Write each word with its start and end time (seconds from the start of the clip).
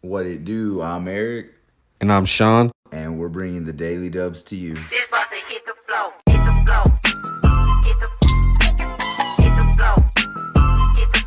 What 0.00 0.26
it 0.26 0.44
do? 0.44 0.80
I'm 0.82 1.06
Eric, 1.08 1.52
And 2.00 2.10
I'm 2.12 2.24
Sean. 2.24 2.70
and 2.92 3.18
we're 3.18 3.28
bringing 3.28 3.64
the 3.64 3.72
daily 3.72 4.08
dubs 4.10 4.42
to 4.44 4.56
you. 4.56 4.74
This 4.74 5.06
about 5.08 5.26
to 5.30 5.36
hit 5.46 5.62
the 5.66 5.74
flow. 5.86 6.12
Hit 6.26 6.46
the 6.46 6.52
flow. 6.64 6.84
Hit 7.84 7.96
the 8.00 8.08
hit 9.42 9.54
the 9.58 9.64
flow. 9.76 9.96
Hit 10.96 11.08
the 11.12 11.20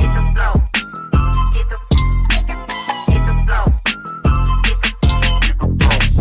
hit 0.00 0.10
the 0.16 0.22
flow. 0.34 0.54
Hit 1.54 1.66
the 1.70 1.78
hit 3.12 3.22
the 3.26 3.34
flow. 3.46 3.64
Hit 4.64 4.78
the 4.82 4.88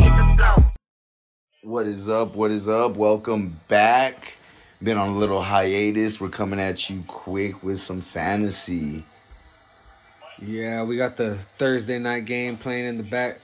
hit 0.02 0.14
the 0.18 0.26
flow. 0.38 0.57
What 1.64 1.86
is 1.88 2.07
up? 2.07 2.36
What 2.36 2.52
is 2.52 2.68
up? 2.70 2.96
Welcome 2.98 3.60
back. 3.68 4.38
Been 4.84 4.98
on 4.98 5.10
a 5.10 5.18
little 5.18 5.42
hiatus. 5.42 6.21
We're 6.21 6.30
coming 6.30 6.60
at 6.60 6.88
you 6.89 7.04
quick 7.07 7.64
with 7.64 7.80
some 7.80 8.02
fantasy. 8.02 9.04
Yeah, 10.42 10.84
we 10.84 10.98
got 10.98 11.18
the 11.18 11.38
Thursday 11.58 12.00
night 12.00 12.26
game 12.26 12.58
playing 12.58 12.86
in 12.86 12.98
the 12.98 13.04
back. 13.04 13.39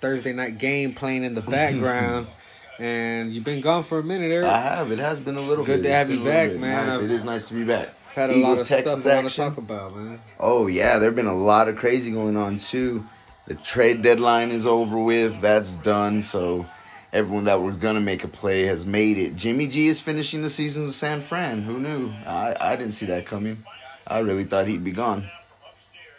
Thursday 0.00 0.32
night 0.32 0.58
game 0.58 0.94
playing 0.94 1.24
in 1.24 1.34
the 1.34 1.42
background. 1.42 2.28
and 2.78 3.32
you've 3.32 3.44
been 3.44 3.60
gone 3.60 3.84
for 3.84 3.98
a 3.98 4.02
minute, 4.02 4.32
Eric. 4.32 4.46
I 4.46 4.60
have. 4.60 4.90
It 4.90 4.98
has 4.98 5.20
been 5.20 5.36
a 5.36 5.40
little 5.40 5.64
bit. 5.64 5.76
good 5.76 5.82
bit. 5.82 5.88
to 5.90 5.94
have 5.94 6.10
you 6.10 6.24
back, 6.24 6.52
man. 6.52 6.88
Nice. 6.88 7.00
It 7.00 7.10
is 7.10 7.24
nice 7.24 7.48
to 7.48 7.54
be 7.54 7.64
back. 7.64 7.90
Had 8.14 8.30
a 8.30 8.32
Eagles 8.34 8.58
lot 8.58 8.62
of 8.62 8.68
Texans 8.68 9.02
stuff 9.02 9.12
I 9.12 9.20
to 9.20 9.26
action. 9.26 9.44
talk 9.44 9.58
about, 9.58 9.94
man. 9.94 10.20
Oh 10.40 10.66
yeah, 10.66 10.98
there've 10.98 11.14
been 11.14 11.26
a 11.26 11.36
lot 11.36 11.68
of 11.68 11.76
crazy 11.76 12.10
going 12.10 12.36
on 12.36 12.58
too. 12.58 13.06
The 13.46 13.54
trade 13.54 14.02
deadline 14.02 14.50
is 14.50 14.66
over 14.66 14.98
with. 14.98 15.40
That's 15.40 15.76
done. 15.76 16.22
So 16.22 16.66
everyone 17.12 17.44
that 17.44 17.60
was 17.60 17.76
gonna 17.76 18.00
make 18.00 18.24
a 18.24 18.28
play 18.28 18.64
has 18.64 18.86
made 18.86 19.18
it. 19.18 19.36
Jimmy 19.36 19.68
G 19.68 19.88
is 19.88 20.00
finishing 20.00 20.42
the 20.42 20.50
season 20.50 20.84
with 20.84 20.94
San 20.94 21.20
Fran. 21.20 21.62
Who 21.62 21.78
knew? 21.78 22.10
I, 22.26 22.54
I 22.60 22.76
didn't 22.76 22.92
see 22.94 23.06
that 23.06 23.26
coming. 23.26 23.64
I 24.06 24.20
really 24.20 24.44
thought 24.44 24.66
he'd 24.66 24.82
be 24.82 24.92
gone. 24.92 25.30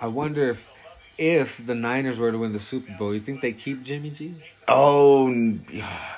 I 0.01 0.07
wonder 0.07 0.49
if 0.49 0.69
if 1.17 1.63
the 1.65 1.75
Niners 1.75 2.17
were 2.17 2.31
to 2.31 2.37
win 2.39 2.51
the 2.53 2.59
Super 2.59 2.91
Bowl, 2.97 3.13
you 3.13 3.19
think 3.19 3.41
they 3.41 3.51
keep 3.53 3.83
Jimmy 3.83 4.09
G? 4.09 4.33
Oh, 4.67 5.31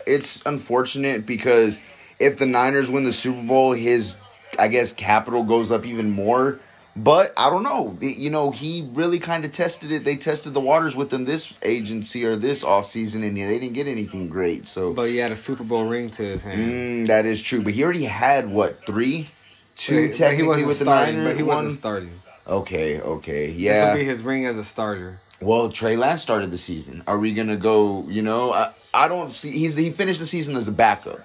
it's 0.07 0.41
unfortunate 0.45 1.25
because 1.25 1.79
if 2.19 2.37
the 2.37 2.45
Niners 2.45 2.89
win 2.89 3.03
the 3.03 3.11
Super 3.11 3.41
Bowl, 3.41 3.73
his, 3.73 4.15
I 4.57 4.67
guess, 4.69 4.93
capital 4.93 5.43
goes 5.43 5.71
up 5.71 5.85
even 5.85 6.11
more. 6.11 6.59
But 6.95 7.33
I 7.35 7.49
don't 7.49 7.63
know. 7.63 7.97
You 8.01 8.29
know, 8.29 8.51
he 8.51 8.87
really 8.93 9.17
kind 9.17 9.43
of 9.45 9.51
tested 9.51 9.91
it. 9.91 10.03
They 10.03 10.15
tested 10.15 10.53
the 10.53 10.59
waters 10.61 10.95
with 10.95 11.11
him 11.11 11.25
this 11.25 11.51
agency 11.63 12.23
or 12.23 12.35
this 12.35 12.63
offseason, 12.63 13.25
and 13.27 13.35
they 13.35 13.57
didn't 13.59 13.73
get 13.73 13.87
anything 13.87 14.29
great. 14.29 14.67
So 14.67 14.93
But 14.93 15.09
he 15.09 15.17
had 15.17 15.31
a 15.31 15.35
Super 15.35 15.63
Bowl 15.63 15.85
ring 15.85 16.11
to 16.11 16.23
his 16.23 16.43
hand. 16.43 16.61
mm, 16.61 17.07
that 17.07 17.25
is 17.25 17.41
true. 17.41 17.63
But 17.63 17.73
he 17.73 17.83
already 17.83 18.03
had, 18.05 18.47
what, 18.47 18.85
three? 18.85 19.27
Two 19.75 19.95
But 19.95 20.01
he- 20.01 20.07
but 20.09 20.15
technically 20.17 20.47
wasn't 20.47 20.67
with 20.67 20.79
the 20.79 20.85
starting, 20.85 21.15
Niners? 21.15 21.29
But 21.31 21.37
he 21.37 21.43
one? 21.43 21.55
wasn't 21.65 21.79
starting. 21.79 22.11
Okay, 22.47 22.99
okay. 22.99 23.47
This 23.47 23.55
Yeah. 23.57 23.91
will 23.91 23.97
be 23.97 24.03
his 24.03 24.21
ring 24.21 24.45
as 24.45 24.57
a 24.57 24.63
starter. 24.63 25.19
Well, 25.39 25.69
Trey 25.69 25.95
Lance 25.95 26.21
started 26.21 26.51
the 26.51 26.57
season. 26.57 27.03
Are 27.07 27.17
we 27.17 27.33
gonna 27.33 27.57
go? 27.57 28.05
You 28.07 28.21
know, 28.21 28.53
I, 28.53 28.71
I 28.93 29.07
don't 29.07 29.29
see. 29.29 29.51
He's 29.51 29.75
he 29.75 29.89
finished 29.89 30.19
the 30.19 30.25
season 30.25 30.55
as 30.55 30.67
a 30.67 30.71
backup. 30.71 31.19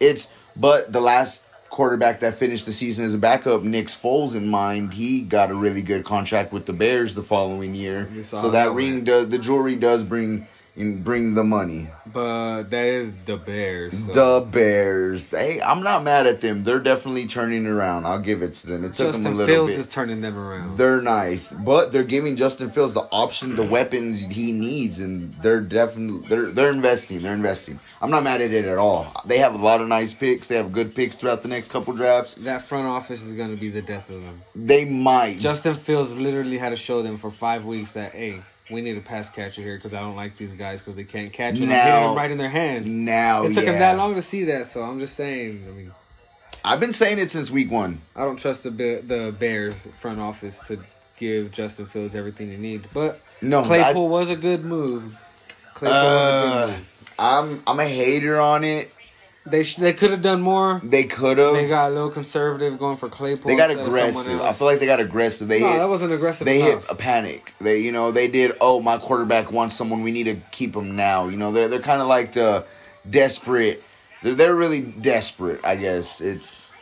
It's 0.00 0.28
but 0.56 0.92
the 0.92 1.00
last 1.00 1.44
quarterback 1.68 2.18
that 2.20 2.34
finished 2.34 2.66
the 2.66 2.72
season 2.72 3.04
as 3.04 3.14
a 3.14 3.18
backup, 3.18 3.62
Nick 3.62 3.86
Foles 3.86 4.34
in 4.34 4.48
mind, 4.48 4.92
he 4.92 5.20
got 5.20 5.52
a 5.52 5.54
really 5.54 5.82
good 5.82 6.04
contract 6.04 6.52
with 6.52 6.66
the 6.66 6.72
Bears 6.72 7.14
the 7.14 7.22
following 7.22 7.76
year. 7.76 8.08
So 8.22 8.50
that 8.50 8.64
that 8.66 8.72
ring 8.72 9.04
does 9.04 9.28
the 9.28 9.38
jewelry 9.38 9.76
does 9.76 10.02
bring 10.02 10.48
in 10.76 11.02
bring 11.02 11.34
the 11.34 11.44
money. 11.44 11.88
But 12.06 12.64
that 12.64 12.84
is 12.84 13.12
the 13.24 13.36
Bears. 13.36 14.06
So. 14.06 14.40
The 14.40 14.46
Bears. 14.46 15.28
Hey, 15.28 15.60
I'm 15.60 15.82
not 15.82 16.02
mad 16.02 16.26
at 16.26 16.40
them. 16.40 16.64
They're 16.64 16.78
definitely 16.80 17.26
turning 17.26 17.66
around. 17.66 18.06
I'll 18.06 18.20
give 18.20 18.42
it 18.42 18.52
to 18.54 18.66
them. 18.66 18.84
It 18.84 18.92
took 18.94 19.12
them 19.12 19.20
a 19.22 19.24
Justin 19.24 19.36
little 19.36 19.54
Fields 19.54 19.70
bit. 19.72 19.80
is 19.80 19.88
turning 19.88 20.20
them 20.20 20.38
around. 20.38 20.76
They're 20.76 21.00
nice, 21.00 21.52
but 21.52 21.92
they're 21.92 22.04
giving 22.04 22.36
Justin 22.36 22.70
Fields 22.70 22.94
the 22.94 23.06
option, 23.12 23.56
the 23.56 23.66
weapons 23.66 24.24
he 24.24 24.52
needs, 24.52 25.00
and 25.00 25.34
they're 25.42 25.60
definitely 25.60 26.28
they're 26.28 26.46
they're 26.46 26.70
investing. 26.70 27.20
They're 27.20 27.34
investing. 27.34 27.78
I'm 28.02 28.10
not 28.10 28.22
mad 28.22 28.40
at 28.40 28.52
it 28.52 28.64
at 28.64 28.78
all. 28.78 29.12
They 29.26 29.38
have 29.38 29.54
a 29.54 29.58
lot 29.58 29.80
of 29.80 29.88
nice 29.88 30.14
picks. 30.14 30.46
They 30.46 30.56
have 30.56 30.72
good 30.72 30.94
picks 30.94 31.16
throughout 31.16 31.42
the 31.42 31.48
next 31.48 31.70
couple 31.70 31.92
drafts. 31.94 32.34
that 32.36 32.62
front 32.62 32.86
office 32.86 33.22
is 33.22 33.32
going 33.34 33.50
to 33.50 33.60
be 33.60 33.68
the 33.68 33.82
death 33.82 34.08
of 34.10 34.22
them. 34.22 34.40
They 34.54 34.84
might. 34.84 35.38
Justin 35.38 35.74
Fields 35.74 36.14
literally 36.16 36.58
had 36.58 36.70
to 36.70 36.76
show 36.76 37.02
them 37.02 37.18
for 37.18 37.30
five 37.30 37.64
weeks 37.64 37.92
that, 37.92 38.12
hey, 38.12 38.40
we 38.70 38.80
need 38.80 38.96
a 38.96 39.00
pass 39.00 39.28
catcher 39.28 39.62
here 39.62 39.76
because 39.76 39.94
I 39.94 40.00
don't 40.00 40.16
like 40.16 40.36
these 40.36 40.54
guys 40.54 40.80
because 40.80 40.94
they 40.96 41.04
can't 41.04 41.32
catch 41.32 41.56
it. 41.58 41.62
I'm 41.64 41.68
Now- 41.68 41.84
hitting 41.84 42.08
them 42.08 42.16
right 42.16 42.30
in 42.30 42.38
their 42.38 42.48
hands. 42.50 42.90
now. 42.90 43.44
it 43.44 43.52
took 43.54 43.64
yeah. 43.64 43.72
him 43.72 43.78
that 43.80 43.96
long 43.96 44.14
to 44.14 44.22
see 44.22 44.44
that, 44.44 44.66
so 44.66 44.82
I'm 44.82 44.98
just 45.00 45.14
saying. 45.16 45.64
I 45.68 45.72
mean, 45.72 45.92
I've 46.64 46.80
been 46.80 46.92
saying 46.92 47.18
it 47.18 47.30
since 47.30 47.50
week 47.50 47.70
one. 47.70 48.00
I 48.14 48.24
don't 48.24 48.38
trust 48.38 48.62
the 48.64 48.70
the 48.70 49.34
Bears 49.38 49.86
front 49.98 50.20
office 50.20 50.60
to 50.68 50.78
give 51.16 51.50
Justin 51.52 51.86
Fields 51.86 52.14
everything 52.14 52.50
he 52.50 52.56
needs. 52.56 52.86
But 52.92 53.20
No, 53.40 53.62
Claypool 53.62 54.08
was 54.08 54.30
a 54.30 54.36
good 54.36 54.64
move. 54.64 55.16
Claypool 55.74 55.98
was 55.98 56.04
a 56.04 56.16
Uh, 56.16 56.66
good 56.66 56.76
move. 56.76 56.86
I'm 57.18 57.62
I'm 57.66 57.80
a 57.80 57.86
hater 57.88 58.38
on 58.40 58.64
it. 58.64 58.92
They 59.46 59.62
sh- 59.62 59.76
they 59.76 59.94
could 59.94 60.10
have 60.10 60.20
done 60.20 60.42
more. 60.42 60.80
They 60.84 61.04
could 61.04 61.38
have. 61.38 61.54
They 61.54 61.66
got 61.66 61.90
a 61.90 61.94
little 61.94 62.10
conservative 62.10 62.78
going 62.78 62.98
for 62.98 63.08
Claypool. 63.08 63.48
They 63.48 63.56
got 63.56 63.70
instead 63.70 63.86
of 63.86 64.14
someone 64.14 64.36
aggressive. 64.36 64.40
I 64.42 64.52
feel 64.52 64.66
like 64.66 64.80
they 64.80 64.86
got 64.86 65.00
aggressive. 65.00 65.48
They 65.48 65.60
no, 65.60 65.68
hit. 65.68 65.78
that 65.78 65.88
wasn't 65.88 66.12
aggressive 66.12 66.44
they 66.44 66.60
enough. 66.60 66.82
hit 66.82 66.90
a 66.90 66.94
panic. 66.94 67.54
They, 67.60 67.78
you 67.78 67.90
know, 67.90 68.12
they 68.12 68.28
did. 68.28 68.52
Oh, 68.60 68.80
my 68.80 68.98
quarterback 68.98 69.50
wants 69.50 69.74
someone. 69.74 70.02
We 70.02 70.12
need 70.12 70.24
to 70.24 70.36
keep 70.50 70.76
him 70.76 70.94
now. 70.94 71.28
You 71.28 71.38
know, 71.38 71.52
they're 71.52 71.68
they're 71.68 71.80
kind 71.80 72.02
of 72.02 72.08
like 72.08 72.32
the 72.32 72.66
desperate. 73.08 73.82
They're 74.22 74.34
they're 74.34 74.54
really 74.54 74.82
desperate. 74.82 75.60
I 75.64 75.76
guess 75.76 76.20
it's. 76.20 76.72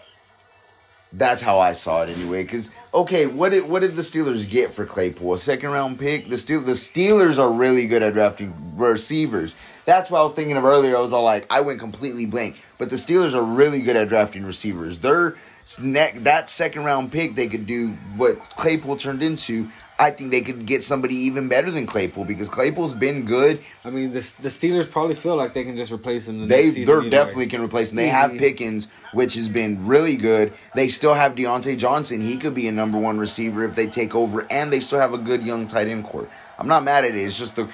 That's 1.13 1.41
how 1.41 1.59
I 1.59 1.73
saw 1.73 2.03
it 2.03 2.11
anyway. 2.11 2.43
Because 2.43 2.71
okay, 2.93 3.27
what 3.27 3.51
did 3.51 3.69
what 3.69 3.81
did 3.81 3.97
the 3.97 4.03
Steelers 4.03 4.49
get 4.49 4.73
for 4.73 4.85
Claypool? 4.85 5.33
A 5.33 5.39
second 5.39 5.71
round 5.71 5.99
pick. 5.99 6.29
The 6.29 6.37
Steel 6.37 6.61
the 6.61 6.73
Steelers 6.73 7.39
are 7.39 7.51
really 7.51 7.87
good 7.87 8.03
at 8.03 8.13
drafting 8.13 8.53
receivers. 8.77 9.57
That's 9.87 10.11
what 10.11 10.21
I 10.21 10.23
was 10.23 10.35
thinking 10.35 10.57
of 10.59 10.65
earlier. 10.65 10.97
I 10.97 11.01
was 11.01 11.15
all 11.15 11.25
like, 11.25 11.47
I 11.51 11.63
went 11.63 11.81
completely 11.81 12.27
blank. 12.27 12.61
But 12.77 12.91
the 12.91 12.97
Steelers 12.97 13.35
are 13.35 13.43
really 13.43 13.81
good 13.81 13.97
at 13.97 14.09
drafting 14.09 14.45
receivers. 14.45 14.99
Their 14.99 15.31
neck 15.31 15.37
that 15.77 16.49
second 16.49 16.85
round 16.85 17.13
pick, 17.13 17.35
they 17.35 17.47
could 17.47 17.67
do 17.67 17.91
what 18.17 18.41
Claypool 18.57 18.97
turned 18.97 19.23
into. 19.23 19.69
I 20.01 20.11
think 20.11 20.31
they 20.31 20.43
could 20.43 20.65
get 20.65 20.85
somebody 20.85 21.15
even 21.15 21.49
better 21.49 21.73
than 21.73 21.85
Claypool 21.85 22.25
because 22.25 22.49
Claypool's 22.49 22.95
been 22.95 23.25
good. 23.25 23.61
I 23.85 23.91
mean, 23.91 24.13
the 24.13 24.21
the 24.41 24.49
Steelers 24.49 24.89
probably 24.89 25.17
feel 25.17 25.35
like 25.37 25.55
they 25.55 25.65
can 25.65 25.77
just 25.77 25.91
replace 25.91 26.29
him. 26.29 26.43
The 26.43 26.47
They 26.47 26.71
season 26.71 26.85
they're 26.85 27.11
definitely 27.11 27.49
can 27.49 27.61
replace 27.61 27.91
him. 27.91 27.97
They 27.97 28.09
have. 28.09 28.39
Pickens, 28.39 28.87
which 29.13 29.35
has 29.35 29.49
been 29.49 29.87
really 29.87 30.15
good. 30.15 30.53
They 30.75 30.87
still 30.87 31.15
have 31.15 31.35
Diontae 31.35 31.77
Johnson. 31.77 32.21
He 32.21 32.37
could 32.37 32.55
be 32.55 32.69
a 32.69 32.73
number 32.73 32.97
one 32.99 33.19
receiver 33.19 33.65
if 33.65 33.75
they 33.75 33.87
take 33.87 34.15
over, 34.15 34.47
and 34.51 34.73
they 34.73 34.79
still 34.81 35.01
have 35.01 35.13
a 35.13 35.19
good 35.19 35.43
young 35.43 35.67
tight 35.67 35.89
end 35.89 36.05
core. 36.05 36.29
I'm 36.59 36.67
not 36.67 36.83
mad 36.83 37.05
at 37.05 37.15
it. 37.15 37.19
It's 37.19 37.39
just 37.39 37.57
the 37.57 37.69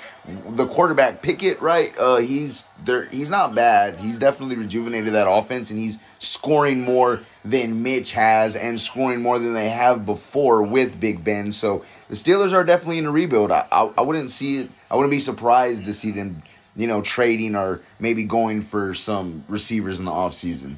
the 0.51 0.67
quarterback 0.67 1.23
Pickett, 1.23 1.61
right? 1.61 1.95
Uh, 1.99 2.19
he's 2.19 2.65
there. 2.85 3.07
He's 3.07 3.31
not 3.31 3.55
bad. 3.55 3.99
He's 3.99 4.19
definitely 4.19 4.57
rejuvenated 4.57 5.15
that 5.15 5.29
offense, 5.29 5.71
and 5.71 5.79
he's 5.79 5.99
scoring 6.19 6.83
more 6.83 7.21
than 7.45 7.83
Mitch 7.83 8.13
has, 8.13 8.57
and 8.57 8.79
scoring 8.79 9.23
more 9.23 9.39
than 9.39 9.55
they 9.55 9.71
have 9.71 10.05
before 10.05 10.63
with 10.63 11.01
Big 11.01 11.25
Ben. 11.25 11.51
So 11.51 11.85
the 12.09 12.15
Steelers 12.15 12.53
are 12.53 12.65
definitely 12.65 12.99
in 12.99 13.07
a 13.07 13.11
rebuild. 13.11 13.51
I 13.51 13.67
I, 13.73 13.91
I 13.99 14.03
wouldn't 14.03 14.31
see 14.31 14.59
it. 14.59 14.71
I 14.91 14.97
wouldn't 14.97 15.11
be 15.11 15.19
surprised 15.19 15.87
to 15.87 15.95
see 15.95 16.11
them 16.11 16.43
you 16.77 16.87
know, 16.87 17.01
trading 17.01 17.55
or 17.55 17.81
maybe 17.99 18.25
going 18.25 18.61
for 18.61 18.95
some 18.95 19.45
receivers 19.49 19.99
in 19.99 20.05
the 20.05 20.11
offseason. 20.11 20.77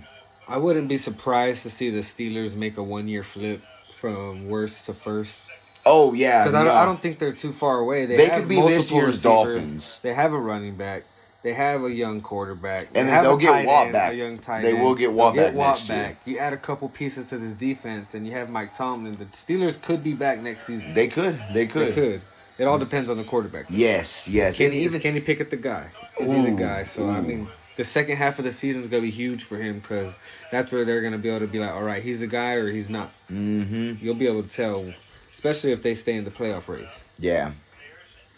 I 0.48 0.58
wouldn't 0.58 0.88
be 0.88 0.96
surprised 0.96 1.62
to 1.62 1.70
see 1.70 1.90
the 1.90 2.00
Steelers 2.00 2.54
make 2.54 2.76
a 2.76 2.82
one 2.82 3.08
year 3.08 3.22
flip 3.22 3.62
from 3.94 4.48
worst 4.48 4.86
to 4.86 4.94
first. 4.94 5.42
Oh 5.86 6.12
yeah, 6.12 6.42
Because 6.42 6.54
I, 6.54 6.64
don't. 6.64 6.76
I 6.76 6.84
don't 6.84 7.00
think 7.00 7.18
they're 7.18 7.32
too 7.32 7.52
far 7.52 7.78
away. 7.78 8.06
They, 8.06 8.16
They 8.16 8.28
could 8.28 8.48
be 8.48 8.60
this 8.60 8.90
year's 8.92 9.06
receivers. 9.16 9.22
Dolphins. 9.22 10.00
They 10.02 10.12
have 10.12 10.32
a 10.32 10.38
running 10.38 10.74
back. 10.76 11.04
They 11.42 11.52
have 11.52 11.84
a 11.84 11.92
young 11.92 12.22
quarterback. 12.22 12.92
They 12.92 13.00
And 13.00 13.08
then 13.08 13.22
they'll 13.22 13.36
get 13.36 13.64
Watt 13.64 13.84
end, 13.86 13.92
back. 13.92 14.12
A 14.12 14.16
young 14.16 14.38
tight 14.38 14.62
They 14.62 14.72
end. 14.74 14.82
will 14.82 14.96
get 14.96 15.06
They'll 15.08 15.12
Watt 15.14 15.36
back 15.36 15.54
next 15.54 15.88
year. 15.88 16.16
You 16.24 16.38
add 16.38 16.52
a 16.52 16.56
couple 16.56 16.88
pieces 16.88 17.28
to 17.28 17.38
this 17.38 17.54
defense, 17.54 18.14
and 18.14 18.26
you 18.26 18.32
have 18.32 18.50
Mike 18.50 18.74
Tomlin. 18.74 19.14
The 19.14 19.26
Steelers 19.26 19.80
could 19.80 20.02
be 20.02 20.12
back 20.12 20.40
next 20.40 20.66
season. 20.66 20.92
They 20.92 21.06
could. 21.06 21.40
They 21.52 21.66
could. 21.66 21.88
They 21.88 21.92
could. 21.92 22.22
It 22.58 22.64
all 22.64 22.78
depends 22.78 23.08
on 23.10 23.16
the 23.16 23.22
quarterback. 23.24 23.66
Yes, 23.68 24.26
yes. 24.26 24.56
Can 24.56 24.66
And 24.66 24.74
he, 24.74 24.80
even 24.80 24.96
is 24.96 25.02
Kenny 25.02 25.20
Pickett 25.20 25.50
the 25.50 25.56
guy? 25.56 25.90
Is 26.18 26.32
he 26.32 26.40
the 26.42 26.50
guy? 26.50 26.82
So 26.84 27.08
I 27.08 27.20
mean, 27.20 27.46
the 27.76 27.84
second 27.84 28.16
half 28.16 28.38
of 28.40 28.44
the 28.44 28.52
season 28.52 28.82
is 28.82 28.88
gonna 28.88 29.02
be 29.02 29.10
huge 29.10 29.44
for 29.44 29.56
him 29.58 29.78
because 29.78 30.16
that's 30.50 30.72
where 30.72 30.84
they're 30.84 31.02
gonna 31.02 31.18
be 31.18 31.28
able 31.28 31.40
to 31.40 31.46
be 31.46 31.58
like, 31.60 31.70
all 31.70 31.82
right, 31.82 32.02
he's 32.02 32.18
the 32.20 32.26
guy 32.26 32.54
or 32.54 32.70
he's 32.72 32.88
not. 32.90 33.12
mm-hmm. 33.30 34.04
You'll 34.04 34.14
be 34.14 34.26
able 34.26 34.42
to 34.42 34.48
tell, 34.48 34.92
especially 35.36 35.70
if 35.70 35.82
they 35.82 35.94
stay 35.94 36.14
in 36.14 36.24
the 36.24 36.30
playoff 36.30 36.66
race, 36.66 37.04
Yeah. 37.18 37.52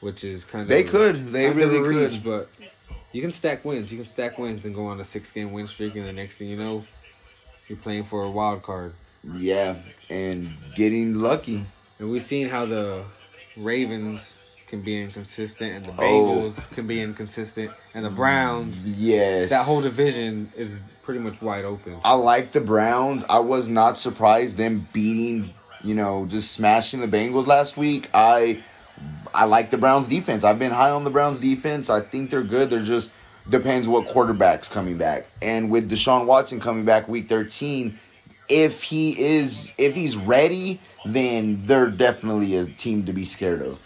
which 0.00 0.25
is 0.25 0.45
kind 0.45 0.62
of 0.62 0.69
They 0.69 0.83
could. 0.83 1.31
They 1.31 1.49
really 1.49 1.79
reach, 1.81 2.15
could. 2.15 2.25
But 2.25 2.50
you 3.12 3.23
can 3.23 3.31
stack 3.31 3.65
wins. 3.65 3.93
You 3.93 3.99
can 3.99 4.06
stack 4.06 4.37
wins 4.37 4.65
and 4.65 4.75
go 4.75 4.87
on 4.87 4.99
a 5.00 5.05
six 5.05 5.31
game 5.31 5.53
win 5.53 5.69
streak, 5.69 5.95
and 5.95 6.05
the 6.05 6.12
next 6.12 6.39
thing 6.39 6.49
you 6.49 6.56
know, 6.56 6.85
you're 7.69 7.79
playing 7.79 8.03
for 8.03 8.25
a 8.25 8.31
wild 8.31 8.65
card. 8.65 8.95
Yeah. 9.33 9.77
And 10.11 10.49
getting 10.75 11.21
lucky. 11.21 11.65
And 12.00 12.11
we've 12.11 12.21
seen 12.23 12.49
how 12.49 12.67
the 12.67 13.05
Ravens 13.56 14.35
can 14.67 14.83
be 14.83 15.00
inconsistent, 15.00 15.73
and 15.73 15.85
the 15.87 15.93
Oh. 15.93 16.03
Bengals 16.03 16.69
can 16.73 16.89
be 16.89 17.00
inconsistent, 17.00 17.71
and 17.95 18.05
the 18.05 18.11
Browns. 18.11 18.85
Yes. 18.85 19.50
that 19.50 19.65
whole 19.65 19.83
division 19.83 20.53
is 20.56 20.79
pretty 21.05 21.21
much 21.21 21.41
wide 21.41 21.65
open. 21.65 21.97
I 22.05 22.15
like 22.15 22.50
the 22.50 22.61
Browns. 22.61 23.25
I 23.31 23.39
was 23.39 23.69
not 23.69 23.97
surprised 23.97 24.56
them 24.56 24.89
beating, 24.93 25.55
you 25.83 25.95
know, 25.95 26.27
just 26.27 26.53
smashing 26.53 27.01
the 27.01 27.09
Bengals 27.09 27.47
last 27.47 27.77
week. 27.77 28.09
I 28.15 28.63
I 29.35 29.45
like 29.45 29.71
the 29.71 29.79
Browns 29.79 30.09
defense. 30.09 30.45
I've 30.45 30.59
been 30.59 30.73
high 30.73 30.91
on 30.91 31.05
the 31.05 31.11
Browns 31.11 31.39
defense. 31.39 31.91
I 31.91 32.01
think 32.01 32.31
they're 32.31 32.43
good. 32.43 32.71
They're 32.71 32.83
just 32.83 33.13
depends 33.49 33.89
what 33.89 34.07
quarterback's 34.07 34.69
coming 34.69 34.99
back. 34.99 35.27
And 35.41 35.71
with 35.71 35.91
Deshaun 35.91 36.27
Watson 36.27 36.61
coming 36.61 36.85
back 36.85 37.09
week 37.09 37.29
13, 37.29 37.99
if 38.49 38.83
he 38.83 39.19
is 39.19 39.71
if 39.79 39.95
he's 39.95 40.17
ready, 40.17 40.81
then 41.05 41.63
they're 41.65 41.91
definitely 41.91 42.57
a 42.57 42.65
team 42.65 43.05
to 43.05 43.13
be 43.13 43.25
scared 43.25 43.63
of. 43.63 43.79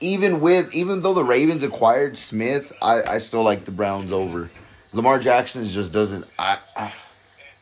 Even 0.00 0.40
with 0.40 0.74
even 0.74 1.02
though 1.02 1.14
the 1.14 1.24
Ravens 1.24 1.62
acquired 1.62 2.16
Smith, 2.16 2.72
I, 2.82 3.02
I 3.02 3.18
still 3.18 3.42
like 3.42 3.64
the 3.64 3.70
Browns 3.70 4.12
over. 4.12 4.50
Lamar 4.92 5.18
Jackson 5.18 5.64
just 5.66 5.92
doesn't 5.92 6.24
I, 6.38 6.58
I 6.74 6.92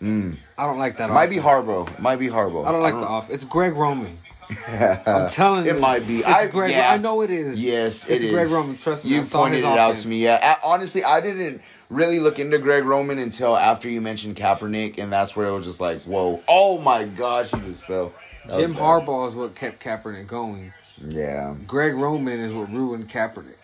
mm. 0.01 0.39
I 0.59 0.67
don't 0.67 0.79
like 0.79 0.97
that. 0.99 1.09
might 1.11 1.31
be 1.31 1.39
offense. 1.39 1.65
Harbaugh. 1.67 1.99
Might 2.01 2.17
be 2.17 2.27
Harbaugh. 2.29 2.67
I 2.67 2.73
don't 2.73 2.83
like 2.83 2.95
the 2.95 3.07
off. 3.07 3.31
It's 3.31 3.45
Greg 3.45 3.75
Roman. 3.75 4.19
I'm 5.07 5.29
telling 5.29 5.67
you, 5.67 5.75
It 5.75 5.81
might 5.81 6.07
be. 6.09 6.25
I- 6.25 6.47
Greg. 6.47 6.73
yeah. 6.73 6.91
I 6.93 6.97
know 6.97 7.21
it 7.23 7.31
is. 7.31 7.61
Yes, 7.63 8.05
it's 8.09 8.25
it 8.25 8.31
Greg 8.31 8.47
is. 8.47 8.53
Roman. 8.53 8.77
Trust 8.77 9.05
me, 9.05 9.13
You 9.13 9.21
I 9.21 9.23
saw 9.23 9.39
pointed 9.43 9.57
his 9.57 9.65
it 9.65 9.69
out 9.79 9.97
to 9.97 10.09
me. 10.09 10.19
Yeah, 10.25 10.57
I, 10.63 10.67
honestly, 10.67 11.05
I 11.05 11.21
didn't 11.21 11.61
really 11.91 12.19
look 12.19 12.39
into 12.39 12.59
Greg 12.59 12.85
Roman 12.85 13.19
until 13.19 13.57
after 13.57 13.89
you 13.89 14.01
mentioned 14.01 14.37
Kaepernick, 14.37 14.99
and 14.99 15.13
that's 15.13 15.37
where 15.37 15.47
it 15.47 15.53
was 15.53 15.65
just 15.67 15.81
like, 15.81 16.01
whoa, 16.03 16.43
oh 16.49 16.79
my 16.79 17.05
gosh, 17.05 17.51
he 17.53 17.61
just 17.61 17.85
fell. 17.87 18.13
That 18.49 18.59
Jim. 18.59 18.75
Harbaugh 18.75 19.29
is 19.29 19.35
what 19.35 19.55
kept 19.55 19.83
Kaepernick 19.83 20.27
going. 20.27 20.73
Yeah, 21.07 21.55
Greg 21.67 21.95
Roman 21.95 22.41
is 22.41 22.53
what 22.53 22.73
ruined 22.73 23.09
Kaepernick, 23.09 23.55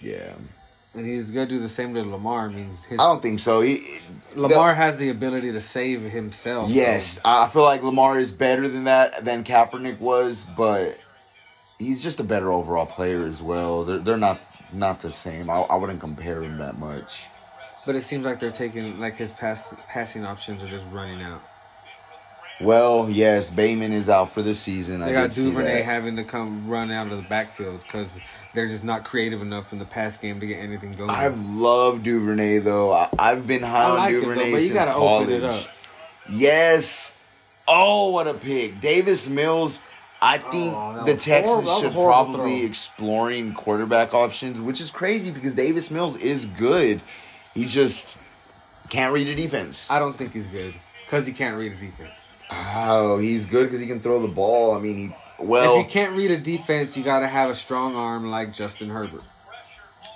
yeah. 0.00 0.32
And 0.94 1.06
he's 1.06 1.30
gonna 1.30 1.46
do 1.46 1.58
the 1.58 1.68
same 1.68 1.94
to 1.94 2.02
Lamar. 2.02 2.46
I 2.46 2.52
mean, 2.52 2.76
his, 2.88 2.98
I 3.00 3.04
don't 3.04 3.22
think 3.22 3.38
so. 3.38 3.60
He, 3.60 3.80
Lamar 4.34 4.74
has 4.74 4.96
the 4.98 5.10
ability 5.10 5.52
to 5.52 5.60
save 5.60 6.02
himself. 6.02 6.68
so- 6.68 6.74
Yes, 6.74 7.20
I 7.24 7.46
feel 7.48 7.62
like 7.62 7.82
Lamar 7.82 8.18
is 8.18 8.32
better 8.32 8.68
than 8.68 8.84
that 8.84 9.24
than 9.24 9.44
Kaepernick 9.44 9.98
was, 10.00 10.44
but 10.56 10.98
he's 11.78 12.02
just 12.02 12.20
a 12.20 12.24
better 12.24 12.50
overall 12.52 12.86
player 12.86 13.24
as 13.26 13.42
well. 13.42 13.84
They're 13.84 13.98
they're 13.98 14.16
not 14.16 14.40
not 14.72 15.00
the 15.00 15.10
same. 15.10 15.48
I, 15.48 15.60
I 15.60 15.76
wouldn't 15.76 16.00
compare 16.00 16.42
him 16.42 16.56
that 16.58 16.78
much. 16.78 17.26
but 17.86 17.94
it 17.96 18.02
seems 18.02 18.24
like 18.26 18.38
they're 18.38 18.50
taking 18.50 18.98
like 19.00 19.16
his 19.16 19.32
pass 19.32 19.74
passing 19.88 20.24
options 20.24 20.62
are 20.62 20.68
just 20.68 20.84
running 20.92 21.22
out. 21.22 21.42
Well, 22.60 23.08
yes, 23.08 23.50
Bateman 23.50 23.92
is 23.92 24.08
out 24.08 24.32
for 24.32 24.42
the 24.42 24.54
season. 24.54 25.00
They 25.00 25.10
I 25.10 25.12
got 25.12 25.30
Duvernay 25.30 25.82
having 25.82 26.16
to 26.16 26.24
come 26.24 26.68
run 26.68 26.90
out 26.90 27.06
of 27.10 27.16
the 27.16 27.28
backfield 27.28 27.82
because 27.82 28.18
they're 28.52 28.66
just 28.66 28.82
not 28.82 29.04
creative 29.04 29.42
enough 29.42 29.72
in 29.72 29.78
the 29.78 29.84
pass 29.84 30.18
game 30.18 30.40
to 30.40 30.46
get 30.46 30.56
anything 30.56 30.90
going. 30.92 31.10
I've 31.10 31.40
loved 31.50 32.02
Duvernay 32.02 32.58
though. 32.58 32.92
I, 32.92 33.08
I've 33.18 33.46
been 33.46 33.62
high 33.62 33.84
on 33.84 33.96
like 33.96 34.14
him, 34.14 34.22
though, 34.22 34.34
Duvernay 34.34 34.56
since 34.58 34.84
college. 34.86 35.30
it. 35.30 35.68
Yes. 36.30 37.12
Oh, 37.68 38.10
what 38.10 38.26
a 38.26 38.34
pick, 38.34 38.80
Davis 38.80 39.28
Mills. 39.28 39.80
I 40.20 40.38
oh, 40.38 40.50
think 40.50 40.74
Oh, 40.74 41.04
the 41.04 41.12
Texans 41.14 41.46
horrible. 41.48 41.62
That 41.62 41.64
was 41.64 41.78
a 41.78 41.80
should 41.80 41.92
probably 41.92 42.58
throw. 42.58 42.66
exploring 42.66 43.54
quarterback 43.54 44.14
options, 44.14 44.60
which 44.60 44.80
is 44.80 44.90
crazy 44.90 45.30
because 45.30 45.54
Davis 45.54 45.90
Mills 45.92 46.16
is 46.16 46.46
good. 46.46 47.02
He 47.54 47.66
just 47.66 48.18
can't 48.88 49.12
read 49.12 49.28
a 49.28 49.34
defense. 49.34 49.88
I 49.90 49.98
don't 49.98 50.16
think 50.16 50.32
he's 50.32 50.46
good 50.48 50.74
because 51.04 51.26
he 51.26 51.32
can't 51.32 51.56
read 51.56 51.72
a 51.72 51.76
defense. 51.76 52.27
Oh, 52.50 53.18
he's 53.18 53.46
good 53.46 53.64
because 53.64 53.80
he 53.80 53.86
can 53.86 54.00
throw 54.00 54.20
the 54.20 54.28
ball. 54.28 54.74
I 54.74 54.80
mean, 54.80 54.96
he 54.96 55.14
well. 55.38 55.78
if 55.78 55.84
you 55.84 55.90
can't 55.90 56.16
read 56.16 56.30
a 56.30 56.38
defense, 56.38 56.96
you 56.96 57.04
got 57.04 57.20
to 57.20 57.28
have 57.28 57.50
a 57.50 57.54
strong 57.54 57.94
arm 57.94 58.30
like 58.30 58.52
Justin 58.52 58.90
Herbert. 58.90 59.22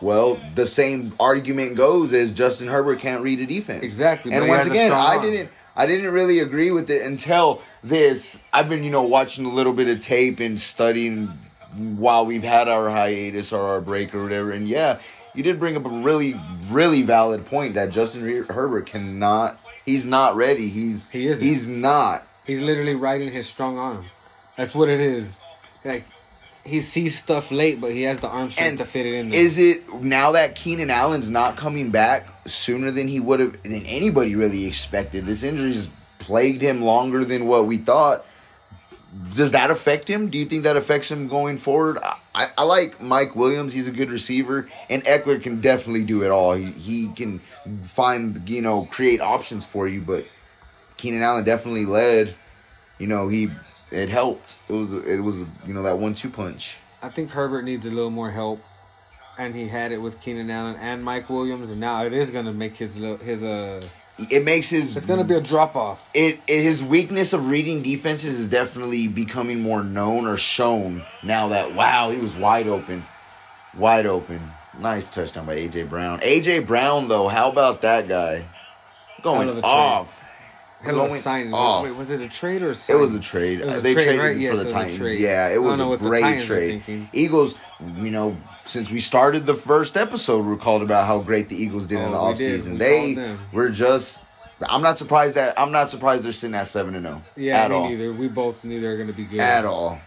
Well, 0.00 0.40
the 0.56 0.66
same 0.66 1.14
argument 1.20 1.76
goes 1.76 2.12
as 2.12 2.32
Justin 2.32 2.66
Herbert 2.66 2.98
can't 2.98 3.22
read 3.22 3.38
a 3.38 3.46
defense. 3.46 3.84
Exactly, 3.84 4.32
And 4.32 4.48
once 4.48 4.66
again, 4.66 4.92
I 4.92 5.16
arm. 5.16 5.22
didn't 5.22 5.50
I 5.76 5.86
didn't 5.86 6.10
really 6.10 6.40
agree 6.40 6.70
with 6.70 6.90
it 6.90 7.02
until 7.02 7.62
this. 7.82 8.38
I've 8.52 8.68
been, 8.68 8.84
you 8.84 8.90
know, 8.90 9.02
watching 9.02 9.46
a 9.46 9.48
little 9.48 9.72
bit 9.72 9.88
of 9.88 10.00
tape 10.00 10.40
and 10.40 10.60
studying 10.60 11.38
while 11.76 12.26
we've 12.26 12.42
had 12.42 12.68
our 12.68 12.90
hiatus 12.90 13.52
or 13.52 13.62
our 13.62 13.80
break 13.80 14.14
or 14.14 14.22
whatever. 14.22 14.50
And 14.52 14.68
yeah, 14.68 14.98
you 15.34 15.42
did 15.42 15.58
bring 15.58 15.76
up 15.76 15.86
a 15.86 15.88
really, 15.88 16.38
really 16.68 17.02
valid 17.02 17.46
point 17.46 17.74
that 17.74 17.90
Justin 17.90 18.44
Herbert 18.50 18.86
cannot. 18.86 19.58
He's 19.84 20.06
not 20.06 20.36
ready. 20.36 20.68
He's 20.68 21.08
He 21.08 21.26
isn't. 21.26 21.46
He's 21.46 21.66
not. 21.66 22.26
He's 22.46 22.60
literally 22.60 22.94
riding 22.94 23.32
his 23.32 23.48
strong 23.48 23.78
arm. 23.78 24.06
That's 24.56 24.74
what 24.74 24.88
it 24.88 25.00
is. 25.00 25.36
Like 25.84 26.04
he 26.64 26.80
sees 26.80 27.18
stuff 27.18 27.50
late, 27.50 27.80
but 27.80 27.92
he 27.92 28.02
has 28.02 28.20
the 28.20 28.28
arm 28.28 28.50
strength 28.50 28.68
And 28.68 28.78
to 28.78 28.84
fit 28.84 29.06
it 29.06 29.14
in 29.14 29.30
there. 29.30 29.40
Is 29.40 29.58
it 29.58 29.92
now 29.94 30.32
that 30.32 30.54
Keenan 30.54 30.90
Allen's 30.90 31.30
not 31.30 31.56
coming 31.56 31.90
back 31.90 32.32
sooner 32.46 32.90
than 32.90 33.08
he 33.08 33.20
would 33.20 33.40
have 33.40 33.62
than 33.62 33.84
anybody 33.86 34.36
really 34.36 34.66
expected? 34.66 35.26
This 35.26 35.42
injury's 35.42 35.88
plagued 36.18 36.62
him 36.62 36.82
longer 36.82 37.24
than 37.24 37.46
what 37.46 37.66
we 37.66 37.78
thought. 37.78 38.24
Does 39.34 39.52
that 39.52 39.70
affect 39.70 40.08
him? 40.08 40.30
Do 40.30 40.38
you 40.38 40.46
think 40.46 40.62
that 40.62 40.76
affects 40.76 41.10
him 41.10 41.28
going 41.28 41.58
forward? 41.58 41.98
I, 42.02 42.16
I, 42.34 42.48
I 42.56 42.64
like 42.64 43.00
Mike 43.00 43.36
Williams. 43.36 43.72
He's 43.72 43.88
a 43.88 43.92
good 43.92 44.10
receiver, 44.10 44.68
and 44.88 45.04
Ekeler 45.04 45.42
can 45.42 45.60
definitely 45.60 46.04
do 46.04 46.22
it 46.22 46.30
all. 46.30 46.52
He 46.52 46.66
he 46.72 47.08
can 47.08 47.40
find 47.82 48.48
you 48.48 48.62
know 48.62 48.86
create 48.86 49.20
options 49.20 49.66
for 49.66 49.86
you, 49.86 50.00
but 50.00 50.26
Keenan 50.96 51.22
Allen 51.22 51.44
definitely 51.44 51.84
led. 51.84 52.34
You 52.98 53.06
know 53.06 53.28
he 53.28 53.50
it 53.90 54.08
helped. 54.08 54.56
It 54.68 54.72
was 54.72 54.92
it 54.92 55.20
was 55.20 55.40
you 55.66 55.74
know 55.74 55.82
that 55.82 55.98
one 55.98 56.14
two 56.14 56.30
punch. 56.30 56.78
I 57.02 57.08
think 57.08 57.30
Herbert 57.30 57.64
needs 57.64 57.84
a 57.84 57.90
little 57.90 58.10
more 58.10 58.30
help, 58.30 58.62
and 59.38 59.54
he 59.54 59.68
had 59.68 59.92
it 59.92 59.98
with 59.98 60.20
Keenan 60.20 60.50
Allen 60.50 60.76
and 60.76 61.04
Mike 61.04 61.28
Williams, 61.28 61.70
and 61.70 61.80
now 61.80 62.04
it 62.04 62.12
is 62.12 62.30
gonna 62.30 62.52
make 62.52 62.76
his 62.76 62.94
his 62.94 63.42
uh. 63.42 63.82
It 64.30 64.44
makes 64.44 64.68
his 64.70 64.96
It's 64.96 65.06
gonna 65.06 65.24
be 65.24 65.34
a 65.34 65.40
drop 65.40 65.74
off. 65.74 66.08
it, 66.14 66.38
it 66.46 66.62
his 66.62 66.84
weakness 66.84 67.32
of 67.32 67.48
reading 67.48 67.82
defenses 67.82 68.38
is 68.38 68.48
definitely 68.48 69.08
becoming 69.08 69.60
more 69.60 69.82
known 69.82 70.26
or 70.26 70.36
shown 70.36 71.02
now 71.22 71.48
that 71.48 71.74
wow 71.74 72.10
he 72.10 72.18
was 72.18 72.34
wide 72.36 72.66
open 72.68 73.04
wide 73.76 74.06
open 74.06 74.40
nice 74.78 75.08
touchdown 75.10 75.46
by 75.46 75.56
aj 75.56 75.88
brown 75.88 76.20
aj 76.20 76.66
brown 76.66 77.08
though 77.08 77.26
how 77.28 77.50
about 77.50 77.80
that 77.82 78.06
guy 78.06 78.36
Hell 78.38 79.22
going 79.22 79.48
of 79.48 79.64
off 79.64 80.18
Hell 80.82 81.00
of 81.00 81.12
a 81.12 81.14
signing. 81.14 81.54
off. 81.54 81.84
Wait, 81.84 81.94
was 81.94 82.10
it 82.10 82.20
a 82.20 82.28
trade 82.28 82.60
or 82.60 82.70
a 82.70 82.76
it 82.88 82.94
was 82.98 83.14
a 83.14 83.20
trade. 83.20 83.64
Was 83.64 83.76
a 83.76 83.80
they 83.82 83.94
trade, 83.94 84.04
traded 84.04 84.20
right? 84.20 84.34
for 84.34 84.40
Yes, 84.40 84.58
the 84.64 84.68
Titans. 84.68 85.14
Yeah, 85.14 85.48
it 85.50 85.58
was 85.62 85.78
a 85.78 85.96
great 85.96 86.42
trade. 86.42 87.08
Eagles, 87.12 87.54
you 87.80 88.10
know, 88.10 88.36
since 88.64 88.90
we 88.90 89.00
started 89.00 89.44
the 89.46 89.54
first 89.54 89.96
episode, 89.96 90.44
we 90.46 90.56
called 90.56 90.82
about 90.82 91.06
how 91.06 91.18
great 91.20 91.48
the 91.48 91.56
Eagles 91.56 91.86
did 91.86 91.98
in 91.98 92.10
the 92.10 92.18
Oh, 92.18 92.32
offseason. 92.32 92.78
They 92.78 93.36
were 93.52 93.68
just. 93.70 94.20
I'm 94.68 94.82
not 94.82 94.96
surprised 94.96 95.34
that 95.36 95.58
I'm 95.58 95.72
not 95.72 95.90
surprised 95.90 96.22
they're 96.24 96.30
sitting 96.32 96.54
at 96.54 96.68
seven 96.68 96.94
and 96.94 97.04
zero. 97.04 97.22
Yeah, 97.36 97.62
at 97.64 97.70
me 97.70 97.76
all. 97.76 97.88
neither. 97.88 98.12
We 98.12 98.28
both 98.28 98.62
knew 98.64 98.80
they 98.80 98.86
were 98.86 98.96
gonna 98.96 99.12
be 99.12 99.24
good. 99.24 99.40
at 99.40 99.64
all. 99.64 100.00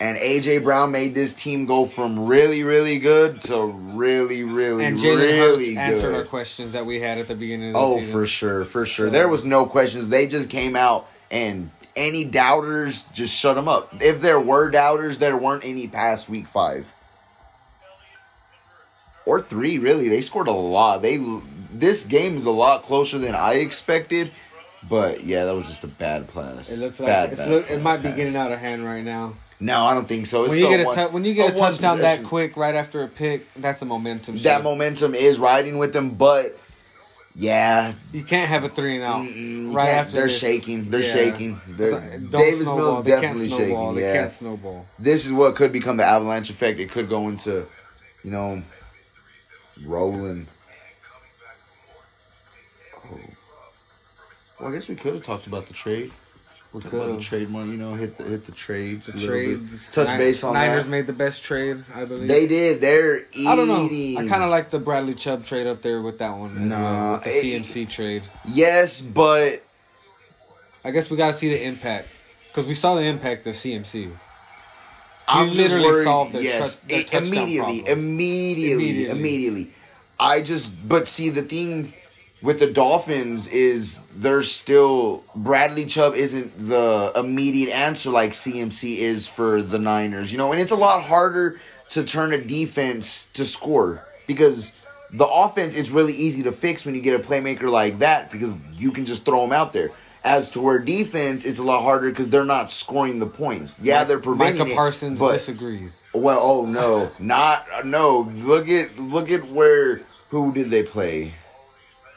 And 0.00 0.18
AJ 0.18 0.64
Brown 0.64 0.90
made 0.90 1.14
this 1.14 1.32
team 1.32 1.64
go 1.64 1.84
from 1.84 2.26
really, 2.26 2.64
really 2.64 2.98
good 2.98 3.40
to 3.42 3.66
really, 3.66 4.42
really, 4.42 4.84
And 4.84 4.98
Jalen 4.98 5.16
really 5.16 5.74
Hurts 5.76 5.78
answered 5.92 6.14
our 6.16 6.24
questions 6.24 6.72
that 6.72 6.84
we 6.84 7.00
had 7.00 7.18
at 7.18 7.28
the 7.28 7.36
beginning 7.36 7.68
of 7.68 7.74
the 7.74 7.78
Oh, 7.78 7.98
season. 7.98 8.12
for 8.12 8.26
sure, 8.26 8.64
for 8.64 8.84
sure. 8.84 9.06
So- 9.06 9.12
There 9.12 9.28
was 9.28 9.44
no 9.44 9.64
questions. 9.64 10.08
They 10.08 10.26
just 10.26 10.50
came 10.50 10.74
out 10.74 11.06
and 11.30 11.70
any 11.94 12.24
doubters 12.24 13.04
just 13.12 13.32
shut 13.38 13.54
them 13.54 13.68
up. 13.68 13.94
If 14.02 14.20
there 14.20 14.40
were 14.40 14.70
doubters, 14.70 15.18
there 15.18 15.36
weren't 15.36 15.64
any 15.64 15.86
past 15.86 16.28
week 16.28 16.48
five 16.48 16.92
or 19.26 19.42
three. 19.42 19.78
Really, 19.78 20.08
they 20.08 20.20
scored 20.20 20.48
a 20.48 20.52
lot. 20.52 21.02
They 21.02 21.18
this 21.72 22.04
game 22.04 22.36
is 22.36 22.44
a 22.44 22.50
lot 22.50 22.82
closer 22.82 23.18
than 23.18 23.34
I 23.34 23.54
expected. 23.54 24.30
But 24.88 25.22
yeah, 25.24 25.44
that 25.44 25.54
was 25.54 25.66
just 25.68 25.84
a 25.84 25.88
bad 25.88 26.26
pass. 26.32 26.70
It 26.72 26.80
looks 26.80 26.98
bad, 26.98 27.22
like 27.22 27.28
it's 27.32 27.38
bad 27.38 27.48
look, 27.50 27.70
it 27.70 27.80
might 27.80 27.98
be 27.98 28.08
pass. 28.08 28.16
getting 28.16 28.34
out 28.36 28.50
of 28.50 28.58
hand 28.58 28.84
right 28.84 29.04
now. 29.04 29.34
No, 29.60 29.84
I 29.84 29.94
don't 29.94 30.08
think 30.08 30.26
so. 30.26 30.42
It's 30.44 30.54
When 30.54 30.60
you 30.60 30.68
get 30.68 30.80
a 30.80 30.84
one- 30.84 31.12
when 31.12 31.24
you 31.24 31.34
get 31.34 31.54
a 31.54 31.56
touchdown 31.56 31.98
that 32.00 32.24
quick 32.24 32.56
right 32.56 32.74
after 32.74 33.04
a 33.04 33.08
pick, 33.08 33.46
that's 33.54 33.80
a 33.82 33.84
momentum. 33.84 34.36
that 34.38 34.64
momentum 34.64 35.14
is 35.14 35.38
riding 35.38 35.78
with 35.78 35.92
them, 35.92 36.10
but 36.10 36.58
yeah, 37.34 37.92
You 38.12 38.24
can't 38.24 38.48
have 38.48 38.64
a 38.64 38.68
three 38.68 38.96
and 39.00 39.04
out 39.04 39.72
right 39.74 39.88
after. 39.90 40.16
they're 40.16 40.22
this. 40.26 40.38
shaking. 40.38 40.90
They're 40.90 41.00
Yeah. 41.00 41.12
shaking. 41.12 41.60
They're, 41.68 41.92
like, 41.92 42.30
Davis. 42.30 42.66
Mills 42.66 42.96
can't 42.96 43.06
definitely 43.06 43.48
shaking. 43.48 43.94
They 43.94 44.02
Yeah, 44.02 44.12
can't 44.14 44.30
snowball. 44.32 44.86
this 44.98 45.24
is 45.24 45.32
what 45.32 45.54
could 45.54 45.70
become 45.72 45.96
the 45.96 46.04
avalanche 46.04 46.50
effect. 46.50 46.78
It 46.80 46.90
could 46.90 47.08
go 47.08 47.28
into, 47.28 47.66
you 48.24 48.30
know, 48.32 48.62
rolling. 49.84 50.46
Oh. 53.04 53.18
Well, 54.60 54.70
I 54.70 54.72
guess 54.72 54.88
we 54.88 54.94
could 54.94 55.14
have 55.14 55.22
talked 55.22 55.46
about 55.46 55.66
the 55.66 55.74
trade. 55.74 56.12
We 56.72 56.80
Talk 56.80 56.92
about 56.94 57.00
could 57.02 57.10
the 57.10 57.14
have. 57.16 57.22
trade 57.24 57.50
money, 57.50 57.72
you 57.72 57.76
know, 57.76 57.94
hit 57.94 58.16
the 58.16 58.24
hit 58.24 58.46
the 58.46 58.52
trades. 58.52 59.06
The 59.06 59.12
a 59.12 59.16
little 59.16 59.28
bit. 59.34 59.58
trades. 59.68 59.88
Touch 59.88 60.08
Ni- 60.08 60.16
base 60.16 60.42
on 60.42 60.54
Niners 60.54 60.84
that. 60.84 60.90
made 60.90 61.06
the 61.06 61.12
best 61.12 61.42
trade, 61.42 61.84
I 61.94 62.06
believe. 62.06 62.28
They 62.28 62.46
did. 62.46 62.80
They're 62.80 63.26
eating. 63.32 63.46
I 63.48 63.56
don't 63.56 63.68
know. 63.68 63.84
I 64.20 64.26
kind 64.26 64.42
of 64.42 64.48
like 64.48 64.70
the 64.70 64.78
Bradley 64.78 65.12
Chubb 65.14 65.44
trade 65.44 65.66
up 65.66 65.82
there 65.82 66.00
with 66.00 66.18
that 66.20 66.30
one. 66.30 66.56
As 66.56 66.70
Nah, 66.70 66.78
well, 66.80 67.12
with 67.14 67.24
the 67.24 67.30
it- 67.30 67.62
CMC 67.62 67.90
trade. 67.90 68.22
Yes, 68.46 69.02
but 69.02 69.62
I 70.82 70.92
guess 70.92 71.10
we 71.10 71.18
got 71.18 71.32
to 71.32 71.36
see 71.36 71.50
the 71.50 71.62
impact 71.62 72.08
because 72.48 72.64
we 72.64 72.72
saw 72.74 72.94
the 72.94 73.02
impact 73.02 73.46
of 73.46 73.54
CMC. 73.54 74.10
I'm 75.32 75.54
literally 75.54 75.86
worried- 75.86 76.04
solved 76.04 76.32
their 76.32 76.42
yes, 76.42 76.74
their 76.88 77.00
it- 77.00 77.12
immediately, 77.14 77.82
immediately, 77.88 78.72
Immediately. 78.72 79.18
immediately, 79.18 79.70
I 80.20 80.40
just, 80.40 80.72
but 80.88 81.06
see, 81.08 81.30
the 81.30 81.42
thing 81.42 81.92
with 82.42 82.58
the 82.58 82.66
Dolphins 82.66 83.46
is 83.48 84.00
there's 84.16 84.50
still 84.50 85.22
Bradley 85.34 85.84
Chubb 85.84 86.14
isn't 86.14 86.56
the 86.58 87.12
immediate 87.16 87.70
answer 87.72 88.10
like 88.10 88.32
CMC 88.32 88.98
is 88.98 89.28
for 89.28 89.62
the 89.62 89.78
Niners, 89.78 90.32
you 90.32 90.38
know, 90.38 90.52
and 90.52 90.60
it's 90.60 90.72
a 90.72 90.76
lot 90.76 91.02
harder 91.02 91.60
to 91.90 92.02
turn 92.04 92.32
a 92.32 92.38
defense 92.38 93.26
to 93.34 93.44
score 93.44 94.02
because 94.26 94.72
the 95.12 95.26
offense 95.26 95.74
is 95.74 95.90
really 95.90 96.14
easy 96.14 96.42
to 96.42 96.52
fix 96.52 96.84
when 96.84 96.94
you 96.94 97.00
get 97.00 97.14
a 97.14 97.22
playmaker 97.22 97.70
like 97.70 97.98
that 98.00 98.30
because 98.30 98.56
you 98.76 98.90
can 98.90 99.04
just 99.04 99.24
throw 99.24 99.42
them 99.42 99.52
out 99.52 99.72
there. 99.72 99.90
As 100.24 100.50
to 100.50 100.60
where 100.60 100.78
defense, 100.78 101.44
it's 101.44 101.58
a 101.58 101.64
lot 101.64 101.82
harder 101.82 102.08
because 102.10 102.28
they're 102.28 102.44
not 102.44 102.70
scoring 102.70 103.18
the 103.18 103.26
points. 103.26 103.76
Yeah, 103.80 104.04
they're 104.04 104.20
preventing 104.20 104.60
Micah 104.60 104.70
it, 104.70 104.74
Parsons 104.76 105.18
but- 105.18 105.32
disagrees. 105.32 106.04
well, 106.14 106.38
oh 106.40 106.64
no, 106.66 107.10
not 107.18 107.66
no. 107.84 108.30
Look 108.36 108.68
at 108.68 108.98
look 108.98 109.30
at 109.32 109.50
where 109.50 110.02
who 110.28 110.52
did 110.52 110.70
they 110.70 110.84
play? 110.84 111.34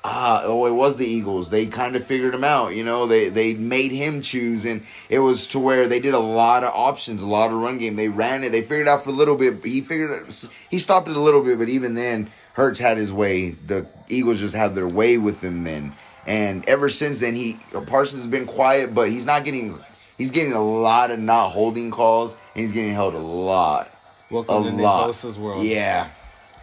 Ah, 0.07 0.43
oh, 0.43 0.67
it 0.67 0.71
was 0.71 0.97
the 0.97 1.07
Eagles. 1.07 1.49
They 1.49 1.65
kind 1.65 1.95
of 1.95 2.03
figured 2.05 2.35
him 2.35 2.43
out. 2.43 2.75
You 2.75 2.83
know, 2.83 3.07
they 3.07 3.29
they 3.29 3.55
made 3.55 3.91
him 3.91 4.21
choose, 4.21 4.63
and 4.63 4.83
it 5.09 5.17
was 5.17 5.47
to 5.47 5.59
where 5.59 5.87
they 5.87 5.99
did 5.99 6.13
a 6.13 6.19
lot 6.19 6.63
of 6.63 6.71
options, 6.75 7.23
a 7.23 7.27
lot 7.27 7.49
of 7.49 7.57
run 7.57 7.79
game. 7.79 7.95
They 7.95 8.07
ran 8.07 8.43
it. 8.43 8.51
They 8.51 8.61
figured 8.61 8.81
it 8.85 8.87
out 8.87 9.03
for 9.03 9.09
a 9.09 9.13
little 9.13 9.35
bit. 9.35 9.61
But 9.61 9.71
he 9.71 9.81
figured 9.81 10.11
it. 10.11 10.47
He 10.69 10.77
stopped 10.77 11.07
it 11.07 11.17
a 11.17 11.19
little 11.19 11.41
bit, 11.41 11.57
but 11.57 11.69
even 11.69 11.95
then, 11.95 12.29
Hurts 12.53 12.79
had 12.79 12.97
his 12.97 13.11
way. 13.11 13.51
The 13.65 13.87
Eagles 14.07 14.39
just 14.39 14.53
had 14.53 14.75
their 14.75 14.87
way 14.87 15.17
with 15.17 15.41
him 15.41 15.63
then, 15.63 15.95
and 16.25 16.67
ever 16.67 16.89
since 16.89 17.19
then, 17.19 17.35
he 17.35 17.57
Parsons 17.85 18.23
has 18.23 18.27
been 18.27 18.45
quiet, 18.45 18.93
but 18.93 19.09
he's 19.09 19.25
not 19.25 19.45
getting. 19.45 19.79
He's 20.17 20.31
getting 20.31 20.53
a 20.53 20.61
lot 20.61 21.11
of 21.11 21.19
not 21.19 21.49
holding 21.49 21.91
calls, 21.91 22.33
and 22.33 22.61
he's 22.61 22.71
getting 22.71 22.93
held 22.93 23.15
a 23.15 23.19
lot. 23.19 23.91
Welcome 24.29 24.65
a 24.67 24.71
to 24.71 24.77
lot. 24.77 25.09
Bosa's 25.09 25.37
world. 25.37 25.63
Yeah. 25.63 26.09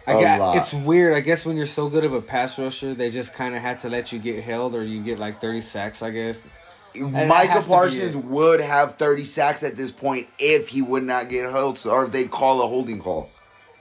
I 0.05 0.21
got, 0.21 0.57
it's 0.57 0.73
weird. 0.73 1.13
I 1.13 1.21
guess 1.21 1.45
when 1.45 1.55
you're 1.55 1.65
so 1.65 1.87
good 1.87 2.03
of 2.03 2.13
a 2.13 2.21
pass 2.21 2.59
rusher, 2.59 2.93
they 2.93 3.09
just 3.09 3.33
kind 3.33 3.55
of 3.55 3.61
had 3.61 3.79
to 3.79 3.89
let 3.89 4.11
you 4.11 4.19
get 4.19 4.43
held, 4.43 4.75
or 4.75 4.83
you 4.83 5.01
get 5.01 5.17
like 5.17 5.39
30 5.39 5.61
sacks. 5.61 6.01
I 6.01 6.09
guess. 6.09 6.45
that 6.93 7.27
Micah 7.27 7.51
has 7.51 7.63
to 7.63 7.69
be 7.69 7.73
Parsons 7.73 8.17
would 8.17 8.59
have 8.59 8.95
30 8.95 9.23
sacks 9.23 9.63
at 9.63 9.75
this 9.75 9.91
point 9.91 10.27
if 10.39 10.67
he 10.67 10.81
would 10.81 11.03
not 11.03 11.29
get 11.29 11.49
held, 11.49 11.85
or 11.85 12.05
if 12.05 12.11
they'd 12.11 12.29
call 12.29 12.61
a 12.63 12.67
holding 12.67 12.99
call. 12.99 13.29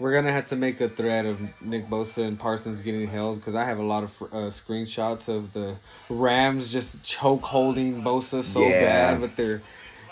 We're 0.03 0.13
gonna 0.13 0.33
have 0.33 0.47
to 0.47 0.57
make 0.57 0.81
a 0.81 0.89
thread 0.89 1.27
of 1.27 1.39
Nick 1.61 1.89
Bosa 1.89 2.27
and 2.27 2.37
Parsons 2.37 2.81
getting 2.81 3.07
held 3.07 3.37
because 3.39 3.55
I 3.55 3.65
have 3.65 3.79
a 3.79 3.85
lot 3.85 4.03
of 4.03 4.11
uh, 4.33 4.37
screenshots 4.51 5.29
of 5.29 5.53
the 5.53 5.77
Rams 6.11 6.73
just 6.73 7.01
choke 7.05 7.45
holding 7.45 8.03
Bosa 8.03 8.43
so 8.43 8.69
Yeah. 8.69 8.81
bad 9.13 9.21
with 9.21 9.37
their 9.37 9.63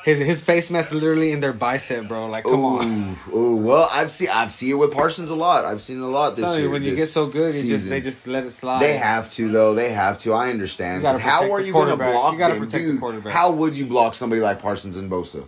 his 0.05 0.19
his 0.19 0.41
face 0.41 0.71
mask 0.71 0.93
literally 0.93 1.33
in 1.33 1.41
their 1.41 1.53
bicep, 1.53 2.07
bro. 2.07 2.29
Like, 2.29 2.45
come 2.45 2.65
on. 2.65 3.17
Ooh, 3.33 3.37
ooh, 3.37 3.57
well, 3.57 3.89
I've 3.93 4.13
seen 4.13 4.29
I've 4.29 4.55
seen 4.55 4.71
it 4.71 4.75
with 4.75 4.93
Parsons 4.93 5.29
a 5.29 5.35
lot. 5.35 5.65
I've 5.65 5.83
seen 5.83 5.99
it 5.99 6.05
a 6.05 6.07
lot 6.07 6.37
this 6.37 6.55
you, 6.57 6.63
year. 6.63 6.71
when 6.71 6.85
you 6.85 6.95
get 6.95 7.09
so 7.09 7.27
good, 7.27 7.53
you 7.55 7.69
just 7.69 7.89
they 7.89 8.01
just 8.01 8.29
let 8.29 8.45
it 8.45 8.51
slide. 8.51 8.81
They 8.81 8.97
have 8.97 9.29
to 9.31 9.49
though. 9.51 9.75
They 9.75 9.91
have 9.93 10.19
to. 10.19 10.33
I 10.35 10.51
understand. 10.51 10.99
You 10.99 11.03
gotta 11.03 11.19
'Cause 11.19 11.27
how 11.27 11.51
are 11.53 11.61
you 11.61 11.73
going 11.73 11.89
to 11.89 11.97
block 11.97 12.33
You 12.33 12.39
gotta 12.39 12.55
them, 12.55 12.65
protect 12.65 12.87
the 12.87 12.97
quarterback. 12.97 13.33
How 13.33 13.51
would 13.51 13.77
you 13.77 13.87
block 13.87 14.15
somebody 14.15 14.41
like 14.41 14.59
Parsons 14.63 14.97
and 14.97 15.11
Bosa? 15.11 15.45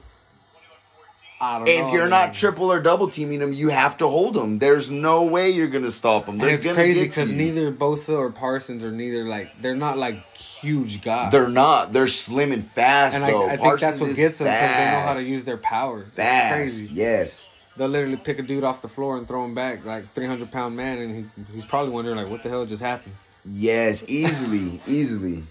If 1.43 1.67
know, 1.67 1.93
you're 1.93 2.01
man. 2.03 2.11
not 2.11 2.35
triple 2.35 2.71
or 2.71 2.81
double 2.81 3.09
teaming 3.09 3.41
them, 3.41 3.53
you 3.53 3.69
have 3.69 3.99
to 3.99 4.07
hold 4.07 4.35
them. 4.35 4.59
There's 4.61 4.91
no 4.91 5.25
way 5.25 5.51
you're 5.51 5.69
going 5.69 5.83
to 5.85 5.91
stop 5.91 6.27
them. 6.27 6.39
They're 6.39 6.51
it's 6.51 6.65
crazy 6.67 7.03
because 7.03 7.31
neither 7.31 7.73
Bosa 7.73 8.17
or 8.17 8.31
Parsons 8.31 8.85
are 8.85 8.93
neither 8.93 9.25
like 9.25 9.61
they're 9.61 9.75
not 9.75 9.99
like 9.99 10.37
huge 10.37 11.03
guys. 11.03 11.33
They're 11.33 11.49
not. 11.49 11.93
They're 11.93 12.07
slim 12.07 12.53
and 12.53 12.65
fast 12.65 13.17
and 13.17 13.33
though. 13.33 13.43
I, 13.43 13.47
I 13.47 13.49
think 13.51 13.63
Parsons 13.63 13.81
that's 13.81 14.01
what 14.01 14.17
gets 14.17 14.39
them 14.39 14.47
because 14.47 14.77
they 14.77 14.85
know 14.85 15.01
how 15.01 15.13
to 15.15 15.25
use 15.25 15.45
their 15.45 15.57
power. 15.57 16.03
Fast. 16.03 16.55
crazy. 16.55 16.95
Yes. 16.95 17.49
They'll 17.77 17.89
literally 17.89 18.19
pick 18.19 18.39
a 18.39 18.43
dude 18.43 18.65
off 18.65 18.83
the 18.83 18.89
floor 18.89 19.17
and 19.17 19.27
throw 19.27 19.45
him 19.45 19.55
back 19.55 19.85
like 19.85 20.13
three 20.13 20.27
hundred 20.27 20.53
pound 20.53 20.77
man, 20.77 20.99
and 20.99 21.17
he, 21.17 21.55
he's 21.55 21.65
probably 21.65 21.91
wondering 21.91 22.17
like, 22.17 22.29
what 22.29 22.43
the 22.43 22.51
hell 22.51 22.67
just 22.67 22.83
happened? 22.83 23.17
Yes, 23.45 24.05
easily, 24.07 24.81
easily. 24.87 25.45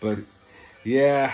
But 0.00 0.18
yeah, 0.82 1.32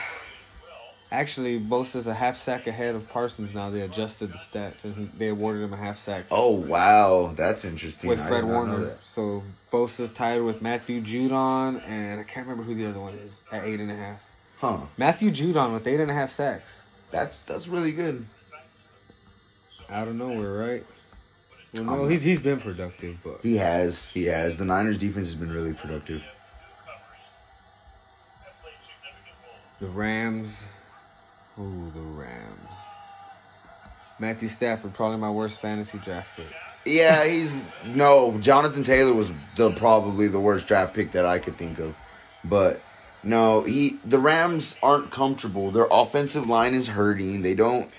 actually, 1.15 1.59
Bosa's 1.61 2.07
a 2.07 2.15
half 2.15 2.37
sack 2.37 2.67
ahead 2.67 2.95
of 2.95 3.09
Parsons 3.09 3.55
now. 3.55 3.71
They 3.71 3.81
adjusted 3.83 4.29
the 4.33 4.39
stats 4.39 4.85
and 4.85 4.95
he, 4.97 5.05
they 5.19 5.29
awarded 5.29 5.63
him 5.63 5.73
a 5.73 5.77
half 5.77 5.97
sack 5.97 6.25
Oh 6.31 6.51
wow, 6.51 7.33
that's 7.35 7.65
interesting. 7.65 8.11
with 8.11 8.21
I 8.21 8.29
Fred 8.29 8.41
did 8.43 8.51
not 8.51 8.67
know 8.67 8.73
Warner. 8.79 8.99
So 9.03 9.43
Bosa's 9.73 10.11
tied 10.11 10.43
with 10.43 10.61
Matthew 10.63 11.01
Judon, 11.01 11.83
and 11.87 12.21
I 12.21 12.25
can't 12.25 12.47
remember 12.47 12.63
who 12.65 12.75
the 12.75 12.87
other 12.87 13.01
one 13.01 13.15
is 13.15 13.43
at 13.53 13.65
eight 13.65 13.81
and 13.81 13.91
a 13.91 13.97
half. 13.97 14.21
Huh? 14.59 14.79
Matthew 14.97 15.31
Judon 15.31 15.73
with 15.73 15.87
eight 15.87 16.01
and 16.01 16.11
a 16.11 16.15
half 16.15 16.31
sacks. 16.31 16.85
That's 17.11 17.41
that's 17.41 17.69
really 17.69 17.93
good. 17.93 18.25
Out 19.91 20.09
of 20.09 20.15
nowhere, 20.17 20.53
right? 20.55 20.87
Well, 21.75 21.83
Um, 21.83 21.87
no, 22.03 22.07
he's 22.07 22.23
he's 22.23 22.41
been 22.41 22.59
productive, 22.61 23.19
but 23.23 23.41
He 23.43 23.57
has, 23.57 24.07
he 24.07 24.25
has. 24.25 24.57
The 24.57 24.65
Niners 24.65 24.97
defense 24.97 25.27
has 25.27 25.35
been 25.35 25.53
really 25.53 25.73
productive. 25.75 26.25
the 29.81 29.89
Rams. 29.89 30.65
Ooh, 31.59 31.91
the 31.95 32.01
Rams. 32.01 32.77
Matthew 34.19 34.49
Stafford, 34.49 34.95
probably 34.95 35.19
my 35.19 35.31
worst 35.31 35.61
fantasy 35.61 35.99
draft 35.99 36.37
pick. 36.37 36.47
Yeah, 36.87 37.25
he's 37.25 37.57
no. 37.87 38.37
Jonathan 38.39 38.83
Taylor 38.83 39.13
was 39.13 39.33
the 39.57 39.71
probably 39.73 40.29
the 40.29 40.41
worst 40.41 40.67
draft 40.67 40.95
pick 40.95 41.13
that 41.13 41.25
I 41.25 41.39
could 41.39 41.57
think 41.57 41.79
of, 41.79 41.97
but 42.45 42.81
no, 43.23 43.63
he. 43.63 43.99
The 44.05 44.19
Rams 44.19 44.77
aren't 44.83 45.11
comfortable. 45.11 45.71
Their 45.71 45.89
offensive 45.91 46.49
line 46.49 46.75
is 46.75 46.89
hurting. 46.89 47.43
They 47.43 47.55
don't. 47.55 47.91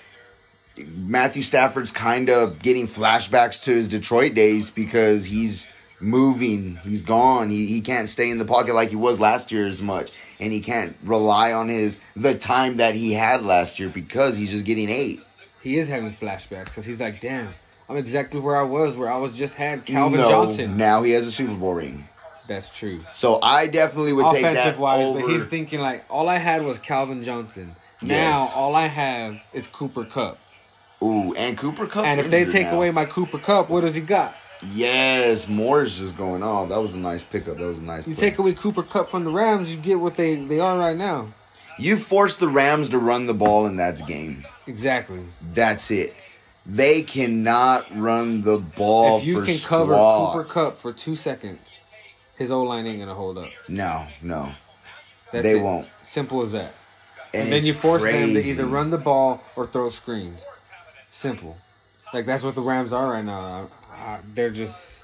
Matthew 0.78 1.42
Stafford's 1.42 1.92
kind 1.92 2.30
of 2.30 2.60
getting 2.60 2.88
flashbacks 2.88 3.64
to 3.64 3.72
his 3.72 3.88
Detroit 3.88 4.34
days 4.34 4.70
because 4.70 5.26
he's 5.26 5.68
moving. 6.00 6.78
He's 6.84 7.02
gone. 7.02 7.50
He, 7.50 7.66
he 7.68 7.82
can't 7.82 8.10
stay 8.10 8.30
in 8.30 8.38
the 8.38 8.46
pocket 8.46 8.76
like 8.76 8.90
he 8.90 8.96
was 8.96 9.20
last 9.20 9.52
year 9.52 9.66
as 9.68 9.82
much. 9.82 10.12
And 10.40 10.52
he 10.52 10.60
can't 10.60 10.96
rely 11.04 11.54
on 11.54 11.70
his 11.70 11.98
the 12.16 12.36
time 12.38 12.78
that 12.78 12.96
he 12.96 13.14
had 13.14 13.44
last 13.46 13.80
year 13.80 13.90
because 13.90 14.36
he's 14.36 14.52
just 14.52 14.66
getting 14.66 14.90
eight. 14.90 15.22
He 15.62 15.78
is 15.78 15.88
having 15.88 16.12
flashbacks 16.12 16.66
because 16.66 16.86
he's 16.86 17.00
like, 17.00 17.20
damn, 17.20 17.54
I'm 17.90 17.98
exactly 17.98 18.40
where 18.40 18.58
I 18.58 18.64
was, 18.64 18.96
where 18.96 19.12
I 19.12 19.18
was 19.18 19.36
just 19.38 19.56
had 19.56 19.86
Calvin 19.86 20.20
No, 20.20 20.28
Johnson. 20.28 20.78
Now 20.78 21.04
he 21.04 21.12
has 21.12 21.26
a 21.26 21.32
Super 21.32 21.54
Bowl 21.56 21.74
ring. 21.74 22.08
That's 22.48 22.70
true. 22.78 23.04
So 23.14 23.40
I 23.42 23.66
definitely 23.66 24.14
would 24.14 24.28
take 24.28 24.44
that 24.44 24.56
Offensive 24.58 24.80
wise, 24.80 25.06
over. 25.06 25.20
but 25.22 25.30
he's 25.30 25.46
thinking 25.48 25.80
like, 25.80 26.06
all 26.12 26.30
I 26.30 26.38
had 26.38 26.64
was 26.64 26.78
Calvin 26.78 27.24
Johnson. 27.24 27.76
Now 28.04 28.42
Yes. 28.44 28.54
all 28.56 28.76
I 28.76 28.86
have 28.86 29.40
is 29.54 29.66
Cooper 29.68 30.04
Kupp. 30.06 30.38
Ooh, 31.02 31.34
and 31.34 31.58
Cooper 31.58 31.88
Kupp. 31.88 32.06
and 32.06 32.20
if 32.20 32.30
they 32.30 32.46
take 32.46 32.68
away 32.68 32.92
my 32.92 33.06
Cooper 33.06 33.40
Kupp, 33.40 33.70
what 33.70 33.82
does 33.82 33.96
he 33.96 34.02
got? 34.02 34.36
Yes, 34.74 35.48
more 35.48 35.84
is 35.84 35.98
just 36.00 36.18
going 36.18 36.44
off. 36.44 36.70
That 36.70 36.82
was 36.82 36.94
a 36.94 36.98
nice 36.98 37.24
pickup. 37.24 37.58
That 37.58 37.66
was 37.66 37.80
a 37.80 37.84
nice. 37.84 38.08
You 38.08 38.16
play. 38.16 38.30
take 38.30 38.40
away 38.40 38.54
Cooper 38.54 38.84
Kupp 38.84 39.10
from 39.10 39.24
the 39.24 39.32
Rams, 39.32 39.72
you 39.74 39.78
get 39.80 40.00
what 40.00 40.16
they, 40.16 40.36
they 40.36 40.60
are 40.60 40.78
right 40.78 40.96
now. 40.98 41.34
You 41.78 41.98
force 41.98 42.36
the 42.38 42.48
Rams 42.48 42.90
to 42.90 43.00
run 43.00 43.26
the 43.26 43.34
ball, 43.34 43.66
and 43.66 43.78
that's 43.78 44.02
game. 44.02 44.46
Exactly. 44.66 45.20
That's 45.54 45.92
it. 45.92 46.14
They 46.66 47.04
cannot 47.04 47.86
run 47.96 48.42
the 48.42 48.58
ball. 48.58 49.20
if 49.20 49.26
you 49.26 49.42
can 49.42 49.58
cover. 49.60 49.94
Cooper 49.96 50.44
Kupp 50.46 50.78
for 50.78 50.92
two 50.94 51.16
seconds, 51.16 51.86
his 52.36 52.50
O 52.50 52.64
line 52.64 52.86
ain't 52.88 53.00
gonna 53.00 53.14
hold 53.14 53.38
up. 53.38 53.50
no, 53.68 54.08
no, 54.22 54.54
That's 55.32 55.44
They 55.44 55.60
it. 55.60 55.62
won't. 55.62 55.88
Simple 56.02 56.42
as 56.42 56.54
that. 56.54 56.74
and, 57.34 57.44
And, 57.44 57.52
then 57.52 57.66
you 57.66 57.74
force 57.74 58.04
them 58.04 58.34
to 58.34 58.40
either 58.44 58.66
run 58.66 58.90
the 58.90 58.98
ball 58.98 59.44
or 59.56 59.68
throw 59.68 59.90
screens. 59.90 60.46
Simple. 61.12 61.58
Like 62.14 62.26
that's 62.26 62.44
what 62.44 62.56
the 62.56 62.62
Rams 62.62 62.94
are 62.94 63.12
right 63.12 63.26
now. 63.26 63.70
Uh, 63.96 64.18
they're 64.34 64.50
just. 64.50 65.02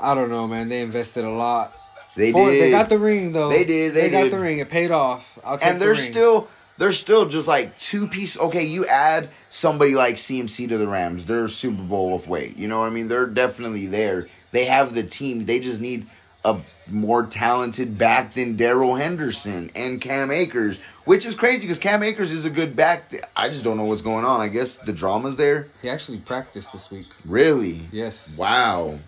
I 0.00 0.14
don't 0.14 0.30
know, 0.30 0.46
man. 0.46 0.68
They 0.68 0.80
invested 0.80 1.24
a 1.24 1.30
lot. 1.30 1.76
They 2.16 2.32
For- 2.32 2.50
did. 2.50 2.62
They 2.62 2.70
got 2.70 2.88
the 2.88 2.98
ring 2.98 3.32
though. 3.32 3.48
They 3.48 3.64
did, 3.64 3.94
they 3.94 4.10
got 4.10 4.24
did. 4.24 4.32
the 4.32 4.40
ring. 4.40 4.58
It 4.58 4.68
paid 4.68 4.90
off. 4.90 5.38
I'll 5.44 5.58
take 5.58 5.68
and 5.68 5.80
they're 5.80 5.90
ring. 5.90 6.00
still 6.00 6.48
they're 6.78 6.92
still 6.92 7.26
just 7.26 7.48
like 7.48 7.76
two 7.78 8.06
piece. 8.06 8.38
Okay, 8.38 8.64
you 8.64 8.86
add 8.86 9.28
somebody 9.50 9.94
like 9.94 10.14
CMC 10.14 10.68
to 10.68 10.78
the 10.78 10.88
Rams, 10.88 11.24
they're 11.24 11.48
Super 11.48 11.82
Bowl 11.82 12.14
of 12.14 12.28
weight. 12.28 12.56
You 12.56 12.68
know 12.68 12.80
what 12.80 12.86
I 12.86 12.90
mean? 12.90 13.08
They're 13.08 13.26
definitely 13.26 13.86
there. 13.86 14.28
They 14.52 14.64
have 14.64 14.94
the 14.94 15.02
team. 15.02 15.44
They 15.44 15.58
just 15.58 15.80
need 15.80 16.06
a 16.44 16.58
more 16.90 17.24
talented 17.26 17.98
back 17.98 18.34
than 18.34 18.56
Darrell 18.56 18.96
Henderson 18.96 19.70
and 19.74 20.00
Cam 20.00 20.30
Akers, 20.30 20.80
which 21.04 21.26
is 21.26 21.34
crazy 21.34 21.62
because 21.62 21.78
Cam 21.78 22.02
Akers 22.02 22.30
is 22.30 22.44
a 22.44 22.50
good 22.50 22.76
back. 22.76 23.12
I 23.36 23.48
just 23.48 23.64
don't 23.64 23.76
know 23.76 23.84
what's 23.84 24.02
going 24.02 24.24
on. 24.24 24.40
I 24.40 24.48
guess 24.48 24.76
the 24.76 24.92
drama's 24.92 25.36
there. 25.36 25.68
He 25.82 25.88
actually 25.88 26.18
practiced 26.18 26.72
this 26.72 26.90
week. 26.90 27.08
Really? 27.24 27.88
Yes. 27.92 28.36
Wow. 28.38 28.98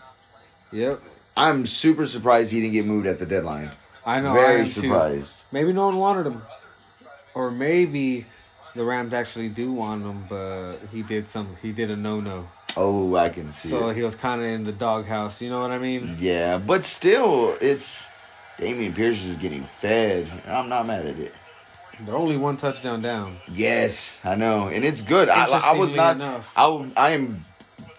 Yep. 0.73 1.01
I'm 1.37 1.65
super 1.65 2.07
surprised 2.07 2.53
he 2.53 2.61
didn't 2.61 2.75
get 2.75 2.87
moved 2.87 3.07
at 3.07 3.19
the 3.19 3.27
deadline. 3.27 3.71
I 4.05 4.21
know. 4.21 4.33
I 4.33 4.35
Very 4.35 4.65
too. 4.65 4.71
surprised. 4.71 5.37
Maybe 5.53 5.73
no 5.73 5.87
one 5.87 5.97
wanted 5.97 6.27
him, 6.27 6.43
or 7.35 7.51
maybe 7.51 8.27
the 8.75 8.85
Rams 8.85 9.15
actually 9.15 9.49
do 9.49 9.73
want 9.73 10.05
him, 10.05 10.27
but 10.29 10.77
he 10.93 11.03
did 11.03 11.29
some. 11.29 11.57
He 11.63 11.73
did 11.73 11.91
a 11.91 11.97
no 11.97 12.21
no, 12.21 12.49
Oh, 12.77 13.17
I 13.17 13.29
can 13.29 13.51
see 13.51 13.69
so 13.69 13.89
it. 13.89 13.97
he 13.97 14.03
was 14.03 14.15
kind 14.15 14.41
of 14.41 14.47
in 14.47 14.65
the 14.65 14.73
doghouse. 14.73 15.43
You 15.43 15.51
know 15.51 15.61
what 15.61 15.71
I 15.71 15.79
mean? 15.79 16.15
Yeah, 16.19 16.59
but 16.59 16.85
still, 16.85 17.57
it's 17.61 18.09
Dameon 18.59 18.95
Pierce 18.95 19.25
is 19.25 19.37
getting 19.37 19.65
fed. 19.65 20.31
I'm 20.47 20.69
not 20.69 20.87
mad 20.87 21.07
at 21.07 21.19
it. 21.19 21.35
They're 22.01 22.17
only 22.17 22.37
one 22.37 22.57
touchdown 22.57 23.03
down. 23.03 23.37
Yes, 23.53 24.21
I 24.25 24.35
know, 24.35 24.69
and 24.69 24.85
it's 24.85 25.03
good. 25.03 25.29
I, 25.29 25.47
I 25.47 25.75
was 25.75 25.95
not. 25.95 26.17
enough. 26.17 26.51
I 26.57 26.91
I 26.97 27.11
am 27.11 27.45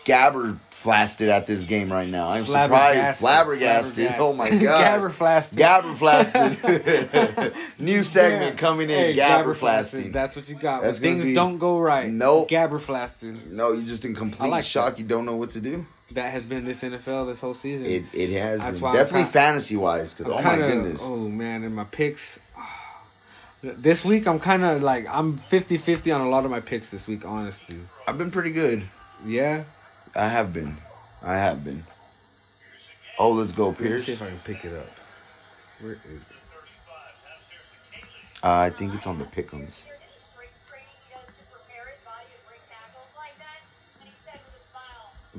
gabber 0.05 0.57
flasted 0.69 1.29
at 1.29 1.45
this 1.45 1.63
game 1.63 1.91
right 1.93 2.09
now. 2.09 2.27
I'm 2.29 2.45
surprised. 2.45 3.19
Flabbergasted. 3.19 4.15
Oh 4.17 4.33
my 4.33 4.49
god. 4.49 5.01
Gabberflasted. 5.01 5.57
Gabberflasted. 5.57 7.53
New 7.79 8.03
segment 8.03 8.57
coming 8.57 8.89
in. 8.89 8.95
Hey, 8.95 9.15
Gabberflasting. 9.15 10.11
That's 10.11 10.35
what 10.35 10.49
you 10.49 10.55
got. 10.55 10.81
That's 10.81 10.97
things 10.99 11.23
be- 11.23 11.33
don't 11.33 11.59
go 11.59 11.79
right. 11.79 12.09
Nope. 12.09 12.49
Gabberflasted. 12.49 13.51
No, 13.51 13.73
you're 13.73 13.85
just 13.85 14.05
in 14.05 14.15
complete 14.15 14.49
like 14.49 14.63
shock. 14.63 14.97
You 14.97 15.05
don't 15.05 15.25
know 15.25 15.35
what 15.35 15.49
to 15.51 15.61
do. 15.61 15.85
That 16.11 16.31
has 16.31 16.43
been 16.45 16.65
this 16.65 16.81
NFL 16.81 17.27
this 17.27 17.39
whole 17.41 17.53
season. 17.53 17.85
It 17.85 18.05
it 18.13 18.31
has 18.31 18.61
definitely 18.61 19.23
fantasy 19.25 19.77
wise. 19.77 20.13
Because 20.13 20.33
oh 20.33 20.37
my 20.37 20.49
kinda- 20.51 20.67
goodness, 20.67 21.01
Oh 21.05 21.15
man, 21.29 21.63
in 21.63 21.73
my 21.75 21.83
picks. 21.85 22.39
This 23.63 24.03
week 24.03 24.25
I'm 24.27 24.39
kind 24.39 24.63
of 24.63 24.81
like 24.81 25.05
I'm 25.07 25.37
50-50 25.37 26.15
on 26.15 26.21
a 26.21 26.29
lot 26.29 26.45
of 26.45 26.49
my 26.51 26.61
picks 26.61 26.89
this 26.89 27.05
week, 27.05 27.23
honestly. 27.27 27.77
I've 28.07 28.17
been 28.17 28.31
pretty 28.31 28.49
good. 28.49 28.87
Yeah. 29.23 29.65
I 30.15 30.27
have 30.27 30.53
been. 30.53 30.77
I 31.21 31.37
have 31.37 31.63
been. 31.63 31.83
Oh, 33.17 33.31
let's 33.31 33.51
go, 33.51 33.71
Pierce. 33.71 34.05
see 34.05 34.13
if 34.13 34.21
I 34.21 34.27
can 34.27 34.39
pick 34.39 34.65
it 34.65 34.73
up. 34.73 34.89
Where 35.79 35.97
is 36.13 36.23
it? 36.23 36.35
Uh, 38.43 38.57
I 38.57 38.69
think 38.71 38.95
it's 38.95 39.05
on 39.05 39.19
the 39.19 39.25
pickums. 39.25 39.85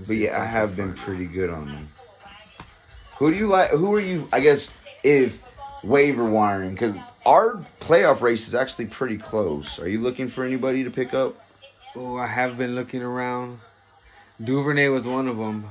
But 0.06 0.16
yeah, 0.16 0.40
I 0.40 0.44
have 0.44 0.76
been 0.76 0.94
pretty 0.94 1.26
good 1.26 1.50
on 1.50 1.66
them. 1.66 1.88
Who 3.16 3.30
do 3.30 3.36
you 3.36 3.46
like? 3.46 3.70
Who 3.70 3.94
are 3.94 4.00
you? 4.00 4.28
I 4.32 4.40
guess 4.40 4.70
if 5.04 5.40
waiver 5.84 6.24
wiring 6.24 6.70
because 6.72 6.96
our 7.26 7.64
playoff 7.80 8.20
race 8.20 8.48
is 8.48 8.54
actually 8.54 8.86
pretty 8.86 9.18
close. 9.18 9.78
Are 9.78 9.88
you 9.88 10.00
looking 10.00 10.28
for 10.28 10.44
anybody 10.44 10.84
to 10.84 10.90
pick 10.90 11.12
up? 11.12 11.36
Oh, 11.94 12.16
I 12.16 12.26
have 12.26 12.56
been 12.56 12.74
looking 12.74 13.02
around. 13.02 13.58
Duvernay 14.42 14.88
was 14.88 15.06
one 15.06 15.28
of 15.28 15.36
them, 15.38 15.66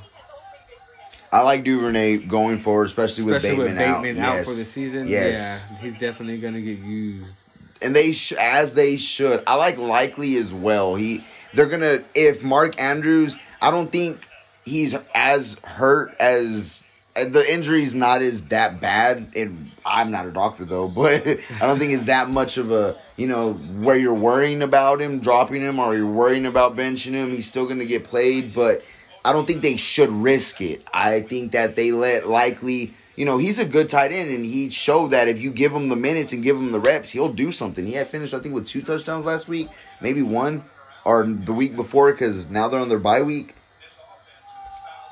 I 1.32 1.42
like 1.42 1.64
Duvernay 1.64 2.18
going 2.18 2.58
forward, 2.58 2.86
especially 2.86 3.24
with 3.24 3.36
especially 3.38 3.68
Bateman, 3.68 3.78
with 4.02 4.04
Bateman 4.16 4.24
out, 4.26 4.34
Yes. 4.36 4.46
for 4.50 4.54
the 4.54 4.64
season. 4.64 5.08
Yes, 5.08 5.66
Yeah, 5.72 5.78
he's 5.80 5.94
definitely 5.94 6.38
gonna 6.40 6.60
get 6.62 6.80
used. 6.80 7.34
and 7.82 7.96
they 7.96 8.12
sh- 8.12 8.34
as 8.34 8.74
they 8.74 8.98
should. 8.98 9.42
I 9.48 9.56
like 9.56 9.78
Likely 9.78 10.38
as 10.38 10.54
well. 10.54 10.96
He 10.96 11.24
they're 11.54 11.68
gonna 11.68 12.04
if 12.16 12.44
Mark 12.44 12.80
Andrews. 12.82 13.40
I 13.62 13.72
don't 13.72 13.92
think 13.92 14.20
he's 14.66 14.94
as 15.16 15.58
hurt 15.64 16.14
as 16.20 16.82
the 17.16 17.46
injury's 17.52 17.94
not 17.94 18.22
as 18.22 18.44
that 18.46 18.80
bad. 18.80 19.32
And 19.36 19.72
I'm 19.86 20.12
not 20.12 20.26
a 20.26 20.32
doctor 20.32 20.66
though, 20.66 20.88
but 20.96 21.26
I 21.26 21.60
don't 21.60 21.80
think 21.80 21.94
it's 21.94 22.06
that 22.06 22.30
much 22.30 22.58
of 22.58 22.72
a 22.72 22.98
you 23.18 23.28
know 23.28 23.54
where 23.54 23.96
you're 23.96 24.14
worrying 24.14 24.62
about 24.62 25.02
him 25.02 25.20
dropping 25.20 25.62
him 25.62 25.80
or 25.80 25.96
you're 25.96 26.06
worrying 26.06 26.46
about 26.46 26.76
benching 26.76 27.12
him. 27.14 27.32
He's 27.32 27.48
still 27.48 27.66
gonna 27.66 27.86
get 27.86 28.04
played, 28.04 28.54
but 28.54 28.84
I 29.24 29.34
don't 29.34 29.46
think 29.46 29.62
they 29.62 29.78
should 29.78 30.12
risk 30.12 30.62
it. 30.62 30.88
I 30.94 31.22
think 31.22 31.52
that 31.52 31.76
they 31.76 31.92
let 31.92 32.28
Likely. 32.28 32.94
You 33.18 33.26
know, 33.26 33.38
he's 33.38 33.60
a 33.60 33.66
good 33.66 33.90
tight 33.90 34.14
end, 34.14 34.32
and 34.32 34.46
he 34.46 34.70
showed 34.70 35.12
that 35.12 35.28
if 35.28 35.40
you 35.40 35.52
give 35.52 35.74
him 35.74 35.90
the 35.90 35.98
minutes 35.98 36.32
and 36.32 36.42
give 36.42 36.56
him 36.56 36.72
the 36.72 36.80
reps, 36.80 37.12
he'll 37.12 37.32
do 37.32 37.52
something. 37.52 37.86
He 37.86 37.92
had 37.92 38.08
finished, 38.08 38.34
I 38.34 38.40
think, 38.40 38.56
with 38.56 38.66
two 38.66 38.82
touchdowns 38.82 39.26
last 39.26 39.50
week, 39.50 39.68
maybe 40.00 40.22
one, 40.22 40.64
or 41.04 41.26
the 41.26 41.52
week 41.52 41.76
before, 41.76 42.14
because 42.14 42.50
now 42.50 42.70
they're 42.70 42.80
on 42.80 42.88
their 42.90 42.98
bye 42.98 43.22
week. 43.22 43.54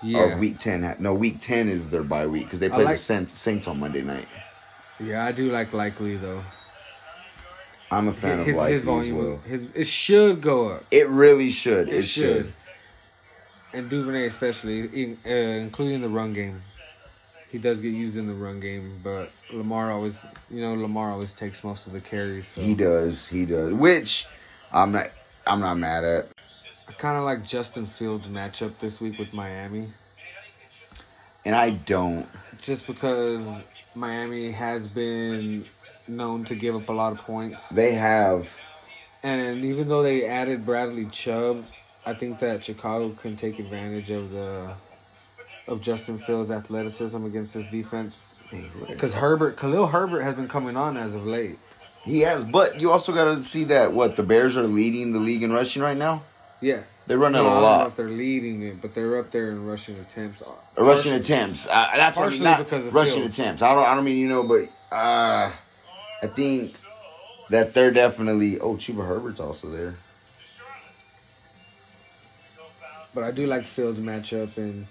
Yeah, 0.01 0.19
Or 0.19 0.37
week 0.37 0.57
10. 0.57 0.95
No, 0.99 1.13
week 1.13 1.39
10 1.39 1.67
is 1.69 1.89
their 1.89 2.03
bye 2.03 2.25
week, 2.27 2.45
because 2.45 2.59
they 2.59 2.69
play 2.69 2.85
like- 2.85 2.93
the 2.95 2.97
Saints, 2.97 3.37
Saints 3.37 3.67
on 3.67 3.79
Monday 3.79 4.01
night. 4.01 4.27
yeah, 4.99 5.25
I 5.25 5.31
do 5.31 5.51
like 5.51 5.73
likely 5.73 6.15
though. 6.17 6.43
I'm 7.91 8.07
a 8.07 8.13
fan 8.13 8.39
his, 8.39 8.49
of 8.49 8.55
Likely 8.55 8.71
his 8.73 9.07
as 9.07 9.13
well. 9.13 9.37
his 9.47 9.67
it 9.73 9.87
should 9.87 10.41
go 10.41 10.69
up. 10.69 10.85
It 10.91 11.09
really 11.09 11.49
should. 11.49 11.89
It, 11.89 11.95
It 11.95 12.01
should. 12.03 12.23
should. 12.45 12.53
And 13.73 13.89
Duvernay 13.89 14.25
especially, 14.25 14.81
in, 14.81 15.17
uh, 15.25 15.29
including 15.29 16.01
the 16.01 16.09
run 16.09 16.33
game. 16.33 16.61
He 17.49 17.57
does 17.57 17.79
get 17.79 17.89
used 17.93 18.15
in 18.15 18.27
the 18.27 18.33
run 18.35 18.59
game, 18.59 18.99
but 19.03 19.31
Lamar 19.51 19.91
always, 19.91 20.23
you 20.51 20.61
know, 20.61 20.75
Lamar 20.75 21.09
always 21.11 21.33
takes 21.33 21.63
most 21.63 21.87
of 21.87 21.93
the 21.93 21.99
carries. 21.99 22.47
So. 22.47 22.61
He 22.61 22.75
does. 22.75 23.27
He 23.27 23.45
does. 23.45 23.73
Which 23.73 24.27
I'm 24.71 24.91
not. 24.91 25.07
I'm 25.47 25.59
not 25.59 25.75
mad 25.79 26.03
at. 26.03 26.27
I 26.89 26.93
kind 26.93 27.17
of 27.17 27.23
like 27.23 27.45
Justin 27.45 27.85
Fields' 27.85 28.27
matchup 28.27 28.79
this 28.79 28.99
week 28.99 29.19
with 29.19 29.31
Miami, 29.33 29.87
And 31.45 31.55
I 31.55 31.69
don't. 31.69 32.27
just 32.59 32.87
because 32.87 33.63
Miami 33.93 34.51
has 34.51 34.87
been 34.87 35.65
known 36.07 36.43
to 36.45 36.55
give 36.55 36.75
up 36.75 36.89
a 36.89 36.91
lot 36.91 37.13
of 37.13 37.19
points, 37.19 37.69
They 37.69 37.93
have. 37.93 38.49
and 39.21 39.63
even 39.63 39.87
though 39.87 40.01
they 40.01 40.25
added 40.25 40.65
Bradley 40.65 41.05
Chubb, 41.05 41.63
I 42.05 42.13
think 42.15 42.39
that 42.39 42.63
Chicago 42.63 43.11
can 43.11 43.35
take 43.35 43.59
advantage 43.59 44.09
of 44.11 44.31
the 44.31 44.73
of 45.67 45.81
Justin 45.81 46.17
Fields' 46.17 46.49
athleticism 46.49 47.23
against 47.25 47.53
this 47.53 47.67
defense. 47.67 48.33
Because 48.87 49.13
Herbert, 49.13 49.55
Khalil 49.55 49.85
Herbert 49.85 50.21
has 50.21 50.33
been 50.33 50.47
coming 50.47 50.75
on 50.75 50.97
as 50.97 51.13
of 51.13 51.27
late. 51.27 51.59
He 52.03 52.21
has, 52.21 52.43
but 52.43 52.81
you 52.81 52.89
also 52.89 53.13
got 53.13 53.25
to 53.25 53.43
see 53.43 53.65
that 53.65 53.93
what 53.93 54.15
the 54.15 54.23
Bears 54.23 54.57
are 54.57 54.65
leading 54.65 55.11
the 55.11 55.19
league 55.19 55.43
in 55.43 55.51
rushing 55.51 55.83
right 55.83 55.97
now. 55.97 56.23
Yeah. 56.61 56.81
They 57.07 57.15
run 57.15 57.33
it 57.33 57.37
No, 57.39 57.45
a 57.45 57.49
I 57.49 57.53
don't 57.53 57.61
know 57.63 57.67
lot. 57.67 57.87
if 57.87 57.95
they're 57.95 58.09
leading 58.09 58.61
it, 58.61 58.81
but 58.81 58.93
they're 58.93 59.17
up 59.17 59.31
there 59.31 59.49
in 59.49 59.65
rushing 59.65 59.97
attempts. 59.99 60.41
Uh, 60.43 60.81
rushing 60.83 61.13
attempts. 61.13 61.67
Uh, 61.67 61.89
that's 61.95 62.17
Partially 62.17 62.43
not 62.43 62.59
because 62.59 62.85
of 62.87 62.93
rushing 62.93 63.21
Fields. 63.23 63.39
attempts. 63.39 63.61
I 63.63 63.73
don't. 63.73 63.87
I 63.87 63.95
don't 63.95 64.03
mean 64.03 64.17
you 64.17 64.27
know, 64.29 64.43
but 64.47 64.61
uh, 64.95 65.49
I 66.21 66.27
think 66.27 66.73
that 67.49 67.73
they're 67.73 67.89
definitely. 67.91 68.59
Oh, 68.59 68.75
Chuba 68.75 69.07
Herbert's 69.07 69.39
also 69.39 69.69
there. 69.69 69.95
But 73.13 73.23
I 73.23 73.31
do 73.31 73.47
like 73.47 73.65
Fields' 73.65 73.99
matchup, 73.99 74.55
and 74.57 74.85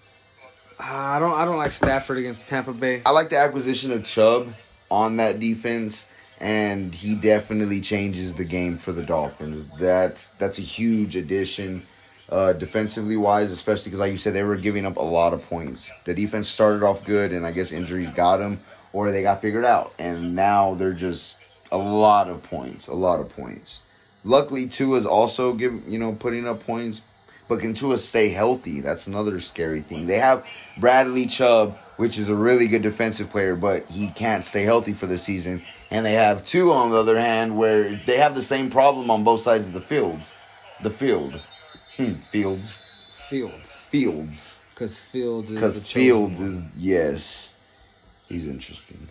uh, 0.80 0.84
I 0.84 1.18
don't. 1.20 1.34
I 1.38 1.44
don't 1.44 1.56
like 1.56 1.72
Stafford 1.72 2.18
against 2.18 2.48
Tampa 2.48 2.72
Bay. 2.72 3.02
I 3.06 3.10
like 3.10 3.28
the 3.28 3.38
acquisition 3.38 3.92
of 3.92 4.02
Chubb 4.04 4.52
on 4.90 5.18
that 5.18 5.38
defense, 5.38 6.06
and 6.40 6.94
he 6.94 7.14
definitely 7.14 7.80
changes 7.80 8.34
the 8.34 8.44
game 8.44 8.78
for 8.78 8.92
the 8.92 9.02
Dolphins. 9.02 9.68
That's 9.78 10.28
that's 10.38 10.58
a 10.58 10.62
huge 10.62 11.16
addition, 11.16 11.86
uh, 12.28 12.52
defensively 12.52 13.16
wise, 13.16 13.50
especially 13.50 13.84
because, 13.90 14.00
like 14.00 14.12
you 14.12 14.18
said, 14.18 14.34
they 14.34 14.44
were 14.44 14.56
giving 14.56 14.86
up 14.86 14.96
a 14.96 15.02
lot 15.02 15.34
of 15.34 15.42
points. 15.48 15.92
The 16.04 16.14
defense 16.14 16.48
started 16.48 16.82
off 16.82 17.04
good, 17.04 17.32
and 17.32 17.44
I 17.44 17.50
guess 17.50 17.72
injuries 17.72 18.12
got 18.12 18.38
them, 18.38 18.60
or 18.92 19.10
they 19.10 19.22
got 19.22 19.40
figured 19.40 19.64
out, 19.64 19.92
and 19.98 20.36
now 20.36 20.74
they're 20.74 20.92
just 20.92 21.38
a 21.72 21.78
lot 21.78 22.28
of 22.28 22.42
points, 22.42 22.88
a 22.88 22.94
lot 22.94 23.20
of 23.20 23.28
points. 23.28 23.82
Luckily, 24.24 24.66
Tua's 24.66 25.06
also 25.06 25.52
give 25.54 25.88
you 25.88 25.98
know 25.98 26.12
putting 26.12 26.46
up 26.46 26.64
points, 26.64 27.02
but 27.48 27.60
can 27.60 27.74
Tua 27.74 27.98
stay 27.98 28.28
healthy? 28.28 28.80
That's 28.80 29.06
another 29.06 29.40
scary 29.40 29.80
thing. 29.80 30.06
They 30.06 30.18
have 30.18 30.46
Bradley 30.76 31.26
Chubb, 31.26 31.78
which 31.96 32.18
is 32.18 32.28
a 32.28 32.34
really 32.34 32.68
good 32.68 32.82
defensive 32.82 33.30
player, 33.30 33.56
but 33.56 33.90
he 33.90 34.08
can't 34.08 34.44
stay 34.44 34.62
healthy 34.62 34.92
for 34.92 35.06
the 35.06 35.18
season. 35.18 35.62
And 35.90 36.04
they 36.04 36.12
have 36.12 36.44
Tua 36.44 36.74
on 36.74 36.90
the 36.90 36.96
other 36.96 37.18
hand, 37.18 37.56
where 37.56 37.96
they 38.06 38.18
have 38.18 38.34
the 38.34 38.42
same 38.42 38.70
problem 38.70 39.10
on 39.10 39.24
both 39.24 39.40
sides 39.40 39.66
of 39.66 39.72
the 39.72 39.80
fields. 39.80 40.30
The 40.82 40.90
field, 40.90 41.42
hmm, 41.96 42.14
fields, 42.30 42.82
Fields, 43.28 43.76
fields, 43.76 44.58
because 44.70 44.98
Fields 44.98 45.50
is 45.50 45.54
because 45.56 45.92
Fields 45.92 46.40
is 46.40 46.64
yes, 46.74 47.52
he's 48.26 48.46
interesting. 48.46 49.06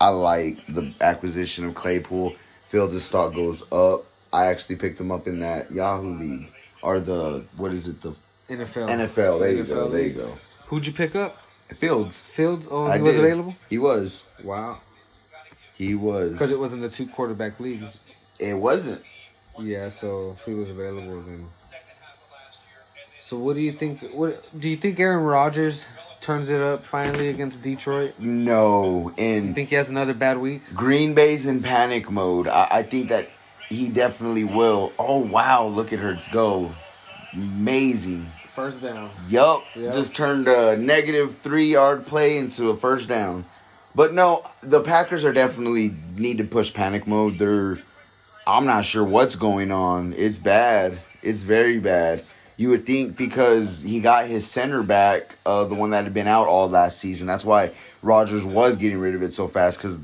I 0.00 0.08
like 0.08 0.66
the 0.66 0.92
acquisition 1.00 1.64
of 1.64 1.76
Claypool. 1.76 2.34
Fields' 2.68 3.04
stock 3.04 3.34
goes 3.34 3.62
up. 3.70 4.04
I 4.32 4.46
actually 4.46 4.76
picked 4.76 5.00
him 5.00 5.12
up 5.12 5.28
in 5.28 5.38
that 5.40 5.70
Yahoo 5.70 6.18
league 6.18 6.48
or 6.82 7.00
the 7.00 7.44
what 7.56 7.72
is 7.72 7.88
it 7.88 8.00
the 8.00 8.12
NFL. 8.48 8.88
NFL. 8.88 9.38
There 9.40 9.52
you 9.52 9.62
NFL 9.64 9.68
go. 9.68 9.88
There 9.88 10.00
you 10.00 10.06
league. 10.08 10.16
go. 10.16 10.38
Who'd 10.66 10.86
you 10.86 10.92
pick 10.92 11.14
up? 11.14 11.36
Fields. 11.74 12.22
Fields. 12.24 12.66
Oh, 12.70 12.86
he 12.86 12.92
I 12.92 12.98
was 12.98 13.14
did. 13.14 13.24
available. 13.24 13.54
He 13.68 13.78
was. 13.78 14.26
Wow. 14.42 14.78
He 15.74 15.94
was. 15.94 16.32
Because 16.32 16.50
it 16.50 16.58
was 16.58 16.72
in 16.72 16.80
the 16.80 16.88
two 16.88 17.06
quarterback 17.06 17.58
league. 17.60 17.84
It 18.38 18.54
wasn't. 18.54 19.02
Yeah, 19.58 19.88
so 19.88 20.32
if 20.32 20.44
he 20.44 20.54
was 20.54 20.68
available, 20.68 21.20
then. 21.22 21.46
So 23.18 23.36
what 23.36 23.54
do 23.54 23.60
you 23.62 23.72
think? 23.72 24.00
What 24.12 24.44
do 24.58 24.68
you 24.68 24.76
think? 24.76 24.98
Aaron 24.98 25.24
Rodgers 25.24 25.86
turns 26.20 26.50
it 26.50 26.60
up 26.60 26.84
finally 26.84 27.28
against 27.28 27.62
Detroit. 27.62 28.14
No. 28.18 29.12
and 29.16 29.44
You 29.44 29.48
In 29.50 29.54
think 29.54 29.68
he 29.68 29.74
has 29.76 29.90
another 29.90 30.14
bad 30.14 30.38
week? 30.38 30.62
Green 30.74 31.14
Bay's 31.14 31.46
in 31.46 31.62
panic 31.62 32.10
mode. 32.10 32.48
I, 32.48 32.66
I 32.70 32.82
think 32.82 33.08
that 33.08 33.28
he 33.70 33.88
definitely 33.88 34.44
will. 34.44 34.92
Oh 34.98 35.18
wow! 35.18 35.66
Look 35.66 35.92
at 35.92 36.00
her 36.00 36.18
go. 36.32 36.72
Amazing. 37.32 38.30
First 38.48 38.82
down. 38.82 39.10
Yup. 39.28 39.64
Yep. 39.76 39.94
Just 39.94 40.14
turned 40.14 40.48
a 40.48 40.76
negative 40.76 41.38
three 41.40 41.72
yard 41.72 42.04
play 42.04 42.36
into 42.36 42.68
a 42.70 42.76
first 42.76 43.08
down. 43.08 43.44
But 43.94 44.12
no, 44.12 44.44
the 44.60 44.80
Packers 44.80 45.24
are 45.24 45.32
definitely 45.32 45.94
need 46.16 46.38
to 46.38 46.44
push 46.44 46.74
panic 46.74 47.06
mode. 47.06 47.38
They're 47.38 47.78
I'm 48.46 48.66
not 48.66 48.84
sure 48.84 49.04
what's 49.04 49.36
going 49.36 49.70
on. 49.70 50.12
It's 50.14 50.40
bad. 50.40 50.98
It's 51.22 51.42
very 51.42 51.78
bad. 51.78 52.24
You 52.56 52.70
would 52.70 52.84
think 52.84 53.16
because 53.16 53.82
he 53.82 54.00
got 54.00 54.26
his 54.26 54.46
center 54.46 54.82
back, 54.82 55.36
uh, 55.46 55.64
the 55.64 55.74
one 55.74 55.90
that 55.90 56.04
had 56.04 56.12
been 56.12 56.26
out 56.26 56.48
all 56.48 56.68
last 56.68 56.98
season. 56.98 57.26
That's 57.26 57.44
why 57.44 57.72
Rodgers 58.02 58.44
was 58.44 58.76
getting 58.76 58.98
rid 58.98 59.14
of 59.14 59.22
it 59.22 59.32
so 59.32 59.46
fast. 59.46 59.78
Because 59.78 60.00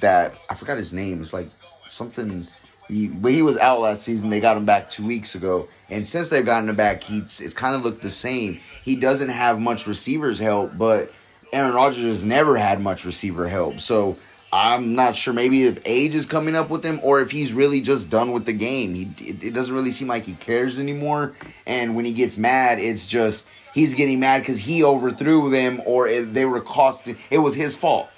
that 0.00 0.34
I 0.48 0.54
forgot 0.54 0.78
his 0.78 0.92
name. 0.92 1.20
It's 1.20 1.32
like 1.32 1.50
something 1.86 2.48
He, 2.90 3.08
but 3.08 3.32
he 3.32 3.42
was 3.42 3.56
out 3.58 3.80
last 3.80 4.02
season. 4.02 4.28
They 4.28 4.40
got 4.40 4.56
him 4.56 4.64
back 4.64 4.90
two 4.90 5.06
weeks 5.06 5.34
ago, 5.34 5.68
and 5.88 6.06
since 6.06 6.28
they've 6.28 6.44
gotten 6.44 6.68
him 6.68 6.76
back, 6.76 7.02
he's 7.04 7.40
it's 7.40 7.54
kind 7.54 7.76
of 7.76 7.84
looked 7.84 8.02
the 8.02 8.10
same. 8.10 8.60
He 8.84 8.96
doesn't 8.96 9.28
have 9.28 9.60
much 9.60 9.86
receivers 9.86 10.38
help, 10.38 10.76
but 10.76 11.12
Aaron 11.52 11.74
Rodgers 11.74 12.04
has 12.04 12.24
never 12.24 12.56
had 12.56 12.80
much 12.80 13.04
receiver 13.04 13.48
help. 13.48 13.80
So 13.80 14.16
I'm 14.52 14.96
not 14.96 15.14
sure. 15.14 15.32
Maybe 15.32 15.64
if 15.64 15.78
age 15.84 16.14
is 16.14 16.26
coming 16.26 16.56
up 16.56 16.70
with 16.70 16.84
him, 16.84 16.98
or 17.02 17.20
if 17.20 17.30
he's 17.30 17.52
really 17.52 17.80
just 17.80 18.10
done 18.10 18.32
with 18.32 18.44
the 18.44 18.52
game. 18.52 18.94
He 18.94 19.10
it, 19.18 19.44
it 19.44 19.54
doesn't 19.54 19.74
really 19.74 19.92
seem 19.92 20.08
like 20.08 20.24
he 20.24 20.34
cares 20.34 20.80
anymore. 20.80 21.34
And 21.66 21.94
when 21.94 22.04
he 22.04 22.12
gets 22.12 22.36
mad, 22.36 22.80
it's 22.80 23.06
just 23.06 23.46
he's 23.72 23.94
getting 23.94 24.18
mad 24.18 24.40
because 24.40 24.58
he 24.58 24.82
overthrew 24.82 25.50
them, 25.50 25.80
or 25.86 26.10
they 26.22 26.44
were 26.44 26.60
costing. 26.60 27.16
It 27.30 27.38
was 27.38 27.54
his 27.54 27.76
fault. 27.76 28.08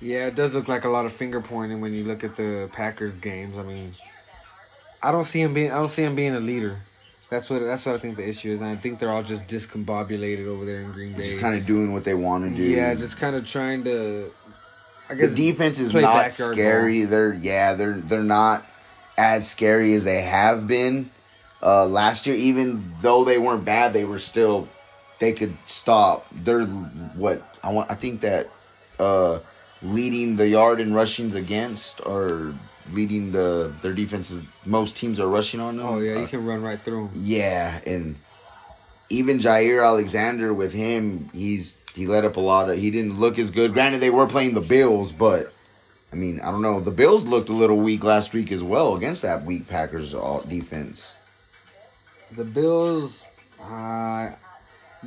Yeah, 0.00 0.26
it 0.26 0.34
does 0.34 0.54
look 0.54 0.68
like 0.68 0.84
a 0.84 0.88
lot 0.88 1.06
of 1.06 1.12
finger 1.12 1.40
pointing 1.40 1.80
when 1.80 1.92
you 1.92 2.04
look 2.04 2.24
at 2.24 2.36
the 2.36 2.68
Packers 2.72 3.18
games. 3.18 3.58
I 3.58 3.62
mean, 3.62 3.92
I 5.02 5.12
don't 5.12 5.24
see 5.24 5.40
him 5.40 5.54
being. 5.54 5.70
I 5.70 5.76
don't 5.76 5.88
see 5.88 6.02
him 6.02 6.14
being 6.14 6.34
a 6.34 6.40
leader. 6.40 6.80
That's 7.30 7.50
what. 7.50 7.60
That's 7.60 7.84
what 7.86 7.94
I 7.94 7.98
think 7.98 8.16
the 8.16 8.28
issue 8.28 8.50
is. 8.50 8.60
And 8.60 8.70
I 8.70 8.76
think 8.76 8.98
they're 8.98 9.10
all 9.10 9.22
just 9.22 9.46
discombobulated 9.46 10.46
over 10.46 10.64
there 10.64 10.80
in 10.80 10.92
Green 10.92 11.12
Bay. 11.12 11.22
Just 11.22 11.38
kind 11.38 11.58
of 11.58 11.66
doing 11.66 11.92
what 11.92 12.04
they 12.04 12.14
want 12.14 12.50
to 12.50 12.56
do. 12.56 12.62
Yeah, 12.62 12.94
just 12.94 13.18
kind 13.18 13.36
of 13.36 13.46
trying 13.46 13.84
to. 13.84 14.32
I 15.08 15.14
guess 15.14 15.34
the 15.34 15.50
defense 15.50 15.78
is 15.78 15.94
not 15.94 16.32
scary. 16.32 17.04
They're 17.04 17.32
yeah, 17.32 17.74
they're 17.74 17.94
they're 17.94 18.22
not 18.22 18.66
as 19.16 19.48
scary 19.48 19.94
as 19.94 20.04
they 20.04 20.22
have 20.22 20.66
been 20.66 21.10
uh, 21.62 21.86
last 21.86 22.26
year. 22.26 22.36
Even 22.36 22.94
though 23.00 23.24
they 23.24 23.38
weren't 23.38 23.64
bad, 23.64 23.92
they 23.92 24.04
were 24.04 24.18
still 24.18 24.68
they 25.18 25.32
could 25.32 25.56
stop. 25.64 26.26
They're 26.32 26.64
what 26.64 27.56
I 27.62 27.72
want. 27.72 27.90
I 27.90 27.94
think 27.94 28.20
that 28.20 28.50
uh, 28.98 29.38
leading 29.82 30.36
the 30.36 30.48
yard 30.48 30.80
in 30.80 30.92
rushings 30.92 31.34
against 31.34 32.00
or 32.06 32.54
leading 32.92 33.32
the 33.32 33.72
their 33.82 33.92
defenses. 33.92 34.44
Most 34.64 34.96
teams 34.96 35.18
are 35.20 35.28
rushing 35.28 35.60
on 35.60 35.76
them. 35.76 35.86
Oh 35.86 35.98
yeah, 36.00 36.18
you 36.18 36.24
Uh, 36.24 36.26
can 36.28 36.44
run 36.46 36.62
right 36.62 36.80
through 36.80 37.06
him. 37.08 37.10
yeah, 37.14 37.80
and 37.86 38.16
even 39.10 39.38
Jaire 39.38 39.84
Alexander 39.84 40.52
with 40.54 40.72
him, 40.72 41.30
he's 41.32 41.78
he 41.94 42.06
let 42.06 42.24
up 42.24 42.36
a 42.36 42.40
lot 42.40 42.68
of. 42.68 42.78
He 42.78 42.90
didn't 42.90 43.18
look 43.18 43.38
as 43.38 43.50
good. 43.50 43.72
Granted, 43.72 44.00
they 44.00 44.10
were 44.10 44.26
playing 44.26 44.54
the 44.54 44.60
Bills, 44.60 45.12
but 45.12 45.52
I 46.12 46.16
mean, 46.16 46.40
I 46.40 46.50
don't 46.50 46.62
know. 46.62 46.80
The 46.80 46.90
Bills 46.90 47.24
looked 47.24 47.48
a 47.48 47.52
little 47.54 47.78
weak 47.78 48.04
last 48.04 48.32
week 48.32 48.52
as 48.52 48.62
well 48.62 48.94
against 48.94 49.22
that 49.22 49.44
weak 49.44 49.66
Packers 49.66 50.14
defense. 50.48 51.14
The 52.32 52.44
Bills, 52.44 53.24
uh, 53.60 54.30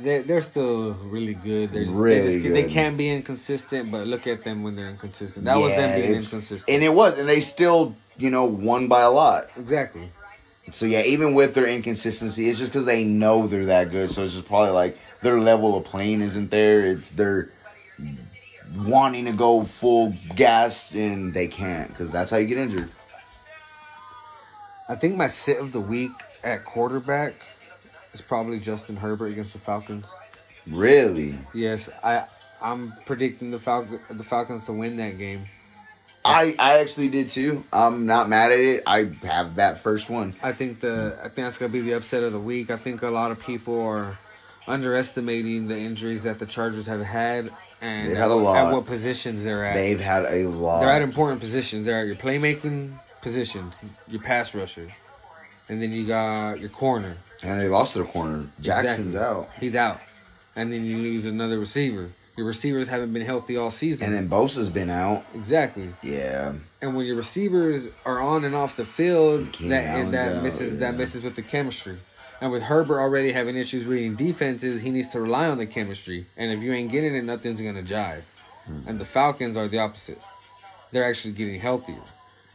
they 0.02 0.22
they're 0.22 0.40
still 0.40 0.92
really 0.94 1.34
good. 1.34 1.70
They're 1.70 1.84
just, 1.84 1.96
Really 1.96 2.36
they, 2.36 2.42
just, 2.42 2.54
they 2.54 2.64
can 2.64 2.96
be 2.96 3.10
inconsistent, 3.10 3.90
but 3.90 4.06
look 4.06 4.26
at 4.26 4.44
them 4.44 4.62
when 4.62 4.76
they're 4.76 4.88
inconsistent. 4.88 5.44
That 5.44 5.56
was 5.58 5.72
them 5.72 6.00
being 6.00 6.14
inconsistent. 6.14 6.64
and 6.68 6.82
it 6.82 6.92
was, 6.92 7.18
and 7.18 7.28
they 7.28 7.40
still, 7.40 7.94
you 8.18 8.30
know, 8.30 8.44
won 8.44 8.88
by 8.88 9.02
a 9.02 9.10
lot. 9.10 9.44
exactly. 9.56 10.10
So 10.70 10.86
yeah, 10.86 11.02
even 11.02 11.34
with 11.34 11.54
their 11.54 11.66
inconsistency, 11.66 12.48
it's 12.48 12.58
just 12.58 12.70
because 12.70 12.84
they 12.84 13.02
know 13.02 13.46
they're 13.46 13.66
that 13.66 13.90
good. 13.90 14.10
So 14.10 14.22
it's 14.22 14.34
just 14.34 14.46
probably 14.46 14.70
like 14.70 14.98
their 15.20 15.40
level 15.40 15.76
of 15.76 15.84
playing 15.84 16.20
isn't 16.20 16.50
there. 16.50 16.86
It's 16.86 17.10
they're 17.10 17.50
wanting 18.76 19.24
to 19.24 19.32
go 19.32 19.64
full 19.64 20.14
gas 20.36 20.94
and 20.94 21.34
they 21.34 21.48
can't 21.48 21.88
because 21.88 22.12
that's 22.12 22.30
how 22.30 22.36
you 22.36 22.46
get 22.46 22.58
injured. 22.58 22.90
I 24.88 24.94
think 24.94 25.16
my 25.16 25.26
sit 25.26 25.58
of 25.58 25.72
the 25.72 25.80
week 25.80 26.12
at 26.44 26.64
quarterback 26.64 27.34
is 28.12 28.20
probably 28.20 28.58
Justin 28.58 28.96
Herbert 28.96 29.26
against 29.28 29.52
the 29.52 29.58
Falcons. 29.58 30.14
Really, 30.66 31.38
Yes, 31.54 31.88
I 32.02 32.24
I'm 32.62 32.92
predicting 33.06 33.50
the 33.50 33.58
Falcon 33.58 34.00
the 34.10 34.24
Falcons 34.24 34.66
to 34.66 34.72
win 34.72 34.96
that 34.96 35.16
game. 35.18 35.44
I 36.24 36.54
I 36.58 36.80
actually 36.80 37.08
did 37.08 37.30
too. 37.30 37.64
I'm 37.72 38.04
not 38.06 38.28
mad 38.28 38.52
at 38.52 38.58
it. 38.60 38.82
I 38.86 39.10
have 39.24 39.56
that 39.56 39.80
first 39.80 40.10
one. 40.10 40.34
I 40.42 40.52
think 40.52 40.80
the 40.80 41.16
I 41.18 41.22
think 41.24 41.36
that's 41.36 41.56
gonna 41.58 41.72
be 41.72 41.80
the 41.80 41.92
upset 41.92 42.22
of 42.22 42.32
the 42.32 42.38
week. 42.40 42.70
I 42.70 42.76
think 42.76 43.02
a 43.02 43.08
lot 43.08 43.30
of 43.30 43.40
people 43.44 43.80
are 43.80 44.18
underestimating 44.68 45.68
the 45.68 45.78
injuries 45.78 46.22
that 46.24 46.38
the 46.38 46.46
Chargers 46.46 46.86
have 46.86 47.00
had 47.00 47.50
and 47.80 48.08
They've 48.08 48.16
at, 48.16 48.22
had 48.22 48.30
a 48.30 48.36
what- 48.36 48.56
at 48.56 48.72
what 48.74 48.84
positions 48.86 49.44
they're 49.44 49.64
at. 49.64 49.74
They've 49.74 49.98
had 50.00 50.26
a 50.26 50.46
lot. 50.46 50.80
they're 50.80 50.90
at 50.90 51.00
important 51.02 51.40
positions. 51.40 51.86
They're 51.86 52.00
at 52.00 52.06
your 52.06 52.16
playmaking 52.16 52.98
positions, 53.22 53.78
your 54.08 54.20
pass 54.22 54.54
rusher, 54.54 54.88
and 55.70 55.80
then 55.80 55.90
you 55.92 56.06
got 56.06 56.60
your 56.60 56.68
corner. 56.68 57.16
And 57.42 57.60
they 57.60 57.68
lost 57.68 57.94
their 57.94 58.04
corner. 58.04 58.46
Jackson's 58.60 59.14
Exactly. 59.14 59.20
out, 59.44 59.48
He's 59.58 59.74
out, 59.76 60.00
and 60.56 60.72
then 60.72 60.84
you 60.84 60.98
lose 60.98 61.26
another 61.26 61.58
receiver. 61.58 62.10
Your 62.36 62.46
receivers 62.46 62.88
haven't 62.88 63.12
been 63.12 63.26
healthy 63.26 63.56
all 63.56 63.70
season. 63.70 64.06
and 64.06 64.14
then 64.14 64.28
Bosa's 64.28 64.70
been 64.70 64.88
out. 64.88 65.24
exactly. 65.34 65.92
Yeah, 66.02 66.54
And 66.80 66.96
when 66.96 67.04
your 67.04 67.16
receivers 67.16 67.88
are 68.06 68.18
on 68.20 68.44
and 68.44 68.54
off 68.54 68.76
the 68.76 68.84
field, 68.86 69.52
that 69.54 69.84
and 69.98 70.14
that 70.14 70.36
out, 70.36 70.42
misses 70.42 70.78
that 70.78 70.92
yeah. 70.92 70.98
messes 70.98 71.22
with 71.22 71.36
the 71.36 71.42
chemistry. 71.42 71.98
And 72.40 72.50
with 72.50 72.62
Herbert 72.62 72.98
already 73.00 73.32
having 73.32 73.56
issues 73.56 73.84
reading 73.84 74.16
defenses, 74.16 74.80
he 74.80 74.88
needs 74.88 75.08
to 75.08 75.20
rely 75.20 75.48
on 75.48 75.58
the 75.58 75.66
chemistry. 75.66 76.24
And 76.38 76.50
if 76.50 76.62
you 76.62 76.72
ain't 76.72 76.90
getting 76.90 77.14
it, 77.14 77.24
nothing's 77.24 77.60
gonna 77.60 77.82
jive. 77.82 78.22
Hmm. 78.64 78.88
And 78.88 78.98
the 78.98 79.04
Falcons 79.04 79.58
are 79.58 79.68
the 79.68 79.78
opposite. 79.80 80.20
They're 80.92 81.04
actually 81.04 81.34
getting 81.34 81.60
healthier. 81.60 82.00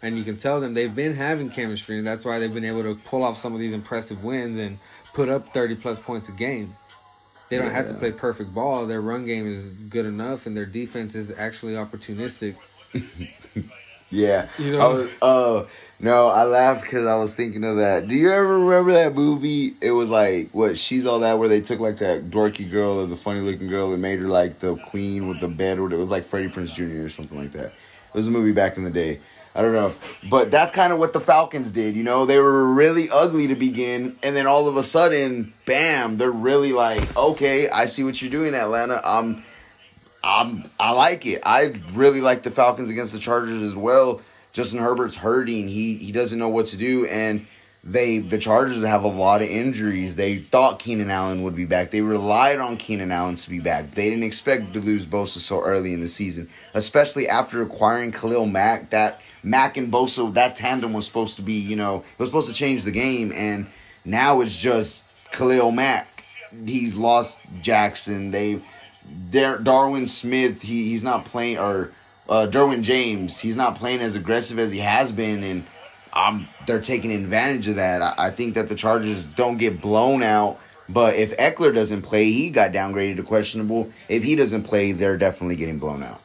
And 0.06 0.20
you 0.20 0.24
can 0.24 0.38
tell 0.38 0.62
them 0.62 0.76
they've 0.76 0.94
been 0.94 1.16
having 1.16 1.50
chemistry, 1.50 1.98
and 1.98 2.06
that's 2.06 2.24
why 2.24 2.38
they've 2.38 2.54
been 2.54 2.64
able 2.64 2.84
to 2.84 2.94
pull 3.06 3.24
off 3.24 3.38
some 3.38 3.54
of 3.56 3.60
these 3.60 3.74
impressive 3.74 4.24
wins 4.24 4.60
and 4.60 4.78
put 5.16 5.30
up 5.30 5.52
30 5.52 5.76
plus 5.78 5.98
points 5.98 6.30
a 6.30 6.32
game. 6.32 6.76
They 7.50 7.58
don't 7.58 7.72
have 7.72 7.88
to 7.88 7.96
play 7.96 8.12
perfect 8.12 8.54
ball. 8.54 8.86
Their 8.86 9.02
run 9.02 9.26
game 9.26 9.48
is 9.48 9.66
good 9.90 10.06
enough, 10.06 10.46
and 10.46 10.56
their 10.56 10.68
defense 10.68 11.16
is 11.16 11.32
actually 11.36 11.74
opportunistic. 11.74 12.56
yeah. 14.12 14.48
You 14.60 14.74
know- 14.74 14.80
I 14.80 14.94
was, 14.94 15.10
uh, 15.24 15.70
no, 16.00 16.28
I 16.28 16.44
laughed 16.44 16.84
because 16.84 17.08
I 17.08 17.16
was 17.16 17.34
thinking 17.34 17.64
of 17.64 17.78
that. 17.78 18.08
Do 18.08 18.14
you 18.14 18.30
ever 18.32 18.60
remember 18.60 18.92
that 18.94 19.16
movie? 19.16 19.76
It 19.82 19.92
was 19.92 20.10
like 20.10 20.52
what 20.52 20.78
she's 20.78 21.06
all 21.08 21.22
that 21.22 21.40
where 21.40 21.48
they 21.50 21.62
took 21.62 21.80
like 21.80 21.98
that 21.98 22.30
dorky 22.30 22.70
girl 22.70 23.00
or 23.00 23.08
the 23.08 23.16
funny 23.16 23.40
looking 23.40 23.70
girl 23.70 23.92
and 23.94 24.02
made 24.02 24.20
her 24.20 24.28
like 24.28 24.60
the 24.60 24.76
queen 24.76 25.28
with 25.28 25.40
the 25.40 25.48
bed. 25.48 25.80
Or 25.80 25.92
it 25.92 25.98
was 25.98 26.12
like 26.12 26.26
Freddie 26.26 26.50
Prinze 26.50 26.74
Jr. 26.76 27.06
or 27.06 27.10
something 27.10 27.38
like 27.40 27.54
that. 27.54 27.68
It 27.68 28.14
was 28.14 28.28
a 28.28 28.32
movie 28.32 28.52
back 28.52 28.78
in 28.78 28.84
the 28.84 28.90
day. 28.92 29.20
I 29.56 29.62
don't 29.62 29.72
know, 29.72 29.94
but 30.30 30.52
that's 30.52 30.72
kind 30.72 30.92
of 30.92 31.00
what 31.00 31.14
the 31.14 31.22
Falcons 31.22 31.72
did. 31.72 31.96
You 31.96 32.04
know, 32.04 32.26
they 32.26 32.38
were 32.38 32.74
really 32.74 33.10
ugly 33.10 33.48
to 33.48 33.56
begin, 33.56 34.18
and 34.22 34.36
then 34.36 34.48
all 34.48 34.68
of 34.68 34.76
a 34.76 34.84
sudden, 34.84 35.54
bam! 35.66 36.18
They're 36.18 36.30
really 36.30 36.74
like, 36.74 37.16
okay, 37.16 37.70
I 37.70 37.86
see 37.86 38.04
what 38.04 38.22
you're 38.22 38.30
doing, 38.30 38.54
Atlanta. 38.54 39.00
I'm 39.02 39.46
I'm 40.22 40.70
I 40.78 40.92
like 40.92 41.26
it. 41.26 41.44
I 41.46 41.74
really 41.94 42.20
like 42.20 42.44
the 42.44 42.52
Falcons 42.52 42.90
against 42.90 43.14
the 43.14 43.20
Chargers 43.20 43.64
as 43.64 43.76
well. 43.76 44.22
Justin 44.52 44.80
Herbert's 44.80 45.16
hurting. 45.16 45.70
He 45.70 45.96
he 45.96 46.12
doesn't 46.12 46.38
know 46.38 46.50
what 46.50 46.66
to 46.68 46.78
do 46.78 47.06
and 47.06 47.46
they 47.86 48.18
the 48.18 48.40
Chargers 48.40 48.84
have 48.84 49.04
a 49.04 49.08
lot 49.08 49.44
of 49.44 49.48
injuries. 49.48 50.16
They 50.16 50.40
thought 50.40 50.80
Keenan 50.80 51.12
Allen 51.12 51.44
would 51.44 51.56
be 51.56 51.66
back. 51.66 51.92
They 51.92 52.02
relied 52.02 52.60
on 52.60 52.78
Keenan 52.78 53.12
Allen 53.12 53.36
to 53.36 53.50
be 53.50 53.60
back. 53.60 53.92
They 53.92 54.10
didn't 54.10 54.24
expect 54.24 54.74
to 54.74 54.80
lose 54.80 55.06
Bosa 55.06 55.38
so 55.38 55.62
early 55.62 55.94
in 55.94 56.00
the 56.00 56.08
season, 56.08 56.50
especially 56.74 57.30
after 57.30 57.62
acquiring 57.62 58.12
Khalil 58.12 58.48
Mack. 58.48 58.90
That 58.90 59.22
Mack 59.44 59.78
and 59.78 59.94
Bosa 59.94 60.34
that 60.34 60.56
tandem 60.56 60.94
was 60.94 61.06
supposed 61.06 61.36
to 61.36 61.44
be, 61.44 61.54
you 61.54 61.76
know, 61.76 61.98
it 61.98 62.20
was 62.20 62.30
supposed 62.30 62.48
to 62.48 62.56
change 62.56 62.84
the 62.84 62.92
game 62.92 63.32
and 63.34 63.68
now 64.04 64.42
it's 64.42 64.58
just 64.60 65.06
Khalil 65.32 65.72
Mack. 65.72 66.24
He's 66.66 66.96
lost 66.96 67.40
Jackson. 67.62 68.32
They 68.32 68.62
Dar- 69.30 69.60
Darwin 69.60 70.08
Smith, 70.08 70.62
he, 70.64 70.90
he's 70.90 71.04
not 71.04 71.26
playing, 71.26 71.60
or 71.60 71.92
uh, 72.28 72.48
Derwin 72.50 72.82
James, 72.82 73.40
he's 73.40 73.56
not 73.56 73.76
playing 73.76 74.02
as 74.02 74.16
aggressive 74.16 74.58
as 74.58 74.72
he 74.72 74.80
has 74.80 75.12
been, 75.12 75.44
and 75.44 75.66
um, 76.16 76.48
they're 76.66 76.82
taking 76.82 77.12
advantage 77.12 77.68
of 77.68 77.76
that. 77.76 78.02
I, 78.02 78.14
I 78.28 78.30
think 78.30 78.56
that 78.56 78.70
the 78.70 78.76
Chargers 78.76 79.24
don't 79.24 79.58
get 79.58 79.82
blown 79.82 80.24
out, 80.24 80.60
but 80.88 81.16
if 81.16 81.36
Ekeler 81.38 81.74
doesn't 81.74 82.04
play, 82.04 82.26
he 82.32 82.50
got 82.50 82.72
downgraded 82.72 83.18
to 83.18 83.24
questionable. 83.24 83.92
If 84.08 84.24
he 84.24 84.36
doesn't 84.36 84.64
play, 84.64 84.92
they're 84.94 85.18
definitely 85.18 85.56
getting 85.56 85.80
blown 85.80 86.04
out. 86.04 86.22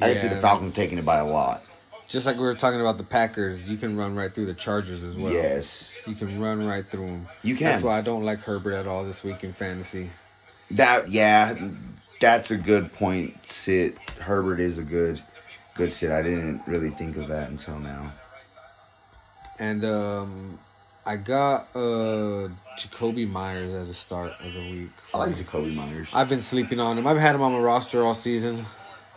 I 0.00 0.14
see 0.14 0.28
the 0.28 0.36
Falcons 0.36 0.72
taking 0.72 0.98
it 0.98 1.04
by 1.04 1.18
a 1.18 1.26
lot. 1.26 1.62
Just 2.06 2.26
like 2.26 2.36
we 2.36 2.42
were 2.42 2.54
talking 2.54 2.80
about 2.80 2.98
the 2.98 3.04
Packers, 3.04 3.66
you 3.68 3.76
can 3.76 3.96
run 3.96 4.14
right 4.14 4.32
through 4.32 4.46
the 4.46 4.54
Chargers 4.54 5.02
as 5.02 5.16
well. 5.16 5.32
Yes, 5.32 6.02
You 6.06 6.14
can 6.14 6.38
run 6.38 6.64
right 6.66 6.84
through 6.88 7.06
them. 7.06 7.28
You 7.42 7.56
can. 7.56 7.68
That's 7.68 7.82
why 7.82 7.98
I 7.98 8.02
don't 8.02 8.24
like 8.24 8.40
Herbert 8.40 8.74
at 8.74 8.86
all 8.86 9.04
this 9.04 9.24
week 9.24 9.42
in 9.42 9.52
fantasy. 9.52 10.10
that 10.72 11.10
yeah, 11.10 11.56
that's 12.20 12.50
a 12.50 12.56
good 12.56 12.92
point. 12.92 13.44
Sit 13.46 13.96
Herbert 14.20 14.60
is 14.60 14.78
a 14.78 14.82
good, 14.82 15.20
good 15.74 15.90
sit. 15.90 16.10
I 16.10 16.22
didn't 16.22 16.62
really 16.66 16.90
think 16.90 17.16
of 17.16 17.28
that 17.28 17.48
until 17.48 17.78
now. 17.78 18.12
And 19.58 19.84
um, 19.84 20.58
I 21.06 21.16
got 21.16 21.68
uh, 21.74 22.48
Jakobi 22.78 23.30
Meyers 23.30 23.72
as 23.72 23.88
a 23.88 23.94
start 23.94 24.32
of 24.40 24.52
the 24.52 24.60
week. 24.70 24.90
I 25.12 25.18
like 25.18 25.36
Jakobi 25.36 25.74
Meyers. 25.74 26.14
I've 26.14 26.28
been 26.28 26.40
sleeping 26.40 26.80
on 26.80 26.98
him. 26.98 27.06
I've 27.06 27.18
had 27.18 27.34
him 27.34 27.42
on 27.42 27.52
my 27.52 27.58
roster 27.58 28.02
all 28.04 28.14
season, 28.14 28.66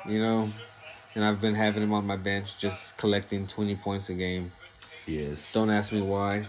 you 0.05 0.21
know, 0.21 0.49
and 1.15 1.25
I've 1.25 1.41
been 1.41 1.55
having 1.55 1.81
him 1.83 1.93
on 1.93 2.05
my 2.05 2.17
bench, 2.17 2.57
just 2.57 2.97
collecting 2.97 3.47
20 3.47 3.75
points 3.77 4.09
a 4.09 4.13
game. 4.13 4.51
yes. 5.05 5.51
Don't 5.53 5.69
ask 5.69 5.91
me 5.91 6.01
why. 6.01 6.47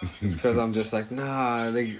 It's 0.22 0.36
because 0.36 0.58
I'm 0.58 0.72
just 0.74 0.92
like, 0.92 1.10
nah, 1.10 1.72
they 1.72 1.98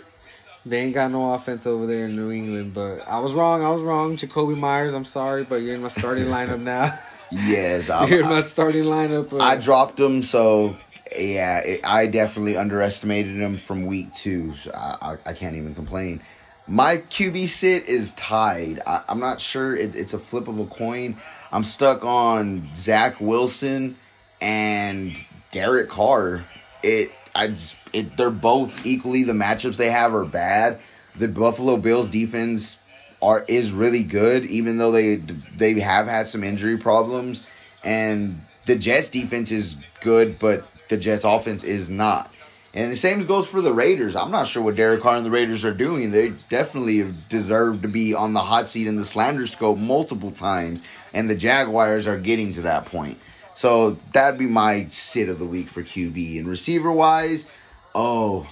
They 0.65 0.79
ain't 0.79 0.95
got 0.95 1.11
no 1.11 1.35
offense 1.35 1.67
over 1.67 1.85
there 1.87 2.05
in 2.05 2.15
New 2.15 2.31
England, 2.31 2.73
but 2.73 3.01
I 3.09 3.19
was 3.19 3.33
wrong. 3.35 3.65
I 3.65 3.71
was 3.71 3.81
wrong. 3.83 4.17
Jakobi 4.17 4.57
Meyers, 4.57 4.95
I'm 4.95 5.05
sorry, 5.05 5.43
but 5.43 5.57
you're 5.57 5.75
in 5.75 5.83
my 5.83 5.89
starting 5.89 6.27
lineup 6.37 6.61
now. 6.61 6.97
Yes, 7.33 7.91
I, 7.91 8.07
you're 8.07 8.21
in 8.21 8.29
my 8.29 8.43
starting 8.43 8.85
lineup. 8.85 9.41
I 9.43 9.57
dropped 9.57 9.99
him, 9.99 10.23
so 10.23 10.77
yeah, 11.17 11.59
it, 11.59 11.81
I 11.85 12.07
definitely 12.07 12.57
underestimated 12.57 13.37
him 13.37 13.57
from 13.57 13.87
week 13.87 14.13
two. 14.15 14.55
So 14.55 14.71
I, 14.75 14.97
I, 15.01 15.17
I 15.27 15.33
can't 15.33 15.57
even 15.57 15.75
complain. 15.75 16.23
My 16.67 16.99
QB 16.99 17.49
sit 17.49 17.89
is 17.89 18.13
tied. 18.13 18.81
I, 18.87 19.03
I'm 19.09 19.21
not 19.21 19.41
sure. 19.41 19.75
It, 19.75 19.95
it's 19.95 20.15
a 20.15 20.19
flip 20.19 20.49
of 20.49 20.59
a 20.59 20.67
coin. 20.67 21.17
I'm 21.51 21.65
stuck 21.65 22.05
on 22.05 22.69
Zach 22.77 23.21
Wilson 23.21 23.97
and 24.41 25.17
Derek 25.51 25.89
Carr. 25.89 26.45
It 26.83 27.11
I 27.35 27.49
just 27.49 27.77
it 27.93 28.17
they're 28.17 28.31
both 28.31 28.85
equally 28.85 29.23
the 29.23 29.33
matchups 29.33 29.77
they 29.77 29.91
have 29.91 30.15
are 30.15 30.25
bad. 30.25 30.81
The 31.17 31.29
Buffalo 31.29 31.77
Bills 31.77 32.11
defense 32.11 32.79
are 33.23 33.45
is 33.49 33.73
really 33.73 34.03
good, 34.03 34.45
even 34.47 34.79
though 34.79 34.93
they 34.93 35.17
they 35.57 35.79
have 35.81 36.07
had 36.07 36.29
some 36.29 36.45
injury 36.45 36.77
problems, 36.77 37.45
and 37.83 38.43
the 38.67 38.77
Jets 38.77 39.09
defense 39.09 39.51
is 39.51 39.77
good, 40.01 40.39
but 40.39 40.69
the 40.89 40.97
Jets 40.97 41.25
offense 41.25 41.65
is 41.65 41.89
not. 41.89 42.33
And 42.75 42.93
the 42.93 42.97
same 42.97 43.25
goes 43.25 43.49
for 43.49 43.61
the 43.63 43.73
Raiders. 43.73 44.15
I'm 44.15 44.31
not 44.31 44.47
sure 44.47 44.63
what 44.63 44.77
Derek 44.77 45.01
Carr 45.01 45.17
and 45.17 45.25
the 45.25 45.31
Raiders 45.31 45.65
are 45.65 45.73
doing. 45.73 46.11
They 46.11 46.31
definitely 46.49 46.99
have 46.99 47.29
deserved 47.29 47.83
to 47.83 47.89
be 47.89 48.15
on 48.15 48.35
the 48.35 48.41
hot 48.41 48.69
seat 48.69 48.87
in 48.87 48.97
the 48.97 49.05
slander 49.05 49.47
scope 49.47 49.79
multiple 49.79 50.31
times, 50.31 50.83
and 51.15 51.31
the 51.31 51.35
Jaguars 51.35 52.07
are 52.07 52.19
getting 52.19 52.53
to 52.53 52.63
that 52.63 52.85
point. 52.85 53.19
So 53.55 53.99
that'd 54.13 54.39
be 54.39 54.47
my 54.47 54.87
sit 54.89 55.29
of 55.29 55.39
the 55.39 55.45
week 55.45 55.69
for 55.69 55.83
QB. 55.83 56.39
And 56.39 56.47
receiver 56.47 56.93
wise, 56.93 57.49
oh, 57.95 58.47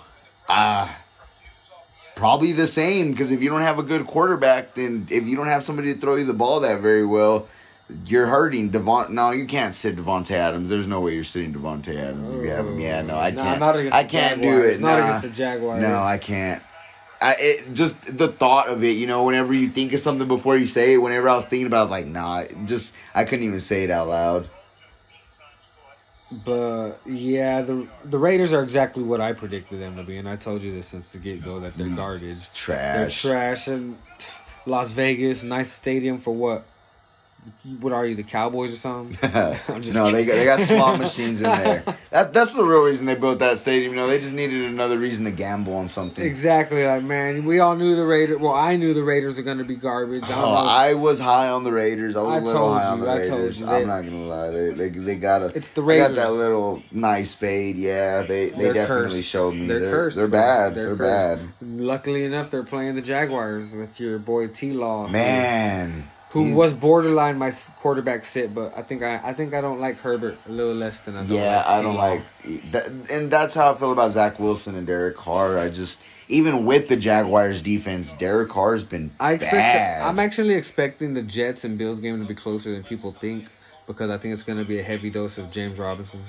ah. 0.49 0.99
probably 2.17 2.53
the 2.53 2.67
same 2.67 3.13
because 3.13 3.31
if 3.31 3.43
you 3.43 3.51
don't 3.51 3.63
have 3.63 3.79
a 3.79 3.85
good 3.85 4.07
quarterback, 4.07 4.75
then 4.75 5.07
if 5.11 5.25
you 5.25 5.37
don't 5.37 5.47
have 5.47 5.63
somebody 5.63 5.95
to 5.95 6.01
throw 6.01 6.17
you 6.17 6.25
the 6.25 6.35
ball 6.35 6.61
that 6.61 6.81
very 6.81 7.07
well, 7.07 7.47
you're 8.07 8.27
hurting 8.27 8.71
Devon. 8.71 9.15
No, 9.15 9.31
you 9.31 9.47
can't 9.47 9.75
sit 9.75 9.97
Davante 9.97 10.33
Adams. 10.33 10.69
There's 10.69 10.87
no 10.87 11.01
way 11.01 11.15
you're 11.15 11.25
sitting 11.25 11.55
Davante 11.55 11.97
Adams 11.97 12.31
if 12.31 12.43
you 12.43 12.51
have 12.51 12.67
him. 12.67 12.81
Yeah, 12.81 13.03
no, 13.03 13.17
I 13.17 13.31
can't. 13.31 13.63
against 13.63 13.95
I 13.95 14.05
can't 14.05 14.43
do 14.43 14.61
it. 14.63 14.81
Not 14.81 14.99
Nah. 14.99 15.05
against 15.05 15.23
the 15.23 15.31
Jaguars. 15.31 15.83
No, 15.83 15.99
I 15.99 16.19
can't. 16.19 16.63
I 17.21 17.37
it 17.39 17.75
just 17.75 18.19
the 18.19 18.29
thought 18.29 18.69
of 18.69 18.85
it, 18.85 18.97
you 18.97 19.07
know, 19.07 19.25
whenever 19.25 19.55
you 19.55 19.69
think 19.69 19.93
of 19.93 20.01
something 20.01 20.29
before 20.29 20.57
you 20.57 20.67
say 20.67 20.95
it, 20.95 20.99
whenever 20.99 21.29
I 21.29 21.35
was 21.37 21.47
thinking 21.47 21.67
about 21.67 21.77
it, 21.77 21.81
I 21.81 21.83
was 21.83 21.91
like, 21.91 22.07
nah, 22.07 22.45
just 22.65 22.93
I 23.15 23.25
couldn't 23.25 23.45
even 23.45 23.61
say 23.61 23.85
it 23.85 23.91
out 23.91 24.09
loud. 24.09 24.49
But 26.45 27.01
yeah, 27.07 27.63
the 27.63 27.87
the 28.05 28.19
Raiders 28.19 28.53
are 28.53 28.63
exactly 28.63 29.05
what 29.05 29.21
I 29.21 29.33
predicted 29.33 29.81
them 29.81 29.97
to 29.97 30.03
be, 30.03 30.17
and 30.19 30.29
I 30.29 30.37
told 30.37 30.63
you 30.63 30.73
this 30.73 30.89
since 30.89 31.13
the 31.13 31.19
get 31.19 31.43
go 31.43 31.61
that 31.61 31.75
they're 31.75 31.87
mm. 31.87 31.97
garbage. 31.97 32.39
They're 32.39 33.09
Trash. 33.09 33.23
trash 33.23 33.69
and 33.69 33.97
Las 34.67 34.91
Vegas, 34.91 35.45
nice 35.45 35.71
stadium 35.71 36.19
for 36.19 36.35
what? 36.35 36.67
What 37.81 37.93
are 37.93 38.07
you, 38.07 38.15
the 38.15 38.23
Cowboys 38.23 38.73
or 38.73 38.77
something? 38.77 39.19
I'm 39.69 39.83
just 39.83 39.97
no, 39.97 40.11
they 40.11 40.25
got, 40.25 40.35
they 40.35 40.45
got 40.45 40.61
slot 40.61 40.99
machines 41.01 41.41
in 41.43 41.51
there. 41.51 41.83
That 42.11 42.33
that's 42.33 42.55
the 42.55 42.65
real 42.65 42.83
reason 42.83 43.07
they 43.07 43.15
built 43.15 43.39
that 43.41 43.59
stadium. 43.59 43.93
You 43.93 43.97
know, 43.97 44.07
they 44.07 44.19
just 44.21 44.33
needed 44.35 44.65
another 44.65 44.99
reason 44.99 45.25
to 45.27 45.31
gamble 45.31 45.75
on 45.75 45.89
something. 45.89 46.25
Exactly, 46.25 46.85
like 46.85 47.03
man, 47.03 47.45
we 47.45 47.59
all 47.61 47.77
knew 47.77 47.95
the 47.97 48.05
Raiders. 48.05 48.39
Well, 48.39 48.55
I 48.55 48.77
knew 48.77 48.95
the 48.95 49.03
Raiders 49.05 49.39
are 49.39 49.43
going 49.43 49.59
to 49.59 49.65
be 49.65 49.77
garbage. 49.77 50.25
I 50.25 50.35
Oh. 50.43 50.55
I 50.55 50.95
was 50.95 51.19
high 51.19 51.49
on 51.49 51.65
the 51.65 51.73
Raiders. 51.73 52.17
I 52.17 52.23
was 52.23 52.35
I 52.35 52.39
a 52.39 52.41
little 52.41 52.53
told 52.61 52.79
high 52.79 52.87
on 52.87 52.99
you, 52.99 53.05
the 53.05 53.11
I 53.11 53.15
Raiders. 53.19 53.29
told 53.29 53.71
you, 53.71 53.77
I'm 53.77 53.87
not 53.87 54.03
gonna 54.03 54.25
lie. 54.27 54.51
They 54.51 54.71
they, 54.71 54.89
they 54.91 55.15
got 55.17 55.43
a. 55.43 55.47
It's 55.57 55.71
the 55.71 55.83
They 55.83 55.99
got 55.99 56.15
that 56.15 56.33
little 56.33 56.83
nice 56.91 57.35
fade. 57.35 57.77
Yeah, 57.77 58.23
they 58.23 58.51
they 58.51 58.59
They're 58.59 58.73
definitely 58.75 59.19
cursed. 59.19 59.29
showed 59.29 59.55
me. 59.55 59.67
They're, 59.67 59.81
They're 59.81 59.91
cursed. 59.91 60.17
They're 60.17 60.29
bad. 60.29 60.75
They're, 60.75 60.95
cursed. 60.97 61.43
bad. 61.43 61.53
Luckily 61.81 62.25
enough, 62.25 62.51
they're 62.51 62.63
playing 62.65 62.95
the 62.95 63.03
Jaguars 63.03 63.75
with 63.77 64.01
your 64.01 64.19
boy 64.19 64.49
T 64.49 64.73
Law, 64.73 65.09
Man, 65.09 66.09
who 66.37 66.45
he's- 66.45 66.57
was 66.57 66.73
borderline 66.75 67.39
my 67.39 67.51
quarterback 67.77 68.25
sit, 68.25 68.53
but 68.55 68.77
I 68.77 68.83
think 68.83 69.03
I 69.03 69.21
I 69.25 69.33
think 69.33 69.55
I 69.55 69.61
don't 69.61 69.81
like 69.81 69.99
Herbert 69.99 70.37
a 70.47 70.53
little 70.53 70.75
less 70.75 71.01
than 71.01 71.17
I 71.17 71.23
don't 71.23 71.31
Yeah, 71.31 71.57
like 71.57 71.67
I 71.67 71.83
don't 71.83 71.97
like 71.97 72.23
that, 72.73 72.87
and 73.11 73.31
that's 73.31 73.55
how 73.55 73.73
I 73.73 73.75
feel 73.75 73.93
about 73.93 74.11
Zach 74.11 74.39
Wilson 74.39 74.75
and 74.77 74.87
Derek 74.87 75.17
Carr. 75.17 75.59
I 75.59 75.71
just 75.71 76.01
even 76.29 76.65
with 76.67 76.89
the 76.89 76.97
Jaguars 76.97 77.63
defense, 77.63 78.13
Derek 78.15 78.49
Carr's 78.51 78.85
been 78.85 79.13
I 79.19 79.33
expect. 79.33 79.55
bad. 79.55 80.03
I'm 80.03 80.19
actually 80.19 80.55
expecting 80.55 81.15
the 81.15 81.23
Jets 81.23 81.65
and 81.65 81.79
Bills 81.79 82.01
game 82.01 82.19
to 82.21 82.27
be 82.27 82.35
closer 82.35 82.73
than 82.73 82.83
people 82.83 83.13
think 83.13 83.47
because 83.87 84.11
I 84.11 84.19
think 84.19 84.35
it's 84.35 84.43
going 84.43 84.59
to 84.59 84.65
be 84.65 84.79
a 84.79 84.83
heavy 84.83 85.09
dose 85.11 85.39
of 85.39 85.51
James 85.51 85.79
Robinson. 85.79 86.23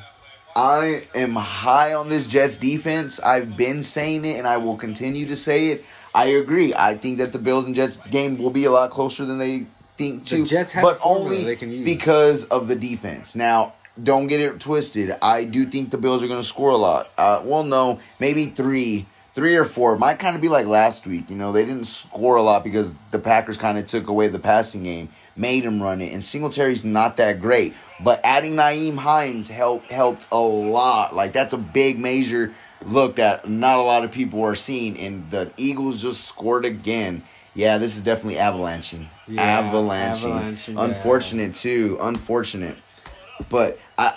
I 0.56 1.04
am 1.14 1.34
high 1.36 1.94
on 1.94 2.10
this 2.10 2.28
Jets 2.28 2.58
defense. 2.58 3.20
I've 3.20 3.56
been 3.58 3.84
saying 3.84 4.26
it 4.26 4.38
and 4.38 4.48
I 4.48 4.58
will 4.58 4.76
continue 4.78 5.28
to 5.28 5.36
say 5.36 5.70
it. 5.70 5.86
I 6.16 6.26
agree. 6.28 6.74
I 6.76 6.96
think 6.96 7.20
that 7.20 7.32
the 7.32 7.38
Bills 7.40 7.66
and 7.68 7.76
Jets 7.76 8.00
game 8.10 8.38
will 8.38 8.50
be 8.50 8.66
a 8.66 8.72
lot 8.72 8.90
closer 8.90 9.24
than 9.26 9.38
they 9.38 9.68
think 9.98 10.26
The. 10.26 10.44
Jets 10.46 10.74
have 10.74 10.84
but 10.84 11.00
only 11.04 11.44
they 11.44 11.56
can 11.56 11.72
use. 11.72 11.86
because 11.86 12.44
of 12.46 12.68
the 12.68 12.76
defense. 12.76 13.36
Now, 13.36 13.74
don't 14.02 14.28
get 14.28 14.40
it 14.40 14.60
twisted. 14.60 15.16
I 15.22 15.44
do 15.44 15.66
think 15.66 15.90
the 15.92 15.98
Bills 15.98 16.24
are 16.24 16.28
going 16.28 16.40
to 16.42 16.48
score 16.48 16.72
a 16.72 16.78
lot. 16.78 17.10
Uh, 17.18 17.42
well, 17.44 17.64
no, 17.64 18.00
maybe 18.20 18.46
three, 18.46 19.08
three 19.34 19.56
or 19.56 19.64
four. 19.64 19.94
It 19.94 20.00
might 20.00 20.20
kind 20.20 20.36
of 20.36 20.42
be 20.42 20.50
like 20.50 20.68
last 20.68 21.08
week. 21.08 21.30
You 21.32 21.36
know, 21.36 21.52
they 21.52 21.66
didn't 21.66 21.86
score 21.88 22.36
a 22.36 22.44
lot 22.44 22.64
because 22.64 22.94
the 23.12 23.20
Packers 23.20 23.58
kind 23.58 23.78
of 23.78 23.86
took 23.88 24.08
away 24.08 24.28
the 24.28 24.40
passing 24.40 24.84
game, 24.84 25.10
made 25.36 25.64
them 25.64 25.82
run 25.82 26.02
it, 26.02 26.14
and 26.14 26.24
Singletary's 26.24 26.86
not 26.86 27.18
that 27.18 27.42
great. 27.42 27.74
But 28.00 28.22
adding 28.24 28.54
Nyheim 28.54 28.98
Hines 28.98 29.50
helped 29.50 29.92
helped 29.92 30.28
a 30.32 30.38
lot. 30.38 31.16
Like 31.16 31.34
that's 31.34 31.54
a 31.54 31.58
big 31.58 31.98
major 31.98 32.54
look 32.86 33.16
that 33.16 33.50
not 33.50 33.80
a 33.80 33.82
lot 33.82 34.04
of 34.04 34.12
people 34.12 34.44
are 34.46 34.54
seeing. 34.54 35.00
And 35.00 35.28
the 35.32 35.52
Eagles 35.58 36.04
just 36.04 36.26
scored 36.26 36.66
again. 36.66 37.24
Yeah, 37.58 37.80
this 37.80 37.98
is 37.98 38.04
definitely 38.04 38.38
avalanching. 38.38 39.10
Yeah, 39.28 39.42
avalanching. 39.42 40.32
avalanching, 40.32 40.78
yeah. 40.78 40.84
Unfortunate 40.84 41.56
too. 41.56 41.98
Unfortunate. 42.00 42.78
But 43.50 43.80
I 43.98 44.16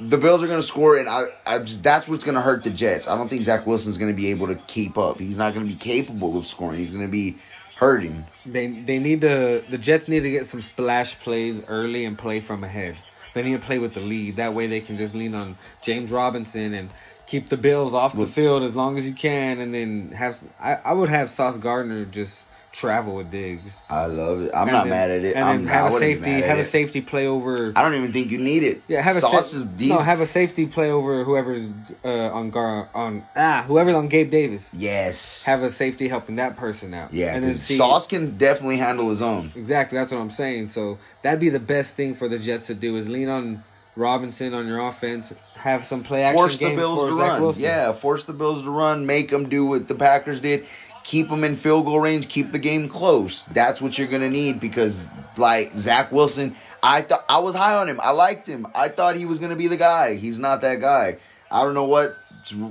the 0.00 0.16
Bills 0.16 0.42
are 0.42 0.46
going 0.46 0.60
to 0.60 0.66
score, 0.66 0.96
and 0.96 1.06
I, 1.06 1.24
I 1.44 1.58
just, 1.58 1.82
that's 1.82 2.08
what's 2.08 2.24
going 2.24 2.36
to 2.36 2.40
hurt 2.40 2.62
the 2.62 2.70
Jets. 2.70 3.06
I 3.06 3.16
don't 3.18 3.28
think 3.28 3.42
Zach 3.42 3.66
Wilson's 3.66 3.98
going 3.98 4.10
to 4.10 4.16
be 4.16 4.28
able 4.28 4.46
to 4.46 4.54
keep 4.66 4.96
up. 4.96 5.20
He's 5.20 5.36
not 5.36 5.52
going 5.52 5.68
to 5.68 5.70
be 5.70 5.78
capable 5.78 6.38
of 6.38 6.46
scoring. 6.46 6.78
He's 6.78 6.90
going 6.90 7.04
to 7.04 7.10
be 7.10 7.36
hurting. 7.76 8.24
They 8.46 8.68
they 8.68 8.98
need 8.98 9.20
to 9.20 9.62
the 9.68 9.76
Jets 9.76 10.08
need 10.08 10.20
to 10.20 10.30
get 10.30 10.46
some 10.46 10.62
splash 10.62 11.18
plays 11.18 11.62
early 11.68 12.06
and 12.06 12.16
play 12.16 12.40
from 12.40 12.64
ahead. 12.64 12.96
They 13.34 13.42
need 13.42 13.60
to 13.60 13.66
play 13.66 13.78
with 13.78 13.92
the 13.92 14.00
lead. 14.00 14.36
That 14.36 14.54
way 14.54 14.66
they 14.66 14.80
can 14.80 14.96
just 14.96 15.14
lean 15.14 15.34
on 15.34 15.58
James 15.82 16.10
Robinson 16.10 16.72
and 16.72 16.88
keep 17.26 17.50
the 17.50 17.58
Bills 17.58 17.92
off 17.92 18.16
the 18.16 18.26
field 18.26 18.62
as 18.62 18.74
long 18.74 18.96
as 18.96 19.06
you 19.06 19.14
can, 19.14 19.60
and 19.60 19.74
then 19.74 20.12
have 20.12 20.42
I, 20.58 20.76
I 20.76 20.92
would 20.94 21.10
have 21.10 21.28
Sauce 21.28 21.58
Gardner 21.58 22.06
just 22.06 22.46
travel 22.72 23.16
with 23.16 23.30
Diggs. 23.32 23.80
I 23.90 24.06
love 24.06 24.42
it. 24.42 24.50
I'm 24.54 24.62
And 24.68 24.72
not 24.72 24.84
then- 24.84 24.90
mad 24.90 25.10
at 25.10 25.24
it. 25.24 25.34
And 25.36 25.44
I'm, 25.44 25.64
then 25.64 25.74
I 25.74 25.76
have 25.78 25.92
a 25.92 25.96
safety 25.96 26.30
have 26.30 26.56
a 26.58 26.60
it. 26.60 26.64
safety 26.64 27.00
play 27.00 27.26
over. 27.26 27.72
I 27.74 27.82
don't 27.82 27.94
even 27.94 28.12
think 28.12 28.30
you 28.30 28.38
need 28.38 28.62
it. 28.62 28.82
Yeah, 28.86 29.00
have 29.02 29.16
a 29.16 29.20
Sauce 29.20 29.50
sa- 29.50 29.56
is 29.56 29.64
deep. 29.66 29.88
no 29.90 29.98
have 29.98 30.20
a 30.20 30.26
safety 30.26 30.66
play 30.66 30.90
over 30.90 31.24
whoever's 31.24 31.66
uh, 32.04 32.08
on 32.30 32.50
Gar 32.50 32.88
on 32.94 33.24
ah 33.36 33.64
whoever's 33.66 33.94
on 33.94 34.06
Gabe 34.08 34.30
Davis. 34.30 34.70
yes. 34.72 35.42
Have 35.44 35.62
a 35.64 35.70
safety 35.70 36.06
helping 36.08 36.36
that 36.36 36.56
person 36.56 36.94
out. 36.94 37.12
yeah, 37.12 37.34
and 37.34 37.42
then 37.44 37.54
see 37.54 37.76
Sauce 37.76 38.06
can 38.06 38.36
definitely 38.38 38.76
handle 38.76 39.08
his 39.08 39.20
own. 39.20 39.50
Exactly, 39.56 39.98
that's 39.98 40.12
what 40.12 40.20
I'm 40.20 40.30
saying. 40.30 40.68
So 40.68 40.98
that'd 41.22 41.40
be 41.40 41.48
the 41.48 41.58
best 41.60 41.96
thing 41.96 42.14
for 42.14 42.28
the 42.28 42.38
Jets 42.38 42.68
to 42.68 42.74
do 42.74 42.94
is 42.96 43.08
lean 43.08 43.28
on 43.28 43.64
Robinson 43.96 44.54
on 44.54 44.68
your 44.68 44.78
offense, 44.78 45.32
have 45.56 45.84
some 45.84 46.02
play 46.04 46.22
action 46.22 46.38
Force 46.38 46.58
the 46.58 46.74
Bills 46.76 47.00
for 47.00 47.08
to 47.10 47.16
Zach 47.16 47.28
run. 47.32 47.42
Wilson. 47.42 47.62
Yeah, 47.62 47.92
force 47.92 48.24
the 48.24 48.32
Bills 48.32 48.62
to 48.62 48.70
run. 48.70 49.04
Make 49.04 49.28
them 49.30 49.48
do 49.48 49.66
what 49.66 49.88
the 49.88 49.96
Packers 49.96 50.40
did. 50.40 50.64
Keep 51.02 51.28
them 51.28 51.44
in 51.44 51.54
field 51.54 51.86
goal 51.86 52.00
range. 52.00 52.28
Keep 52.28 52.52
the 52.52 52.58
game 52.58 52.88
close. 52.88 53.42
That's 53.44 53.80
what 53.80 53.98
you're 53.98 54.08
gonna 54.08 54.28
need 54.30 54.60
because, 54.60 55.08
like 55.36 55.76
Zach 55.76 56.12
Wilson, 56.12 56.54
I 56.82 57.02
thought 57.02 57.24
I 57.28 57.38
was 57.38 57.54
high 57.54 57.74
on 57.74 57.88
him. 57.88 57.98
I 58.02 58.10
liked 58.10 58.46
him. 58.46 58.66
I 58.74 58.88
thought 58.88 59.16
he 59.16 59.24
was 59.24 59.38
gonna 59.38 59.56
be 59.56 59.66
the 59.66 59.76
guy. 59.76 60.16
He's 60.16 60.38
not 60.38 60.60
that 60.60 60.80
guy. 60.80 61.16
I 61.50 61.62
don't 61.62 61.74
know 61.74 61.84
what 61.84 62.16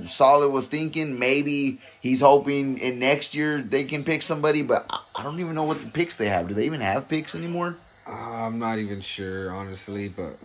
Solid 0.06 0.50
was 0.50 0.68
thinking. 0.68 1.20
Maybe 1.20 1.80
he's 2.02 2.22
hoping 2.22 2.78
in 2.80 3.00
next 3.00 3.36
year 3.36 3.62
they 3.62 3.84
can 3.84 4.04
pick 4.04 4.22
somebody, 4.22 4.62
but 4.64 4.86
I- 4.90 5.24
don't 5.24 5.40
even 5.40 5.54
know 5.54 5.64
what 5.64 5.82
the 5.82 5.88
picks 5.88 6.16
they 6.16 6.30
have. 6.30 6.48
Do 6.48 6.54
they 6.54 6.66
even 6.66 6.82
have 6.82 7.08
picks 7.10 7.36
anymore? 7.36 7.76
I'm 8.08 8.58
not 8.58 8.80
even 8.80 9.02
sure 9.02 9.52
honestly, 9.52 10.08
but 10.08 10.40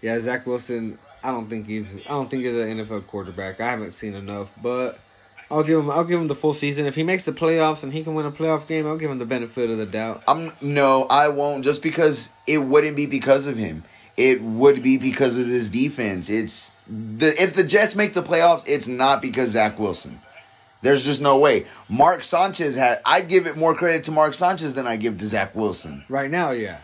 yeah, 0.00 0.18
Zach 0.20 0.46
Wilson. 0.46 0.98
I 1.22 1.30
don't 1.32 1.50
think 1.50 1.66
he's. 1.66 1.98
I 2.06 2.10
don't 2.10 2.30
think 2.30 2.44
he's 2.44 2.56
an 2.56 2.78
NFL 2.78 3.06
quarterback. 3.06 3.60
I 3.60 3.70
haven't 3.70 3.94
seen 3.94 4.14
enough, 4.14 4.52
but 4.62 4.98
I'll 5.50 5.62
give 5.62 5.78
him. 5.78 5.90
I'll 5.90 6.04
give 6.04 6.20
him 6.20 6.28
the 6.28 6.34
full 6.34 6.52
season. 6.52 6.86
If 6.86 6.94
he 6.94 7.02
makes 7.02 7.22
the 7.22 7.32
playoffs 7.32 7.82
and 7.82 7.92
he 7.92 8.04
can 8.04 8.14
win 8.14 8.26
a 8.26 8.32
playoff 8.32 8.66
game, 8.66 8.86
I'll 8.86 8.98
give 8.98 9.10
him 9.10 9.18
the 9.18 9.26
benefit 9.26 9.70
of 9.70 9.78
the 9.78 9.86
doubt. 9.86 10.22
I'm 10.28 10.52
no, 10.60 11.04
I 11.04 11.28
won't. 11.28 11.64
Just 11.64 11.82
because 11.82 12.30
it 12.46 12.58
wouldn't 12.58 12.96
be 12.96 13.06
because 13.06 13.46
of 13.46 13.56
him. 13.56 13.84
It 14.16 14.42
would 14.42 14.82
be 14.82 14.96
because 14.98 15.38
of 15.38 15.46
his 15.46 15.70
defense. 15.70 16.28
It's 16.28 16.70
the 16.86 17.40
if 17.40 17.54
the 17.54 17.64
Jets 17.64 17.94
make 17.94 18.12
the 18.12 18.22
playoffs, 18.22 18.64
it's 18.66 18.88
not 18.88 19.22
because 19.22 19.50
Zach 19.50 19.78
Wilson. 19.78 20.20
There's 20.82 21.04
just 21.04 21.20
no 21.20 21.38
way. 21.38 21.66
Mark 21.88 22.22
Sanchez 22.24 22.76
had. 22.76 23.00
I'd 23.04 23.28
give 23.28 23.46
it 23.46 23.56
more 23.56 23.74
credit 23.74 24.04
to 24.04 24.12
Mark 24.12 24.34
Sanchez 24.34 24.74
than 24.74 24.86
I 24.86 24.96
give 24.96 25.18
to 25.18 25.26
Zach 25.26 25.54
Wilson. 25.54 26.04
Right 26.08 26.30
now, 26.30 26.50
yeah. 26.50 26.78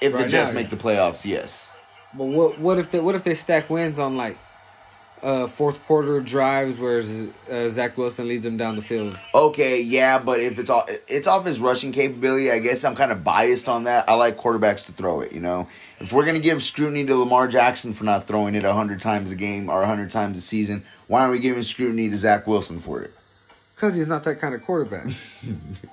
If 0.00 0.12
the 0.12 0.26
Jets 0.26 0.50
now, 0.50 0.54
make 0.54 0.64
yeah. 0.64 0.70
the 0.70 0.76
playoffs, 0.76 1.24
yes. 1.24 1.74
But 2.12 2.26
what 2.26 2.58
what 2.58 2.78
if 2.78 2.90
they 2.90 3.00
what 3.00 3.14
if 3.14 3.24
they 3.24 3.34
stack 3.34 3.68
wins 3.68 3.98
on 3.98 4.16
like 4.16 4.38
uh, 5.24 5.46
fourth 5.46 5.82
quarter 5.86 6.20
drives 6.20 6.78
where 6.78 6.98
uh, 6.98 7.68
Zach 7.68 7.96
Wilson 7.96 8.28
leads 8.28 8.44
them 8.44 8.58
down 8.58 8.76
the 8.76 8.82
field. 8.82 9.18
Okay, 9.34 9.80
yeah, 9.80 10.18
but 10.18 10.38
if 10.38 10.58
it's 10.58 10.68
all 10.68 10.84
it's 11.08 11.26
off 11.26 11.46
his 11.46 11.60
rushing 11.60 11.92
capability, 11.92 12.50
I 12.50 12.58
guess 12.58 12.84
I'm 12.84 12.94
kind 12.94 13.10
of 13.10 13.24
biased 13.24 13.68
on 13.68 13.84
that. 13.84 14.08
I 14.08 14.14
like 14.14 14.36
quarterbacks 14.36 14.84
to 14.86 14.92
throw 14.92 15.22
it. 15.22 15.32
You 15.32 15.40
know, 15.40 15.66
if 15.98 16.12
we're 16.12 16.26
gonna 16.26 16.38
give 16.40 16.62
scrutiny 16.62 17.06
to 17.06 17.16
Lamar 17.16 17.48
Jackson 17.48 17.94
for 17.94 18.04
not 18.04 18.24
throwing 18.24 18.54
it 18.54 18.64
hundred 18.64 19.00
times 19.00 19.30
a 19.30 19.36
game 19.36 19.70
or 19.70 19.84
hundred 19.86 20.10
times 20.10 20.36
a 20.36 20.42
season, 20.42 20.84
why 21.06 21.20
aren't 21.22 21.32
we 21.32 21.38
giving 21.38 21.62
scrutiny 21.62 22.10
to 22.10 22.18
Zach 22.18 22.46
Wilson 22.46 22.78
for 22.78 23.00
it? 23.00 23.14
Because 23.74 23.96
he's 23.96 24.06
not 24.06 24.22
that 24.24 24.38
kind 24.38 24.54
of 24.54 24.62
quarterback. 24.62 25.06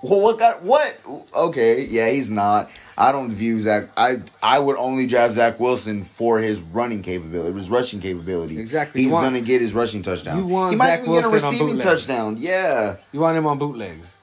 Well, 0.03 0.21
what 0.21 0.39
got 0.39 0.63
what? 0.63 0.99
Okay, 1.35 1.85
yeah, 1.85 2.09
he's 2.09 2.27
not. 2.29 2.71
I 2.97 3.11
don't 3.11 3.29
view 3.31 3.59
Zach. 3.59 3.89
I 3.95 4.23
I 4.41 4.57
would 4.57 4.75
only 4.77 5.05
draft 5.05 5.33
Zach 5.33 5.59
Wilson 5.59 6.03
for 6.03 6.39
his 6.39 6.59
running 6.59 7.03
capability, 7.03 7.55
his 7.55 7.69
rushing 7.69 7.99
capability. 7.99 8.59
Exactly. 8.59 9.03
He's 9.03 9.13
want- 9.13 9.27
gonna 9.27 9.41
get 9.41 9.61
his 9.61 9.75
rushing 9.75 10.01
touchdown. 10.01 10.39
you 10.39 10.45
want 10.45 10.71
he 10.71 10.77
might 10.77 10.87
Zach 10.87 10.99
even 11.01 11.13
get 11.13 11.25
a 11.25 11.29
receiving 11.29 11.77
touchdown. 11.77 12.37
Yeah. 12.39 12.95
You 13.11 13.19
want 13.19 13.37
him 13.37 13.45
on 13.45 13.59
bootlegs. 13.59 14.17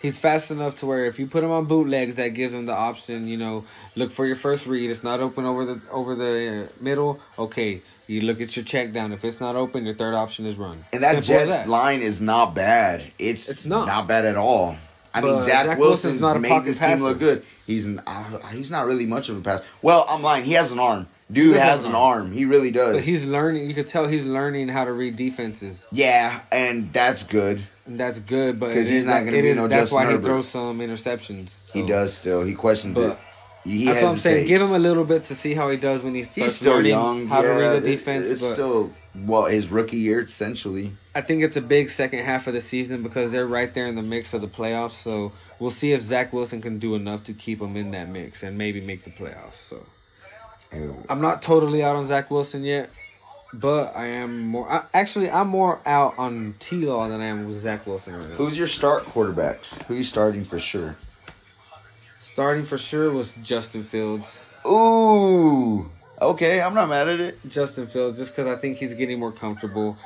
He's 0.00 0.18
fast 0.18 0.50
enough 0.50 0.74
to 0.76 0.86
where 0.86 1.06
if 1.06 1.20
you 1.20 1.28
put 1.28 1.44
him 1.44 1.52
on 1.52 1.66
bootlegs, 1.66 2.16
that 2.16 2.28
gives 2.30 2.52
him 2.52 2.66
the 2.66 2.72
option. 2.74 3.28
You 3.28 3.36
know, 3.36 3.64
look 3.94 4.10
for 4.10 4.26
your 4.26 4.34
first 4.34 4.66
read. 4.66 4.90
It's 4.90 5.04
not 5.04 5.20
open 5.20 5.44
over 5.44 5.64
the 5.64 5.80
over 5.92 6.16
the 6.16 6.64
uh, 6.64 6.82
middle. 6.82 7.20
Okay, 7.38 7.82
you 8.12 8.20
look 8.22 8.40
at 8.40 8.54
your 8.56 8.64
check 8.64 8.92
down. 8.92 9.12
If 9.12 9.24
it's 9.24 9.40
not 9.40 9.56
open, 9.56 9.84
your 9.84 9.94
third 9.94 10.14
option 10.14 10.46
is 10.46 10.56
run. 10.56 10.84
And 10.92 11.02
that 11.02 11.24
Simple 11.24 11.44
Jets 11.46 11.56
that. 11.58 11.68
line 11.68 12.00
is 12.00 12.20
not 12.20 12.54
bad. 12.54 13.02
It's 13.18 13.48
It's 13.48 13.64
not. 13.64 13.86
not 13.86 14.06
bad 14.06 14.24
at 14.24 14.36
all. 14.36 14.76
I 15.14 15.20
mean, 15.20 15.34
But 15.34 15.42
Zach, 15.42 15.66
Zach 15.66 15.78
Wilson's, 15.78 16.20
Wilson's 16.20 16.20
not 16.22 16.36
a 16.36 16.40
made 16.40 16.64
this 16.64 16.78
team 16.78 16.98
look 17.02 17.18
good. 17.18 17.44
He's 17.66 17.86
uh, 17.86 18.38
he's 18.52 18.70
not 18.70 18.86
really 18.86 19.04
much 19.06 19.28
of 19.28 19.36
a 19.36 19.40
pass. 19.40 19.62
Well, 19.82 20.04
I'm 20.08 20.22
lying. 20.22 20.44
He 20.44 20.52
has 20.52 20.70
an 20.72 20.78
arm. 20.78 21.06
Dude 21.30 21.56
has 21.56 21.84
an 21.84 21.94
arm. 21.94 22.22
arm. 22.24 22.32
He 22.32 22.44
really 22.44 22.70
does. 22.70 22.96
But 22.96 23.04
he's 23.04 23.24
learning. 23.24 23.66
You 23.68 23.74
could 23.74 23.86
tell 23.86 24.06
he's 24.06 24.24
learning 24.24 24.68
how 24.68 24.84
to 24.84 24.92
read 24.92 25.16
defenses, 25.16 25.86
yeah, 25.92 26.40
and 26.50 26.92
that's 26.92 27.22
good. 27.22 27.62
and 27.86 27.98
that's 27.98 28.18
good. 28.20 28.60
But 28.60 28.74
'Cause 28.74 28.90
it 28.90 28.94
he's 28.94 29.06
not 29.06 29.24
gonna 29.24 29.36
it 29.38 29.42
be 29.42 29.48
is- 29.48 29.56
no 29.56 29.66
That's 29.68 29.82
Justin 29.90 29.96
why 29.96 30.04
Herbert. 30.06 30.18
he 30.18 30.24
throws 30.24 30.48
some 30.48 30.78
interceptions. 30.80 31.72
He 31.72 31.82
does 31.82 32.12
still. 32.14 32.42
He 32.42 32.54
questions 32.54 32.94
But 32.94 33.12
it. 33.12 33.18
He 33.64 33.84
That's 33.84 34.02
what 34.02 34.10
I'm 34.12 34.18
saying. 34.18 34.48
Give 34.48 34.60
him 34.60 34.74
a 34.74 34.78
little 34.78 35.04
bit 35.04 35.24
to 35.24 35.34
see 35.34 35.54
how 35.54 35.70
he 35.70 35.76
does 35.76 36.02
when 36.02 36.14
he 36.14 36.22
starts 36.22 36.34
He's 36.34 36.56
still 36.56 36.74
learning 36.74 36.90
young. 36.90 37.26
how 37.26 37.42
yeah, 37.42 37.54
to 37.54 37.60
read 37.60 37.82
the 37.82 37.88
defense. 37.88 38.28
It's 38.28 38.46
still 38.46 38.92
well 39.14 39.44
his 39.44 39.68
rookie 39.68 39.98
year 39.98 40.20
essentially. 40.20 40.92
I 41.14 41.20
think 41.20 41.42
it's 41.42 41.56
a 41.56 41.62
big 41.62 41.90
second 41.90 42.20
half 42.20 42.46
of 42.46 42.54
the 42.54 42.60
season 42.60 43.02
because 43.02 43.30
they're 43.30 43.46
right 43.46 43.72
there 43.72 43.86
in 43.86 43.94
the 43.94 44.02
mix 44.02 44.34
of 44.34 44.40
the 44.40 44.48
playoffs. 44.48 44.92
So 44.92 45.32
we'll 45.58 45.70
see 45.70 45.92
if 45.92 46.00
Zach 46.00 46.32
Wilson 46.32 46.60
can 46.60 46.78
do 46.78 46.94
enough 46.94 47.22
to 47.24 47.32
keep 47.34 47.60
them 47.60 47.76
in 47.76 47.92
that 47.92 48.08
mix 48.08 48.42
and 48.42 48.58
maybe 48.58 48.80
make 48.80 49.04
the 49.04 49.10
playoffs. 49.10 49.56
So 49.56 49.84
oh. 50.74 50.96
I'm 51.08 51.20
not 51.20 51.42
totally 51.42 51.84
out 51.84 51.94
on 51.94 52.06
Zach 52.06 52.30
Wilson 52.30 52.64
yet, 52.64 52.90
but 53.52 53.94
I 53.94 54.06
am 54.06 54.46
more. 54.46 54.70
I, 54.70 54.86
actually, 54.92 55.30
I'm 55.30 55.48
more 55.48 55.80
out 55.86 56.14
on 56.18 56.56
T 56.58 56.84
Law 56.86 57.08
than 57.08 57.20
I 57.20 57.26
am 57.26 57.46
with 57.46 57.58
Zach 57.58 57.86
Wilson 57.86 58.14
right 58.14 58.28
now. 58.28 58.34
Who's 58.36 58.58
your 58.58 58.66
start 58.66 59.04
quarterbacks? 59.04 59.80
Who 59.84 59.94
you 59.94 60.04
starting 60.04 60.44
for 60.44 60.58
sure? 60.58 60.96
Starting 62.22 62.64
for 62.64 62.78
sure 62.78 63.10
was 63.10 63.34
Justin 63.42 63.82
Fields. 63.82 64.44
Ooh. 64.64 65.90
Okay, 66.20 66.62
I'm 66.62 66.72
not 66.72 66.88
mad 66.88 67.08
at 67.08 67.18
it. 67.18 67.48
Justin 67.48 67.88
Fields, 67.88 68.16
just 68.16 68.30
because 68.30 68.46
I 68.46 68.54
think 68.54 68.78
he's 68.78 68.94
getting 68.94 69.18
more 69.18 69.32
comfortable. 69.32 69.96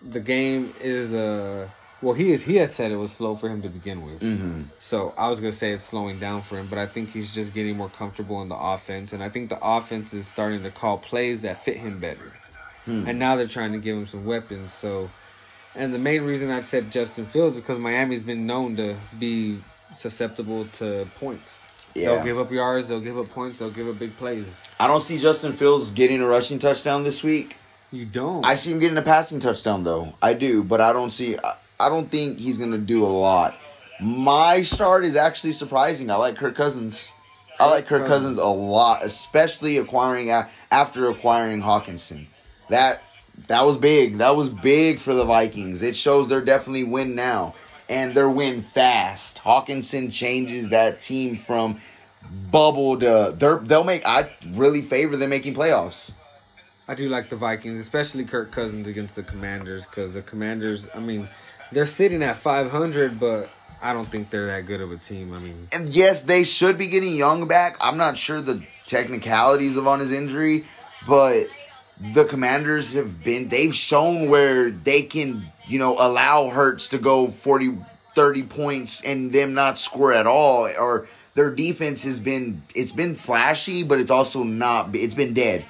The 0.00 0.20
game 0.20 0.72
is 0.80 1.12
uh 1.12 1.68
well 2.00 2.14
he 2.14 2.36
he 2.36 2.54
had 2.56 2.70
said 2.70 2.92
it 2.92 2.96
was 2.96 3.10
slow 3.10 3.34
for 3.34 3.48
him 3.48 3.60
to 3.62 3.68
begin 3.68 4.06
with. 4.06 4.20
Mm-hmm. 4.20 4.62
So 4.78 5.14
I 5.18 5.28
was 5.28 5.40
gonna 5.40 5.50
say 5.50 5.72
it's 5.72 5.82
slowing 5.82 6.20
down 6.20 6.42
for 6.42 6.58
him, 6.58 6.68
but 6.68 6.78
I 6.78 6.86
think 6.86 7.10
he's 7.10 7.34
just 7.34 7.52
getting 7.52 7.76
more 7.76 7.88
comfortable 7.88 8.40
in 8.40 8.48
the 8.48 8.56
offense, 8.56 9.12
and 9.12 9.20
I 9.20 9.28
think 9.28 9.48
the 9.48 9.58
offense 9.60 10.14
is 10.14 10.28
starting 10.28 10.62
to 10.62 10.70
call 10.70 10.98
plays 10.98 11.42
that 11.42 11.64
fit 11.64 11.78
him 11.78 11.98
better. 11.98 12.34
Hmm. 12.84 13.08
And 13.08 13.18
now 13.18 13.34
they're 13.34 13.48
trying 13.48 13.72
to 13.72 13.78
give 13.78 13.96
him 13.96 14.06
some 14.06 14.24
weapons. 14.24 14.72
So, 14.72 15.10
and 15.74 15.92
the 15.92 15.98
main 15.98 16.22
reason 16.22 16.52
I 16.52 16.60
said 16.60 16.92
Justin 16.92 17.26
Fields 17.26 17.56
is 17.56 17.60
because 17.62 17.80
Miami's 17.80 18.22
been 18.22 18.46
known 18.46 18.76
to 18.76 18.94
be 19.18 19.58
susceptible 19.92 20.66
to 20.74 21.08
points. 21.16 21.58
Yeah. 21.94 22.16
They'll 22.16 22.24
give 22.24 22.38
up 22.38 22.50
yards, 22.50 22.88
they'll 22.88 23.00
give 23.00 23.18
up 23.18 23.28
points, 23.30 23.58
they'll 23.58 23.70
give 23.70 23.88
up 23.88 23.98
big 23.98 24.16
plays. 24.16 24.48
I 24.80 24.88
don't 24.88 25.00
see 25.00 25.18
Justin 25.18 25.52
Fields 25.52 25.90
getting 25.92 26.20
a 26.20 26.26
rushing 26.26 26.58
touchdown 26.58 27.04
this 27.04 27.22
week. 27.22 27.56
You 27.92 28.04
don't. 28.04 28.44
I 28.44 28.56
see 28.56 28.72
him 28.72 28.80
getting 28.80 28.98
a 28.98 29.02
passing 29.02 29.38
touchdown 29.38 29.84
though. 29.84 30.14
I 30.20 30.34
do, 30.34 30.64
but 30.64 30.80
I 30.80 30.92
don't 30.92 31.10
see. 31.10 31.38
I, 31.38 31.56
I 31.78 31.88
don't 31.88 32.10
think 32.10 32.38
he's 32.38 32.58
gonna 32.58 32.78
do 32.78 33.04
a 33.04 33.06
lot. 33.06 33.56
My 34.00 34.62
start 34.62 35.04
is 35.04 35.14
actually 35.14 35.52
surprising. 35.52 36.10
I 36.10 36.16
like 36.16 36.36
Kirk 36.36 36.56
Cousins. 36.56 37.08
I 37.60 37.70
like 37.70 37.86
Kirk 37.86 38.06
Cousins 38.06 38.38
a 38.38 38.46
lot, 38.46 39.04
especially 39.04 39.78
acquiring 39.78 40.30
after 40.72 41.08
acquiring 41.08 41.62
Hockenson. 41.62 42.26
That 42.68 43.02
that 43.46 43.64
was 43.64 43.76
big. 43.76 44.18
That 44.18 44.34
was 44.34 44.48
big 44.48 44.98
for 44.98 45.14
the 45.14 45.24
Vikings. 45.24 45.82
It 45.82 45.94
shows 45.94 46.28
they're 46.28 46.40
definitely 46.40 46.84
win 46.84 47.14
now, 47.14 47.54
and 47.88 48.14
they're 48.14 48.30
win 48.30 48.62
fast. 48.62 49.42
Hockenson 49.42 50.12
changes 50.12 50.70
that 50.70 51.00
team 51.00 51.36
from 51.36 51.80
bubble 52.50 52.98
to 52.98 53.34
they're, 53.36 53.58
they'll 53.58 53.84
make. 53.84 54.06
I 54.06 54.30
really 54.50 54.82
favor 54.82 55.16
them 55.16 55.30
making 55.30 55.54
playoffs. 55.54 56.12
I 56.86 56.94
do 56.94 57.08
like 57.08 57.30
the 57.30 57.36
Vikings, 57.36 57.80
especially 57.80 58.24
Kirk 58.24 58.52
Cousins 58.52 58.88
against 58.88 59.16
the 59.16 59.22
Commanders, 59.22 59.86
because 59.86 60.14
the 60.14 60.22
Commanders, 60.22 60.86
I 60.94 61.00
mean, 61.00 61.28
they're 61.72 61.86
sitting 61.86 62.22
at 62.22 62.36
500, 62.36 63.18
but 63.18 63.48
I 63.80 63.94
don't 63.94 64.10
think 64.10 64.28
they're 64.30 64.46
that 64.46 64.66
good 64.66 64.82
of 64.82 64.92
a 64.92 64.98
team. 64.98 65.32
I 65.34 65.40
mean, 65.40 65.68
And 65.72 65.88
yes, 65.88 66.22
they 66.22 66.44
should 66.44 66.76
be 66.76 66.88
getting 66.88 67.14
Young 67.14 67.48
back. 67.48 67.78
I'm 67.80 67.96
not 67.96 68.18
sure 68.18 68.40
the 68.40 68.62
technicalities 68.84 69.76
of 69.78 69.86
on 69.86 70.00
his 70.00 70.12
injury, 70.12 70.66
but 71.06 71.46
the 72.00 72.24
Commanders 72.24 72.94
have 72.94 73.22
been 73.22 73.48
they've 73.48 73.74
shown 73.74 74.28
where 74.28 74.70
they 74.70 75.02
can, 75.02 75.46
you 75.66 75.78
know, 75.78 75.96
allow 75.98 76.50
Hurts 76.50 76.88
to 76.88 76.98
go 76.98 77.28
40 77.28 77.78
30 78.14 78.42
points 78.44 79.02
and 79.02 79.32
them 79.32 79.54
not 79.54 79.78
score 79.78 80.12
at 80.12 80.26
all 80.26 80.68
or 80.78 81.08
their 81.34 81.50
defense 81.50 82.04
has 82.04 82.20
been 82.20 82.62
it's 82.74 82.92
been 82.92 83.14
flashy, 83.14 83.82
but 83.82 84.00
it's 84.00 84.10
also 84.10 84.42
not 84.42 84.94
it's 84.94 85.14
been 85.14 85.34
dead. 85.34 85.64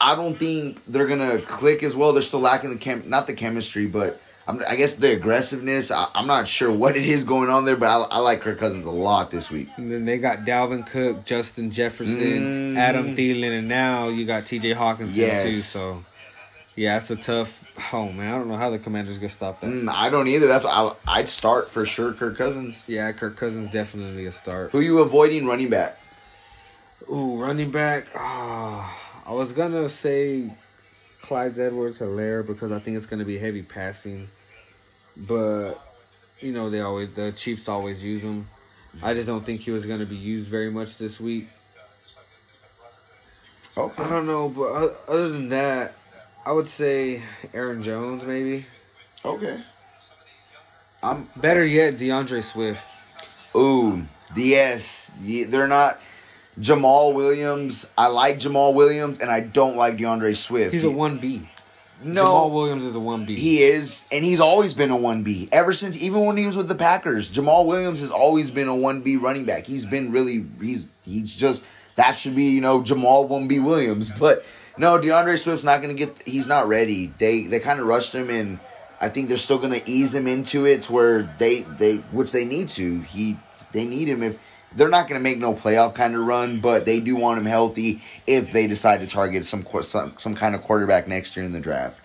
I 0.00 0.14
don't 0.14 0.38
think 0.38 0.84
they're 0.86 1.06
gonna 1.06 1.40
click 1.40 1.82
as 1.82 1.96
well. 1.96 2.12
They're 2.12 2.22
still 2.22 2.40
lacking 2.40 2.70
the 2.70 2.76
chem, 2.76 3.08
not 3.08 3.26
the 3.26 3.32
chemistry, 3.32 3.86
but 3.86 4.20
I'm, 4.48 4.62
I 4.66 4.76
guess 4.76 4.94
the 4.94 5.12
aggressiveness. 5.12 5.90
I, 5.90 6.06
I'm 6.14 6.26
not 6.26 6.48
sure 6.48 6.72
what 6.72 6.96
it 6.96 7.04
is 7.04 7.22
going 7.24 7.50
on 7.50 7.66
there, 7.66 7.76
but 7.76 7.86
I, 7.88 8.16
I 8.16 8.18
like 8.20 8.40
Kirk 8.40 8.58
Cousins 8.58 8.86
a 8.86 8.90
lot 8.90 9.30
this 9.30 9.50
week. 9.50 9.68
and 9.76 9.92
then 9.92 10.06
they 10.06 10.16
got 10.18 10.46
Dalvin 10.46 10.86
Cook, 10.86 11.24
Justin 11.26 11.70
Jefferson, 11.70 12.18
Mm. 12.74 12.76
Adam 12.78 13.14
Thielen, 13.14 13.58
and 13.58 13.68
now 13.68 14.08
you 14.08 14.24
got 14.24 14.44
TJ 14.44 14.74
Hockenson 14.74 15.42
too. 15.42 15.50
So, 15.52 16.04
yeah, 16.76 16.96
it's 16.96 17.10
a 17.10 17.16
tough. 17.16 17.62
Oh 17.92 18.10
man, 18.10 18.32
I 18.34 18.38
don't 18.38 18.48
know 18.48 18.56
how 18.56 18.70
the 18.70 18.78
Commanders 18.78 19.18
gonna 19.18 19.28
stop 19.28 19.60
that. 19.60 19.66
Mm, 19.66 19.88
I 19.92 20.08
don't 20.08 20.28
either. 20.28 20.46
That's 20.46 20.64
I, 20.64 20.92
I'd 21.06 21.28
start 21.28 21.68
for 21.68 21.84
sure. 21.84 22.12
Kirk 22.12 22.36
Cousins. 22.38 22.84
Yeah, 22.88 23.12
Kirk 23.12 23.36
Cousins 23.36 23.68
definitely 23.68 24.24
a 24.26 24.32
start. 24.32 24.70
Who 24.72 24.80
you 24.80 25.00
avoiding 25.00 25.46
running 25.46 25.68
back? 25.70 25.98
Ooh, 27.10 27.36
running 27.40 27.70
back. 27.70 28.06
Ah, 28.14 29.22
I 29.26 29.32
was 29.32 29.52
gonna 29.52 29.88
say 29.88 30.50
Clyde 31.22 31.58
Edwards 31.58 31.98
Helaire 31.98 32.46
because 32.46 32.72
I 32.72 32.78
think 32.78 32.96
it's 32.96 33.06
gonna 33.06 33.24
be 33.24 33.38
heavy 33.38 33.62
passing, 33.62 34.28
but 35.18 35.74
you 36.40 36.52
know 36.52 36.70
they 36.70 36.80
always 36.80 37.12
the 37.14 37.32
Chiefs 37.32 37.68
always 37.68 38.04
use 38.04 38.22
him. 38.22 38.48
I 39.02 39.12
just 39.14 39.26
don't 39.26 39.44
think 39.44 39.60
he 39.60 39.70
was 39.70 39.84
gonna 39.86 40.06
be 40.06 40.16
used 40.16 40.48
very 40.48 40.70
much 40.70 40.98
this 40.98 41.18
week. 41.20 41.48
I 43.76 44.08
don't 44.08 44.26
know, 44.26 44.48
but 44.48 44.98
other 45.08 45.28
than 45.28 45.50
that, 45.50 45.94
I 46.44 46.52
would 46.52 46.66
say 46.66 47.22
Aaron 47.54 47.82
Jones 47.82 48.24
maybe. 48.24 48.66
Okay. 49.24 49.60
I'm 51.02 51.28
Better 51.36 51.64
yet, 51.64 51.96
D'Andre 51.98 52.40
Swift. 52.40 52.84
Ooh, 53.54 54.02
yes. 54.34 55.12
Ye- 55.20 55.44
They're 55.44 55.68
not 55.68 56.00
Jamaal 56.58 57.14
Williams. 57.14 57.88
I 57.96 58.08
like 58.08 58.38
Jamaal 58.40 58.74
Williams, 58.74 59.20
and 59.20 59.30
I 59.30 59.40
don't 59.40 59.76
like 59.76 59.96
D'Andre 59.96 60.32
Swift. 60.32 60.72
He's 60.72 60.82
a 60.84 60.90
one 60.90 61.18
B. 61.18 61.48
no. 62.02 62.24
Jamaal 62.24 62.54
Williams 62.54 62.84
is 62.84 62.94
a 62.94 63.00
one 63.00 63.24
B. 63.24 63.36
He 63.36 63.62
is, 63.62 64.04
and 64.12 64.24
he's 64.24 64.40
always 64.40 64.74
been 64.74 64.90
a 64.90 64.96
one 64.96 65.22
B 65.22 65.48
ever 65.52 65.72
since. 65.72 66.00
Even 66.00 66.24
when 66.24 66.36
he 66.36 66.46
was 66.46 66.56
with 66.56 66.68
the 66.68 66.74
Packers, 66.74 67.30
Jamaal 67.32 67.66
Williams 67.66 68.00
has 68.00 68.10
always 68.10 68.50
been 68.50 68.68
a 68.68 68.76
one 68.76 69.00
B 69.00 69.16
running 69.16 69.44
back. 69.44 69.66
He's 69.66 69.84
been 69.84 70.12
really, 70.12 70.46
he's 70.60 70.88
he's 71.02 71.34
just 71.34 71.64
that 71.96 72.12
should 72.12 72.36
be 72.36 72.50
you 72.50 72.60
know 72.60 72.80
Jamaal 72.80 73.28
one 73.28 73.48
B 73.48 73.58
Williams. 73.58 74.10
But 74.10 74.44
no, 74.76 74.98
D'Andre 74.98 75.36
Swift's 75.36 75.64
not 75.64 75.82
gonna 75.82 75.94
get. 75.94 76.22
He's 76.26 76.46
not 76.46 76.68
ready. 76.68 77.12
They 77.18 77.42
they 77.42 77.58
kind 77.58 77.80
of 77.80 77.86
rushed 77.86 78.14
him, 78.14 78.30
and 78.30 78.60
I 79.00 79.08
think 79.08 79.28
they're 79.28 79.36
still 79.36 79.58
gonna 79.58 79.82
ease 79.84 80.14
him 80.14 80.26
into 80.26 80.66
it 80.66 80.82
to 80.82 80.92
where 80.92 81.34
they 81.38 81.62
they 81.62 81.96
which 82.12 82.32
they 82.32 82.44
need 82.44 82.68
to. 82.70 83.00
He 83.00 83.38
they 83.72 83.84
need 83.84 84.08
him 84.08 84.22
if. 84.22 84.38
They're 84.74 84.88
not 84.88 85.08
going 85.08 85.18
to 85.18 85.22
make 85.22 85.38
no 85.38 85.54
playoff 85.54 85.94
kind 85.94 86.14
of 86.14 86.20
run, 86.22 86.60
but 86.60 86.84
they 86.84 87.00
do 87.00 87.16
want 87.16 87.38
him 87.38 87.46
healthy 87.46 88.02
if 88.26 88.52
they 88.52 88.66
decide 88.66 89.00
to 89.00 89.06
target 89.06 89.44
some 89.46 89.64
some, 89.82 90.12
some 90.18 90.34
kind 90.34 90.54
of 90.54 90.62
quarterback 90.62 91.08
next 91.08 91.36
year 91.36 91.44
in 91.46 91.52
the 91.52 91.60
draft. 91.60 92.04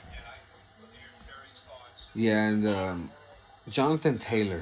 Yeah, 2.16 2.48
and 2.48 2.66
um, 2.68 3.10
Jonathan 3.70 4.18
Taylor. 4.18 4.62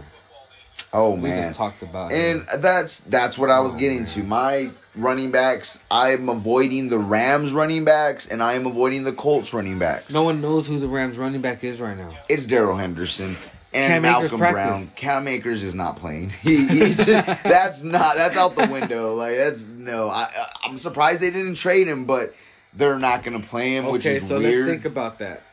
Oh 0.93 1.12
We 1.12 1.30
man, 1.30 1.43
just 1.43 1.58
talked 1.58 1.84
about 1.84 2.12
and 2.12 2.39
him. 2.49 2.62
that's 2.62 3.02
that's 3.02 3.38
what 3.38 3.49
I 3.49 3.60
was 3.60 3.76
Oh, 3.76 3.80
getting 3.80 3.99
man. 3.99 4.06
to. 4.08 4.24
My 4.24 4.72
running 4.95 5.32
backs, 5.32 5.80
I'm 5.91 6.28
avoiding 6.28 6.88
the 6.89 6.97
Rams 6.97 7.52
running 7.54 7.86
backs, 7.86 8.28
and 8.28 8.41
I 8.41 8.54
am 8.54 8.66
avoiding 8.66 9.04
the 9.04 9.14
Colts 9.14 9.54
running 9.54 9.80
backs. 9.80 10.14
no 10.14 10.24
one 10.24 10.41
knows 10.41 10.68
who 10.68 10.80
the 10.80 10.88
Rams 10.88 11.18
running 11.18 11.41
back 11.41 11.64
is 11.64 11.80
right 11.80 11.97
now. 11.97 12.18
It's 12.30 12.45
Darrell 12.45 12.78
Henderson 12.78 13.38
and 13.74 13.91
Cam 13.93 14.01
Malcolm. 14.01 14.38
Brown. 14.39 14.88
Cam 14.95 15.28
Akers 15.28 15.63
is 15.63 15.74
not 15.76 15.95
playing. 15.95 16.30
He, 16.41 16.65
he 16.67 16.80
just- 16.93 17.05
that's 17.05 17.82
not 17.84 18.15
that's 18.15 18.36
out 18.38 18.55
the 18.55 18.67
window. 18.67 19.15
Like 19.15 19.36
that's 19.38 19.65
no. 19.67 20.09
I 20.09 20.30
I'm 20.63 20.78
surprised 20.78 21.22
they 21.22 21.30
didn't 21.32 21.55
trade 21.55 21.88
him, 21.88 22.05
but 22.05 22.34
they're 22.74 22.99
not 22.99 23.24
gonna 23.24 23.39
play 23.41 23.76
him, 23.76 23.86
which 23.86 24.05
Okay, 24.05 24.17
is 24.17 24.28
so 24.28 24.39
weird. 24.39 24.67
let's 24.67 24.69
think 24.72 24.86
about 24.86 25.19
that. 25.19 25.43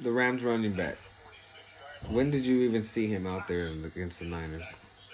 The 0.00 0.10
Rams 0.10 0.44
running 0.44 0.72
back. 0.72 0.96
When 2.08 2.30
did 2.30 2.46
you 2.46 2.62
even 2.62 2.82
see 2.82 3.06
him 3.06 3.26
out 3.26 3.46
there 3.46 3.66
against 3.84 4.20
the 4.20 4.24
Niners? 4.24 4.64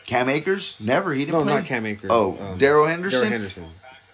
Cam 0.06 0.28
Akers 0.28 0.76
never. 0.80 1.12
He 1.12 1.24
didn't 1.24 1.38
No, 1.40 1.44
play. 1.44 1.54
not 1.54 1.64
Cam 1.64 1.84
Akers. 1.84 2.10
Oh, 2.12 2.38
um, 2.40 2.58
Darrell 2.58 2.86
Henderson? 2.86 3.18
Darrell 3.20 3.32
Henderson. 3.32 3.66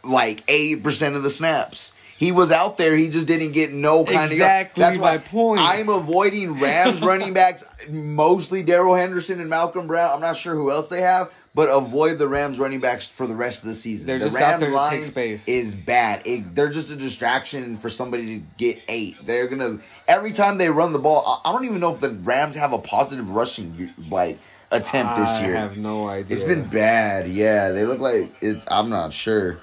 like 0.02 0.42
eighty 0.48 0.80
percent 0.80 1.14
of 1.16 1.22
the 1.22 1.30
snaps. 1.30 1.92
He 2.16 2.32
was 2.32 2.50
out 2.50 2.76
there. 2.76 2.96
He 2.96 3.08
just 3.08 3.26
didn't 3.26 3.52
get 3.52 3.72
no 3.72 4.04
kind 4.04 4.30
Exactly 4.30 4.82
of. 4.82 4.88
That's 4.88 4.98
my 4.98 5.18
point. 5.18 5.60
I'm 5.60 5.88
avoiding 5.88 6.60
Rams 6.60 7.00
running 7.02 7.32
backs, 7.32 7.64
mostly 7.88 8.62
Darrell 8.62 8.94
Henderson 8.94 9.40
and 9.40 9.50
Malcolm 9.50 9.86
Brown. 9.86 10.10
I'm 10.14 10.20
not 10.20 10.36
sure 10.36 10.54
who 10.54 10.70
else 10.70 10.88
they 10.88 11.00
have, 11.00 11.32
but 11.54 11.68
avoid 11.68 12.18
the 12.18 12.28
Rams 12.28 12.58
running 12.58 12.80
backs 12.80 13.06
for 13.06 13.26
the 13.26 13.34
rest 13.34 13.62
of 13.62 13.68
the 13.68 13.74
season. 13.74 14.06
They're 14.06 14.18
the 14.18 14.26
just 14.26 14.36
out 14.36 14.50
Rams 14.50 14.60
there 14.60 14.70
to 14.70 14.76
line 14.76 14.92
take 14.92 15.04
space. 15.04 15.48
is 15.48 15.74
bad. 15.74 16.26
It, 16.26 16.54
they're 16.54 16.70
just 16.70 16.90
a 16.90 16.96
distraction 16.96 17.76
for 17.76 17.90
somebody 17.90 18.38
to 18.38 18.46
get 18.56 18.82
eight. 18.88 19.16
They're 19.24 19.48
gonna 19.48 19.80
every 20.06 20.32
time 20.32 20.58
they 20.58 20.70
run 20.70 20.92
the 20.92 20.98
ball. 20.98 21.24
I, 21.44 21.50
I 21.50 21.52
don't 21.52 21.64
even 21.64 21.80
know 21.80 21.92
if 21.92 22.00
the 22.00 22.10
Rams 22.10 22.54
have 22.54 22.72
a 22.72 22.78
positive 22.78 23.30
rushing 23.30 23.92
like 24.10 24.38
attempt 24.70 25.16
this 25.16 25.40
year. 25.40 25.56
I 25.56 25.60
have 25.60 25.76
no 25.76 26.08
idea. 26.08 26.34
It's 26.34 26.44
been 26.44 26.68
bad. 26.68 27.28
Yeah, 27.28 27.70
they 27.70 27.84
look 27.84 27.98
like 28.00 28.32
it's. 28.40 28.64
I'm 28.70 28.88
not 28.88 29.12
sure, 29.12 29.60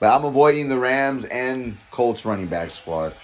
but 0.00 0.14
I'm 0.14 0.24
avoiding 0.24 0.68
the 0.68 0.78
Rams 0.78 1.24
and 1.24 1.76
Colts 1.90 2.24
running 2.24 2.46
back 2.46 2.70
squad. 2.70 3.14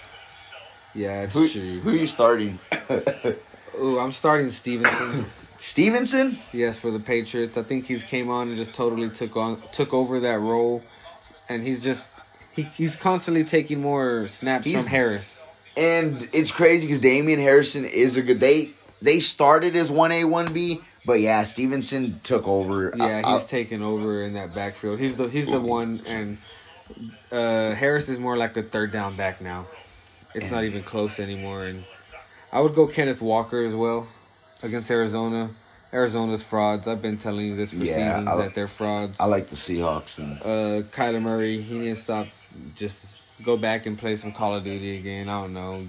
Yeah, 0.93 1.23
it's 1.23 1.33
Who, 1.33 1.47
true. 1.47 1.79
who 1.81 1.89
are 1.89 1.93
you 1.95 2.07
starting? 2.07 2.59
Ooh, 3.79 3.99
I'm 3.99 4.11
starting 4.11 4.49
Stevenson. 4.51 5.25
Stevenson. 5.57 6.37
yes, 6.53 6.77
for 6.79 6.91
the 6.91 6.99
Patriots. 6.99 7.57
I 7.57 7.63
think 7.63 7.85
he's 7.85 8.03
came 8.03 8.29
on 8.29 8.47
and 8.49 8.57
just 8.57 8.73
totally 8.73 9.09
took 9.09 9.35
on 9.35 9.61
took 9.71 9.93
over 9.93 10.19
that 10.21 10.39
role, 10.39 10.83
and 11.49 11.63
he's 11.63 11.83
just 11.83 12.09
he, 12.51 12.63
he's 12.63 12.95
constantly 12.95 13.43
taking 13.43 13.81
more 13.81 14.27
snaps 14.27 14.65
He's- 14.65 14.81
from 14.83 14.89
Harris. 14.91 15.37
And 15.75 16.27
it's 16.33 16.51
crazy 16.51 16.87
because 16.87 16.99
Damien 16.99 17.39
Harrison 17.39 17.85
is 17.85 18.17
a 18.17 18.23
good. 18.23 18.39
They 18.39 18.71
they 18.99 19.19
started 19.19 19.75
as 19.75 19.91
one 19.91 20.11
A 20.11 20.25
one 20.25 20.51
B, 20.51 20.81
but 21.05 21.19
yeah, 21.19 21.43
Stevenson 21.43 22.19
took 22.23 22.47
over. 22.47 22.91
Yeah, 22.97 23.21
I- 23.23 23.33
he's 23.33 23.43
I- 23.43 23.47
taking 23.47 23.83
over 23.83 24.23
in 24.23 24.33
that 24.33 24.55
backfield. 24.55 24.99
He's 24.99 25.15
the 25.17 25.27
he's 25.27 25.45
the 25.45 25.59
one, 25.59 26.01
and 26.07 26.39
uh, 27.31 27.73
Harris 27.75 28.09
is 28.09 28.19
more 28.19 28.37
like 28.37 28.53
the 28.53 28.63
third 28.63 28.91
down 28.91 29.15
back 29.15 29.41
now. 29.41 29.65
It's 30.35 30.51
not 30.51 30.63
even 30.63 30.83
close 30.83 31.19
anymore. 31.19 31.63
And 31.63 31.83
I 32.51 32.61
would 32.61 32.75
go 32.75 32.85
Kenneth 32.87 33.21
Walker 33.21 33.63
as 33.63 33.75
well 33.75 34.07
against 34.63 34.91
Arizona. 34.91 35.49
Arizona's 35.93 36.43
frauds. 36.43 36.87
I've 36.87 37.01
been 37.01 37.17
telling 37.17 37.45
you 37.47 37.55
this 37.55 37.71
for 37.71 37.77
Yeah, 37.83 37.95
seasons 38.19 38.29
I- 38.29 38.37
that 38.43 38.53
they're 38.53 38.67
frauds. 38.67 39.19
I 39.19 39.25
like 39.25 39.47
the 39.49 39.55
Seahawks 39.55 40.19
and 40.19 40.41
uh, 40.41 40.85
Kyler 40.89 41.21
Murray, 41.21 41.61
he 41.61 41.77
needs 41.79 41.99
to 41.99 42.03
stop. 42.03 42.27
Just 42.75 43.21
go 43.43 43.55
back 43.57 43.85
and 43.85 43.97
play 43.97 44.15
some 44.15 44.31
Call 44.31 44.55
of 44.55 44.63
Duty 44.63 44.97
again. 44.97 45.29
I 45.29 45.41
don't 45.41 45.53
know. 45.53 45.87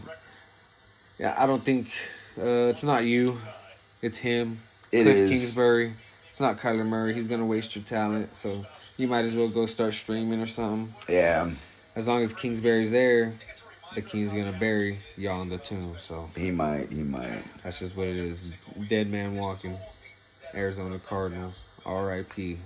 Yeah, 1.18 1.34
I 1.36 1.46
don't 1.46 1.62
think 1.64 1.88
uh, 2.38 2.70
it's 2.70 2.82
not 2.84 3.05
you. 3.05 3.38
It's 4.01 4.18
him. 4.18 4.61
It 4.92 5.03
Cliff 5.03 5.16
is. 5.16 5.30
Kingsbury. 5.30 5.94
It's 6.39 6.41
not 6.41 6.57
Kyler 6.57 6.86
Murray. 6.86 7.14
He's 7.14 7.26
gonna 7.26 7.45
waste 7.45 7.74
your 7.74 7.82
talent. 7.82 8.36
So 8.36 8.64
you 8.97 9.09
might 9.09 9.24
as 9.24 9.34
well 9.34 9.49
go 9.49 9.66
start 9.66 9.93
streaming 9.93 10.41
or 10.41 10.47
something. 10.47 10.95
yeah, 11.09 11.51
As 11.97 12.07
long 12.07 12.22
as 12.22 12.32
Kingsbury's 12.32 12.93
there, 12.93 13.34
the 13.97 14.03
King's 14.03 14.32
gonna 14.32 14.57
bury 14.57 15.01
y'all 15.16 15.43
in 15.43 15.49
the 15.49 15.59
tomb. 15.59 15.97
So 15.99 16.30
he 16.36 16.53
might. 16.53 16.93
He 16.93 17.03
might. 17.03 17.43
that's 17.64 17.80
just 17.80 17.97
what 17.97 18.07
it 18.07 18.14
is. 18.14 18.53
Dead 18.89 19.11
man 19.11 19.34
walking. 19.34 19.76
Arizona 20.55 21.01
Cardinals. 21.01 21.64
R.I.P. 21.84 22.59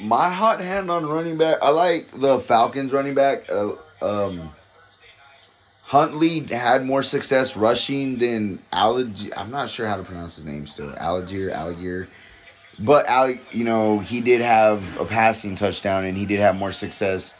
My 0.00 0.30
hot 0.30 0.60
hand 0.60 0.88
on 0.88 1.04
running 1.04 1.36
back. 1.36 1.56
I 1.62 1.70
like 1.70 2.12
the 2.12 2.38
Falcons 2.38 2.92
running 2.92 3.14
back. 3.14 3.50
Uh, 3.50 3.72
um, 4.00 4.52
Huntley 5.82 6.46
had 6.46 6.84
more 6.84 7.02
success 7.02 7.56
rushing 7.56 8.18
than 8.18 8.60
Alleg. 8.72 9.32
I'm 9.36 9.50
not 9.50 9.68
sure 9.68 9.88
how 9.88 9.96
to 9.96 10.04
pronounce 10.04 10.36
his 10.36 10.44
name 10.44 10.68
still. 10.68 10.92
Allgeier, 10.92 11.52
Allgeier. 11.52 12.06
But 12.80 13.06
Al, 13.06 13.30
you 13.52 13.64
know, 13.64 13.98
he 13.98 14.20
did 14.20 14.40
have 14.40 14.98
a 14.98 15.04
passing 15.04 15.54
touchdown, 15.54 16.04
and 16.04 16.16
he 16.16 16.24
did 16.26 16.40
have 16.40 16.56
more 16.56 16.72
success 16.72 17.34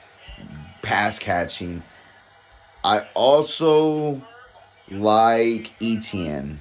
pass 0.83 1.19
catching. 1.19 1.83
I 2.85 3.07
also 3.15 4.23
like 4.91 5.73
Etienne. 5.83 6.61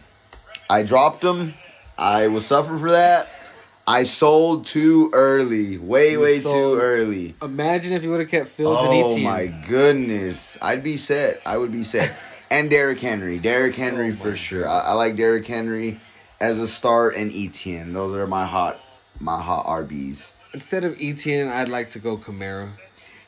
I 0.70 0.84
dropped 0.84 1.24
him. 1.24 1.56
I 1.98 2.28
will 2.28 2.42
suffer 2.42 2.78
for 2.78 2.92
that. 2.92 3.30
I 3.88 4.04
sold 4.04 4.66
too 4.66 5.10
early. 5.14 5.78
Way, 5.78 6.12
You 6.12 6.22
way 6.22 6.40
sold- 6.40 6.78
too 6.78 6.82
early. 6.82 7.36
Imagine 7.42 7.94
if 7.94 8.04
you 8.04 8.12
would 8.12 8.20
have 8.20 8.30
kept 8.30 8.50
Fields 8.50 8.84
and 8.84 8.94
oh 8.94 9.12
Etienne. 9.12 9.28
Oh 9.28 9.30
my 9.30 9.48
goodness. 9.68 10.58
I'd 10.62 10.84
be 10.84 10.96
set. 10.96 11.42
I 11.46 11.58
would 11.58 11.72
be 11.72 11.84
set. 11.84 12.14
and 12.52 12.70
Derrick 12.70 13.00
Henry. 13.00 13.40
Derrick 13.40 13.74
oh 13.80 13.82
Henry 13.82 14.10
Oh 14.10 14.12
for 14.16 14.36
sure. 14.36 14.68
I, 14.70 14.80
I 14.80 14.94
like 14.94 15.16
Derrick 15.16 15.48
Henry 15.48 16.00
as 16.40 16.60
a 16.60 16.68
start 16.68 17.16
and 17.16 17.32
Etienne. 17.34 17.94
Those 17.94 18.14
are 18.14 18.28
my 18.28 18.46
hot 18.46 18.80
my 19.20 19.42
hot 19.42 19.66
RBs. 19.66 20.34
Instead 20.54 20.84
of 20.86 20.98
Etienne, 21.02 21.50
I'd 21.50 21.70
like 21.70 21.92
to 21.92 22.00
go 22.00 22.18
Kamara. 22.18 22.70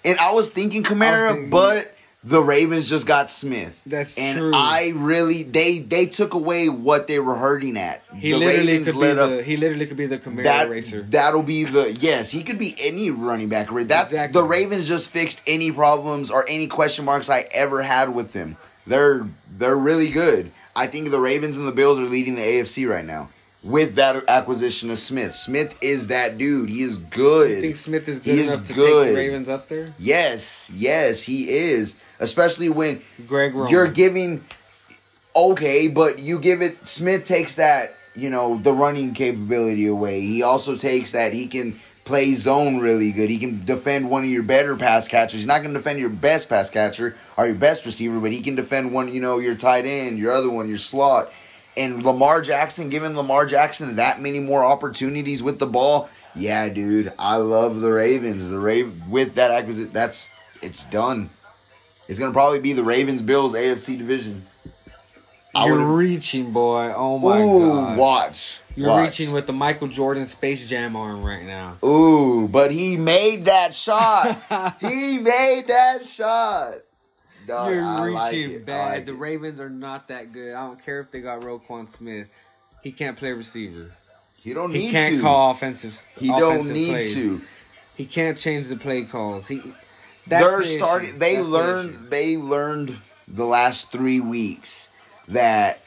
And 0.03 0.17
I 0.19 0.31
was 0.31 0.49
thinking 0.49 0.83
Kamara, 0.83 1.31
thinking- 1.33 1.49
but 1.49 1.95
the 2.23 2.41
Ravens 2.41 2.87
just 2.89 3.05
got 3.07 3.29
Smith. 3.29 3.81
That's 3.85 4.17
and 4.17 4.37
true. 4.37 4.51
I 4.53 4.93
really 4.95 5.43
they 5.43 5.79
they 5.79 6.05
took 6.05 6.33
away 6.33 6.69
what 6.69 7.07
they 7.07 7.19
were 7.19 7.35
hurting 7.35 7.77
at. 7.77 8.03
He 8.15 8.31
the 8.31 8.37
literally 8.37 8.67
Ravens 8.67 8.87
could 8.91 8.99
be 8.99 9.07
up 9.19 9.29
the 9.29 9.43
he 9.43 9.57
literally 9.57 9.85
could 9.87 9.97
be 9.97 10.05
the 10.05 10.17
Camara 10.19 10.43
that 10.43 10.69
racer. 10.69 11.01
that'll 11.09 11.43
be 11.43 11.63
the 11.65 11.91
yes. 11.93 12.29
He 12.31 12.43
could 12.43 12.59
be 12.59 12.75
any 12.79 13.09
running 13.11 13.49
back. 13.49 13.69
That 13.69 14.05
Exactly. 14.05 14.39
the 14.39 14.43
Ravens 14.47 14.87
just 14.87 15.09
fixed 15.09 15.41
any 15.47 15.71
problems 15.71 16.29
or 16.31 16.45
any 16.47 16.67
question 16.67 17.05
marks 17.05 17.29
I 17.29 17.45
ever 17.51 17.81
had 17.81 18.13
with 18.13 18.33
them. 18.33 18.57
They're 18.87 19.27
they're 19.57 19.75
really 19.75 20.09
good. 20.09 20.51
I 20.75 20.87
think 20.87 21.11
the 21.11 21.19
Ravens 21.19 21.57
and 21.57 21.67
the 21.67 21.71
Bills 21.71 21.99
are 21.99 22.03
leading 22.05 22.35
the 22.35 22.41
AFC 22.41 22.89
right 22.89 23.05
now 23.05 23.29
with 23.63 23.95
that 23.95 24.23
acquisition 24.27 24.89
of 24.89 24.97
Smith. 24.97 25.35
Smith 25.35 25.77
is 25.81 26.07
that 26.07 26.37
dude. 26.37 26.69
He 26.69 26.81
is 26.81 26.97
good. 26.97 27.49
You 27.51 27.61
think 27.61 27.75
Smith 27.75 28.07
is 28.07 28.17
He 28.19 28.23
good 28.31 28.39
is 28.39 28.53
enough 28.53 28.67
to 28.67 28.73
good. 28.73 29.03
take 29.05 29.13
the 29.13 29.19
Ravens 29.19 29.49
up 29.49 29.67
there? 29.67 29.93
Yes, 29.99 30.69
yes, 30.73 31.23
he 31.23 31.49
is. 31.49 31.95
Especially 32.19 32.69
when 32.69 33.01
Greg 33.27 33.53
Roman. 33.53 33.69
you're 33.71 33.87
giving 33.87 34.43
okay, 35.35 35.87
but 35.87 36.19
you 36.19 36.39
give 36.39 36.61
it 36.61 36.85
Smith 36.87 37.23
takes 37.23 37.55
that, 37.55 37.93
you 38.15 38.29
know, 38.29 38.57
the 38.59 38.73
running 38.73 39.13
capability 39.13 39.87
away. 39.87 40.21
He 40.21 40.41
also 40.43 40.75
takes 40.75 41.11
that 41.11 41.33
he 41.33 41.47
can 41.47 41.79
play 42.03 42.33
zone 42.33 42.79
really 42.79 43.11
good. 43.11 43.29
He 43.29 43.37
can 43.37 43.63
defend 43.65 44.09
one 44.09 44.23
of 44.23 44.29
your 44.29 44.43
better 44.43 44.75
pass 44.75 45.07
catchers. 45.07 45.41
He's 45.41 45.47
not 45.47 45.61
going 45.61 45.73
to 45.73 45.79
defend 45.79 45.99
your 45.99 46.09
best 46.09 46.49
pass 46.49 46.69
catcher 46.69 47.15
or 47.37 47.45
your 47.45 47.55
best 47.55 47.85
receiver, 47.85 48.19
but 48.19 48.31
he 48.31 48.41
can 48.41 48.55
defend 48.55 48.91
one, 48.91 49.13
you 49.13 49.21
know, 49.21 49.39
your 49.39 49.55
tight 49.55 49.85
end, 49.85 50.17
your 50.17 50.31
other 50.31 50.49
one, 50.49 50.67
your 50.67 50.77
slot. 50.77 51.31
And 51.77 52.03
Lamar 52.03 52.41
Jackson, 52.41 52.89
giving 52.89 53.15
Lamar 53.15 53.45
Jackson 53.45 53.95
that 53.95 54.21
many 54.21 54.39
more 54.39 54.63
opportunities 54.65 55.41
with 55.41 55.59
the 55.59 55.67
ball, 55.67 56.09
yeah, 56.35 56.69
dude, 56.69 57.13
I 57.19 57.37
love 57.37 57.81
the 57.81 57.91
Ravens. 57.91 58.49
The 58.49 58.59
Raven 58.59 59.03
with 59.09 59.35
that 59.35 59.51
acquisition, 59.51 59.91
that's 59.91 60.31
it's 60.61 60.85
done. 60.85 61.29
It's 62.07 62.19
gonna 62.19 62.33
probably 62.33 62.59
be 62.59 62.73
the 62.73 62.83
Ravens 62.83 63.21
Bills 63.21 63.53
AFC 63.53 63.97
division. 63.97 64.45
I 65.53 65.67
You're 65.67 65.85
reaching, 65.85 66.51
boy. 66.51 66.93
Oh 66.95 67.19
my 67.19 67.41
Ooh, 67.41 67.59
god. 67.59 67.97
watch. 67.97 68.60
You're 68.75 68.87
watch. 68.89 69.07
reaching 69.07 69.31
with 69.33 69.47
the 69.47 69.53
Michael 69.53 69.87
Jordan 69.87 70.27
Space 70.27 70.65
Jam 70.65 70.95
arm 70.95 71.23
right 71.23 71.45
now. 71.45 71.77
Ooh, 71.83 72.47
but 72.47 72.71
he 72.71 72.95
made 72.97 73.45
that 73.45 73.73
shot. 73.73 74.75
he 74.79 75.17
made 75.17 75.65
that 75.67 76.05
shot. 76.05 76.75
Dog, 77.47 77.71
You're 77.71 77.83
I 77.83 78.05
reaching 78.05 78.13
like 78.13 78.33
it. 78.35 78.65
Bad. 78.65 78.89
like 78.93 79.05
the 79.07 79.11
it. 79.13 79.17
Ravens 79.17 79.59
are 79.59 79.69
not 79.69 80.07
that 80.09 80.31
good. 80.31 80.53
I 80.53 80.65
don't 80.67 80.83
care 80.83 80.99
if 81.01 81.11
they 81.11 81.21
got 81.21 81.41
Roquan 81.41 81.89
Smith. 81.89 82.27
He 82.83 82.91
can't 82.91 83.17
play 83.17 83.31
receiver. 83.33 83.91
He 84.37 84.53
don't 84.53 84.71
He 84.71 84.83
need 84.85 84.91
can't 84.91 85.15
to. 85.15 85.21
call 85.21 85.51
offensive. 85.51 86.05
he 86.17 86.27
don't 86.27 86.69
need 86.69 86.89
plays. 86.89 87.13
to. 87.15 87.41
He 87.95 88.05
can't 88.05 88.37
change 88.37 88.67
the 88.69 88.77
play 88.77 89.03
calls. 89.03 89.47
He. 89.47 89.61
That's 90.27 90.43
They're 90.45 90.59
the 90.59 90.65
starting. 90.65 91.19
They 91.19 91.35
That's 91.35 91.47
learned. 91.47 91.93
issue. 91.95 92.09
They 92.09 92.37
learned 92.37 92.97
the 93.27 93.45
last 93.45 93.91
three 93.91 94.19
weeks 94.19 94.89
that 95.27 95.79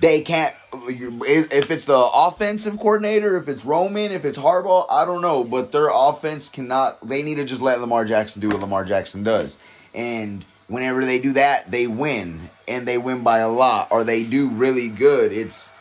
they 0.00 0.20
can't. 0.20 0.54
If 0.72 1.70
it's 1.70 1.84
the 1.84 1.98
offensive 1.98 2.78
coordinator, 2.78 3.36
if 3.36 3.48
it's 3.48 3.64
Roman, 3.64 4.10
if 4.10 4.24
it's 4.24 4.38
Harbaugh, 4.38 4.86
I 4.90 5.04
don't 5.04 5.22
know. 5.22 5.44
But 5.44 5.72
their 5.72 5.90
offense 5.92 6.48
cannot. 6.48 7.06
They 7.06 7.22
need 7.22 7.36
to 7.36 7.44
just 7.44 7.62
let 7.62 7.80
Lamar 7.80 8.04
Jackson 8.04 8.40
do 8.40 8.48
what 8.48 8.60
Lamar 8.60 8.84
Jackson 8.84 9.22
does, 9.22 9.58
and 9.94 10.44
whenever 10.68 11.04
they 11.04 11.20
do 11.20 11.32
that, 11.34 11.70
they 11.70 11.86
win, 11.86 12.50
and 12.66 12.88
they 12.88 12.96
win 12.98 13.22
by 13.22 13.38
a 13.38 13.48
lot, 13.48 13.88
or 13.90 14.04
they 14.04 14.24
do 14.24 14.48
really 14.48 14.88
good. 14.88 15.32
It's 15.32 15.72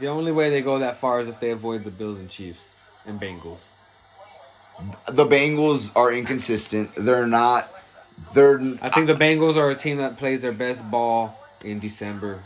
The 0.00 0.08
only 0.08 0.32
way 0.32 0.48
they 0.50 0.62
go 0.62 0.78
that 0.78 0.96
far 0.96 1.20
is 1.20 1.28
if 1.28 1.38
they 1.38 1.50
avoid 1.50 1.84
the 1.84 1.90
Bills 1.90 2.18
and 2.18 2.30
Chiefs 2.30 2.74
and 3.04 3.20
Bengals. 3.20 3.68
The 5.06 5.26
Bengals 5.26 5.90
are 5.96 6.12
inconsistent. 6.12 6.90
They're 6.96 7.26
not. 7.26 7.70
They're. 8.32 8.60
I 8.80 8.88
think 8.88 9.08
the 9.08 9.14
Bengals 9.14 9.56
are 9.56 9.70
a 9.70 9.74
team 9.74 9.98
that 9.98 10.16
plays 10.16 10.40
their 10.42 10.52
best 10.52 10.88
ball 10.90 11.38
in 11.64 11.80
December. 11.80 12.42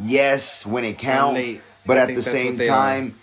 Yes 0.00 0.66
when 0.66 0.84
it 0.84 0.98
counts, 0.98 1.52
but 1.86 1.98
I 1.98 2.02
at 2.02 2.14
the 2.14 2.22
same 2.22 2.58
time, 2.58 3.14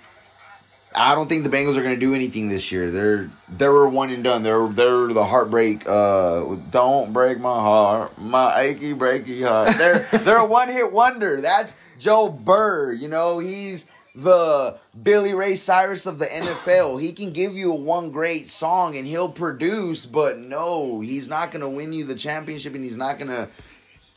I 0.95 1.13
don't 1.15 1.27
think 1.27 1.43
the 1.43 1.49
Bengals 1.49 1.77
are 1.77 1.83
going 1.83 1.95
to 1.95 1.99
do 1.99 2.15
anything 2.15 2.49
this 2.49 2.71
year. 2.71 2.89
They're 2.89 3.29
they 3.49 3.67
were 3.67 3.87
one 3.87 4.09
and 4.09 4.23
done. 4.23 4.43
They're 4.43 4.67
they're 4.67 5.07
the 5.07 5.25
heartbreak. 5.25 5.87
Uh, 5.87 6.55
don't 6.71 7.13
break 7.13 7.39
my 7.39 7.59
heart, 7.59 8.19
my 8.19 8.59
achy 8.59 8.93
breaky 8.93 9.47
heart. 9.47 9.77
They're 9.77 9.99
they're 10.23 10.37
a 10.37 10.45
one 10.45 10.69
hit 10.69 10.91
wonder. 10.91 11.41
That's 11.41 11.75
Joe 11.99 12.29
Burr. 12.29 12.93
You 12.93 13.07
know 13.07 13.39
he's 13.39 13.87
the 14.15 14.79
Billy 15.03 15.35
Ray 15.35 15.53
Cyrus 15.53 16.07
of 16.07 16.17
the 16.17 16.25
NFL. 16.25 16.99
He 16.99 17.13
can 17.13 17.31
give 17.31 17.53
you 17.53 17.71
one 17.71 18.09
great 18.09 18.49
song 18.49 18.97
and 18.97 19.05
he'll 19.05 19.31
produce, 19.31 20.07
but 20.07 20.39
no, 20.39 21.01
he's 21.01 21.29
not 21.29 21.51
going 21.51 21.61
to 21.61 21.69
win 21.69 21.93
you 21.93 22.03
the 22.03 22.15
championship, 22.15 22.73
and 22.73 22.83
he's 22.83 22.97
not 22.97 23.19
going 23.19 23.29
to 23.29 23.47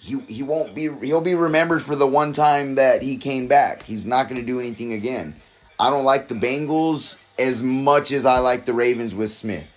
he 0.00 0.18
he 0.28 0.42
won't 0.42 0.74
be 0.74 0.88
he'll 1.02 1.20
be 1.20 1.34
remembered 1.34 1.82
for 1.82 1.94
the 1.94 2.06
one 2.06 2.32
time 2.32 2.76
that 2.76 3.02
he 3.02 3.16
came 3.18 3.48
back. 3.48 3.82
He's 3.82 4.06
not 4.06 4.28
going 4.28 4.40
to 4.40 4.46
do 4.46 4.58
anything 4.58 4.92
again. 4.92 5.36
I 5.78 5.90
don't 5.90 6.04
like 6.04 6.28
the 6.28 6.34
Bengals 6.34 7.16
as 7.38 7.62
much 7.62 8.10
as 8.12 8.24
I 8.24 8.38
like 8.38 8.64
the 8.64 8.72
Ravens 8.72 9.14
with 9.14 9.30
Smith. 9.30 9.74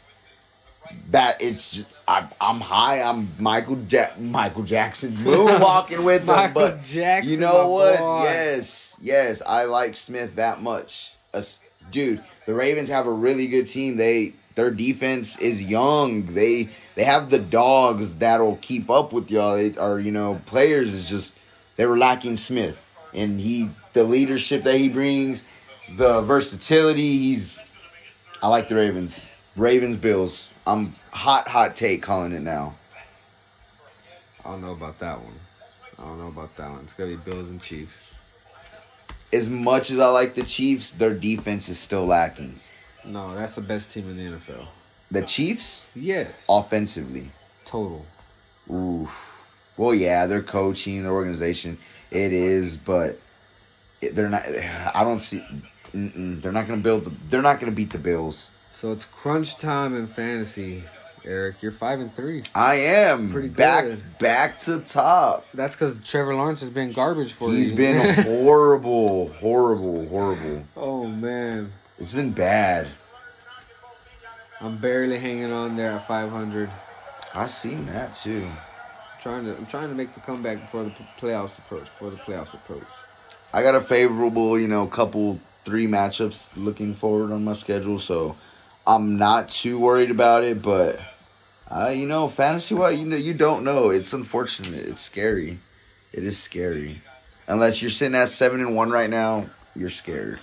That 1.11 1.41
it's 1.41 1.71
just 1.71 1.93
I, 2.07 2.27
I'm 2.39 2.61
high. 2.61 3.01
I'm 3.01 3.29
Michael 3.39 3.79
ja- 3.89 4.11
Michael 4.17 4.63
Jackson 4.63 5.11
moonwalking 5.11 6.03
with 6.03 6.25
them, 6.25 6.35
Michael 6.35 6.53
but 6.53 6.83
Jackson, 6.83 7.31
you 7.31 7.39
know 7.39 7.69
what? 7.69 7.99
boy. 7.99 8.23
Yes, 8.23 8.95
yes, 9.01 9.41
I 9.45 9.65
like 9.65 9.95
Smith 9.95 10.35
that 10.35 10.61
much. 10.61 11.15
Us- 11.33 11.59
dude, 11.91 12.23
the 12.45 12.53
Ravens 12.53 12.89
have 12.89 13.07
a 13.07 13.11
really 13.11 13.47
good 13.47 13.65
team. 13.65 13.97
They 13.97 14.33
their 14.55 14.71
defense 14.71 15.37
is 15.39 15.63
young. 15.63 16.27
They 16.27 16.69
they 16.95 17.03
have 17.03 17.29
the 17.29 17.39
dogs 17.39 18.17
that'll 18.17 18.57
keep 18.57 18.89
up 18.89 19.13
with 19.13 19.31
y'all. 19.31 19.55
They 19.55 19.75
are 19.77 19.99
you 19.99 20.11
know 20.11 20.41
players 20.45 20.93
is 20.93 21.09
just 21.09 21.37
they 21.75 21.85
were 21.85 21.97
lacking 21.97 22.35
Smith 22.35 22.89
and 23.13 23.39
he 23.39 23.69
the 23.93 24.03
leadership 24.03 24.63
that 24.63 24.77
he 24.77 24.89
brings, 24.89 25.43
the 25.95 26.21
versatility. 26.21 27.17
He's 27.19 27.63
I 28.41 28.47
like 28.47 28.67
the 28.67 28.75
Ravens. 28.75 29.31
Ravens 29.55 29.97
Bills. 29.97 30.49
I'm 30.65 30.93
hot 31.11 31.47
hot 31.47 31.75
take 31.75 32.01
calling 32.01 32.33
it 32.33 32.41
now. 32.41 32.75
I 34.43 34.51
don't 34.51 34.61
know 34.61 34.71
about 34.71 34.99
that 34.99 35.21
one. 35.21 35.39
I 35.97 36.03
don't 36.03 36.17
know 36.17 36.27
about 36.27 36.55
that 36.57 36.69
one. 36.69 36.81
It's 36.81 36.93
gonna 36.93 37.11
be 37.11 37.15
Bills 37.15 37.49
and 37.49 37.61
Chiefs. 37.61 38.15
As 39.31 39.49
much 39.49 39.89
as 39.89 39.99
I 39.99 40.07
like 40.07 40.33
the 40.33 40.43
Chiefs, 40.43 40.91
their 40.91 41.13
defense 41.13 41.69
is 41.69 41.79
still 41.79 42.05
lacking. 42.05 42.59
No, 43.05 43.35
that's 43.35 43.55
the 43.55 43.61
best 43.61 43.91
team 43.91 44.09
in 44.09 44.17
the 44.17 44.37
NFL. 44.37 44.67
The 45.13 45.21
Chiefs 45.21 45.85
Yes. 45.95 46.45
offensively. 46.49 47.31
Total. 47.65 48.05
Oof. 48.71 49.39
Well, 49.77 49.93
yeah, 49.95 50.25
they're 50.25 50.41
coaching, 50.43 51.03
their 51.03 51.11
organization, 51.11 51.77
it 52.11 52.31
is, 52.33 52.77
but 52.77 53.19
they're 54.01 54.29
not. 54.29 54.43
I 54.93 55.03
don't 55.03 55.19
see. 55.19 55.43
They're 55.93 56.51
not 56.51 56.67
going 56.67 56.79
to 56.79 56.83
build. 56.83 57.05
The, 57.05 57.11
they're 57.29 57.41
not 57.41 57.59
going 57.59 57.71
to 57.71 57.75
beat 57.75 57.91
the 57.91 57.97
Bills. 57.97 58.51
So 58.71 58.91
it's 58.91 59.05
crunch 59.05 59.57
time 59.57 59.95
in 59.95 60.07
fantasy, 60.07 60.83
Eric. 61.23 61.61
You're 61.61 61.71
five 61.71 61.99
and 61.99 62.13
three. 62.15 62.43
I 62.55 62.75
am 62.75 63.31
Pretty 63.31 63.49
back, 63.49 63.83
good. 63.85 64.17
back 64.19 64.57
to 64.61 64.79
top. 64.79 65.45
That's 65.53 65.75
because 65.75 66.03
Trevor 66.07 66.35
Lawrence 66.35 66.61
has 66.61 66.69
been 66.71 66.91
garbage 66.91 67.33
for 67.33 67.49
He's 67.49 67.71
you. 67.71 67.77
been 67.77 68.13
horrible, 68.23 69.29
horrible, 69.33 70.07
horrible. 70.07 70.63
oh 70.77 71.05
man, 71.07 71.71
It's 71.99 72.11
been 72.13 72.31
bad. 72.31 72.87
I'm 74.63 74.77
barely 74.77 75.19
hanging 75.19 75.51
on 75.51 75.75
there 75.75 75.91
at 75.91 76.07
500. 76.07 76.69
I 77.35 77.47
seen 77.47 77.85
that 77.87 78.13
too. 78.13 78.47
Trying 79.19 79.43
to, 79.43 79.57
I'm 79.57 79.65
trying 79.65 79.89
to 79.89 79.95
make 79.95 80.13
the 80.13 80.21
comeback 80.21 80.61
before 80.61 80.85
the 80.85 80.91
playoffs 81.19 81.57
approach. 81.57 81.85
Before 81.85 82.09
the 82.09 82.15
playoffs 82.15 82.53
approach. 82.53 82.87
I 83.53 83.61
got 83.61 83.75
a 83.75 83.81
favorable, 83.81 84.57
you 84.57 84.69
know, 84.69 84.87
couple 84.87 85.41
three 85.65 85.85
matchups 85.85 86.51
looking 86.55 86.93
forward 86.93 87.33
on 87.33 87.43
my 87.43 87.51
schedule, 87.51 87.99
so 87.99 88.37
I'm 88.87 89.17
not 89.17 89.49
too 89.49 89.79
worried 89.79 90.11
about 90.11 90.45
it. 90.45 90.61
But, 90.61 90.97
uh, 91.69 91.89
you 91.89 92.07
know, 92.07 92.29
fantasy 92.29 92.73
wise, 92.73 92.97
you 92.97 93.05
know, 93.05 93.17
you 93.17 93.33
don't 93.33 93.65
know. 93.65 93.89
It's 93.89 94.13
unfortunate. 94.13 94.87
It's 94.87 95.01
scary. 95.01 95.59
It 96.13 96.23
is 96.23 96.39
scary. 96.39 97.01
Unless 97.47 97.81
you're 97.81 97.91
sitting 97.91 98.15
at 98.15 98.29
seven 98.29 98.61
and 98.61 98.77
one 98.77 98.91
right 98.91 99.09
now, 99.09 99.49
you're 99.75 99.89
scared. 99.89 100.39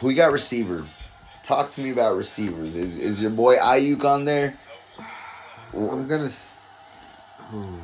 Who 0.00 0.10
you 0.10 0.16
got 0.16 0.32
receiver? 0.32 0.84
Talk 1.42 1.70
to 1.70 1.80
me 1.80 1.90
about 1.90 2.16
receivers. 2.16 2.76
Is 2.76 2.96
is 2.98 3.20
your 3.20 3.30
boy 3.30 3.56
Aiyuk 3.56 4.04
on 4.04 4.24
there? 4.24 4.58
I'm 5.72 6.06
gonna. 6.08 6.30
Ooh. 7.54 7.80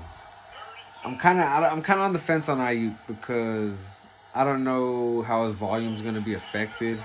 I'm 1.05 1.17
kind 1.17 1.41
of 1.41 1.47
I'm 1.73 1.83
kind 1.83 2.01
of 2.01 2.05
on 2.07 2.13
the 2.13 2.19
fence 2.19 2.49
on 2.49 2.59
Aiyuk 2.59 2.97
because 3.07 4.07
I 4.35 4.45
don't 4.45 4.65
know 4.65 5.23
how 5.23 5.45
his 5.45 5.53
volume's 5.53 6.03
gonna 6.03 6.21
be 6.21 6.35
affected. 6.35 6.99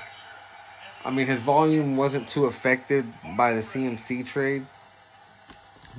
I 1.06 1.12
mean, 1.12 1.28
his 1.28 1.42
volume 1.42 1.96
wasn't 1.96 2.28
too 2.28 2.46
affected 2.46 3.06
by 3.38 3.54
the 3.54 3.62
CMC 3.62 4.26
trade, 4.26 4.66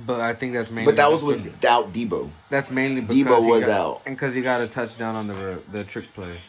but 0.05 0.19
I 0.19 0.33
think 0.33 0.53
that's 0.53 0.71
mainly. 0.71 0.91
But 0.91 0.97
that 0.97 1.09
was 1.09 1.23
without 1.23 1.93
Debo. 1.93 2.29
That's 2.49 2.69
mainly 2.69 3.01
because 3.01 3.43
Debo 3.43 3.49
was 3.49 3.65
got- 3.65 3.79
out. 3.79 4.01
and 4.05 4.15
because 4.15 4.35
he 4.35 4.41
got 4.41 4.61
a 4.61 4.67
touchdown 4.67 5.15
on 5.15 5.27
the 5.27 5.61
the 5.71 5.83
trick 5.83 6.13
play. 6.13 6.41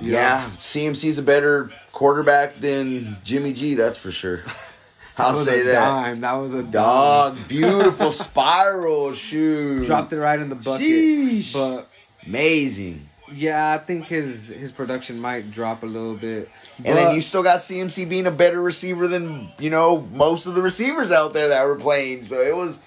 Yeah, 0.00 0.48
CMC's 0.58 1.18
a 1.18 1.22
better 1.22 1.70
quarterback 1.92 2.60
than 2.60 3.16
Jimmy 3.22 3.52
G, 3.52 3.74
that's 3.74 3.96
for 3.96 4.10
sure. 4.10 4.40
I'll 5.16 5.30
That 5.30 5.38
was 5.38 5.46
say 5.48 5.60
a 5.60 5.64
that. 5.64 5.72
Dime. 5.74 6.20
That 6.22 6.32
was 6.32 6.54
a 6.54 6.62
dime. 6.62 6.70
Dog, 6.72 7.38
beautiful 7.48 8.10
spiral 8.10 9.12
shoe. 9.12 9.84
Dropped 9.84 10.12
it 10.12 10.18
right 10.18 10.38
in 10.40 10.48
the 10.48 10.56
bucket. 10.56 10.80
Sheesh. 10.80 11.52
But 11.52 11.88
Amazing. 12.26 13.08
yeah, 13.32 13.72
I 13.72 13.78
think 13.78 14.06
his 14.06 14.48
his 14.48 14.72
production 14.72 15.20
might 15.20 15.52
drop 15.52 15.84
a 15.84 15.86
little 15.86 16.16
bit. 16.16 16.50
And 16.78 16.98
then 16.98 17.14
you 17.14 17.22
still 17.22 17.44
got 17.44 17.58
CMC 17.60 18.08
being 18.08 18.26
a 18.26 18.32
better 18.32 18.60
receiver 18.60 19.06
than, 19.06 19.50
you 19.60 19.70
know, 19.70 20.00
most 20.12 20.46
of 20.46 20.56
the 20.56 20.62
receivers 20.62 21.12
out 21.12 21.32
there 21.32 21.48
that 21.48 21.64
were 21.64 21.76
playing. 21.76 22.24
So 22.24 22.40
it 22.40 22.56
was, 22.56 22.80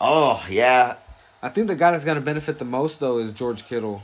oh, 0.00 0.44
yeah. 0.50 0.96
I 1.42 1.48
think 1.48 1.68
the 1.68 1.74
guy 1.74 1.92
that's 1.92 2.04
gonna 2.04 2.20
benefit 2.20 2.58
the 2.58 2.66
most 2.66 3.00
though 3.00 3.16
is 3.18 3.32
George 3.32 3.64
Kittle. 3.66 4.02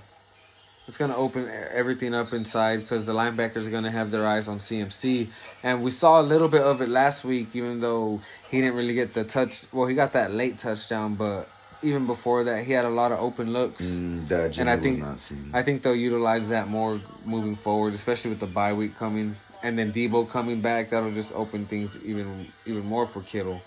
It's 0.89 0.97
gonna 0.97 1.17
open 1.17 1.45
e- 1.45 1.51
everything 1.51 2.15
up 2.15 2.33
inside 2.33 2.81
because 2.81 3.05
the 3.05 3.13
linebackers 3.13 3.67
are 3.67 3.71
gonna 3.71 3.91
have 3.91 4.11
their 4.11 4.27
eyes 4.27 4.49
on 4.49 4.59
CMC, 4.59 5.29
and 5.63 5.83
we 5.83 5.91
saw 5.91 6.19
a 6.19 6.23
little 6.25 6.49
bit 6.49 6.63
of 6.63 6.81
it 6.81 6.89
last 6.89 7.25
week. 7.25 7.49
Even 7.53 7.81
though 7.81 8.23
he 8.51 8.63
didn't 8.63 8.75
really 8.75 8.95
get 8.95 9.13
the 9.13 9.23
touch, 9.23 9.65
well, 9.71 9.87
he 9.87 9.95
got 9.95 10.15
that 10.15 10.33
late 10.33 10.59
touchdown, 10.59 11.15
but 11.15 11.47
even 11.83 12.07
before 12.07 12.43
that, 12.45 12.65
he 12.65 12.73
had 12.73 12.87
a 12.87 12.91
lot 12.91 13.13
of 13.13 13.21
open 13.21 13.53
looks. 13.53 13.85
Mm, 13.85 14.29
that 14.29 14.57
and 14.57 14.71
I 14.71 14.79
think. 14.79 15.05
I 15.53 15.63
think 15.63 15.83
they'll 15.83 15.95
utilize 15.95 16.49
that 16.49 16.69
more 16.69 17.03
moving 17.27 17.55
forward, 17.55 17.93
especially 17.93 18.31
with 18.31 18.41
the 18.41 18.47
bye 18.47 18.73
week 18.73 18.97
coming, 18.97 19.37
and 19.63 19.79
then 19.79 19.93
Debo 19.93 20.27
coming 20.27 20.63
back. 20.63 20.89
That'll 20.89 21.13
just 21.13 21.33
open 21.35 21.67
things 21.67 21.99
even 22.03 22.51
even 22.65 22.87
more 22.87 23.07
for 23.07 23.21
Kittle. 23.21 23.61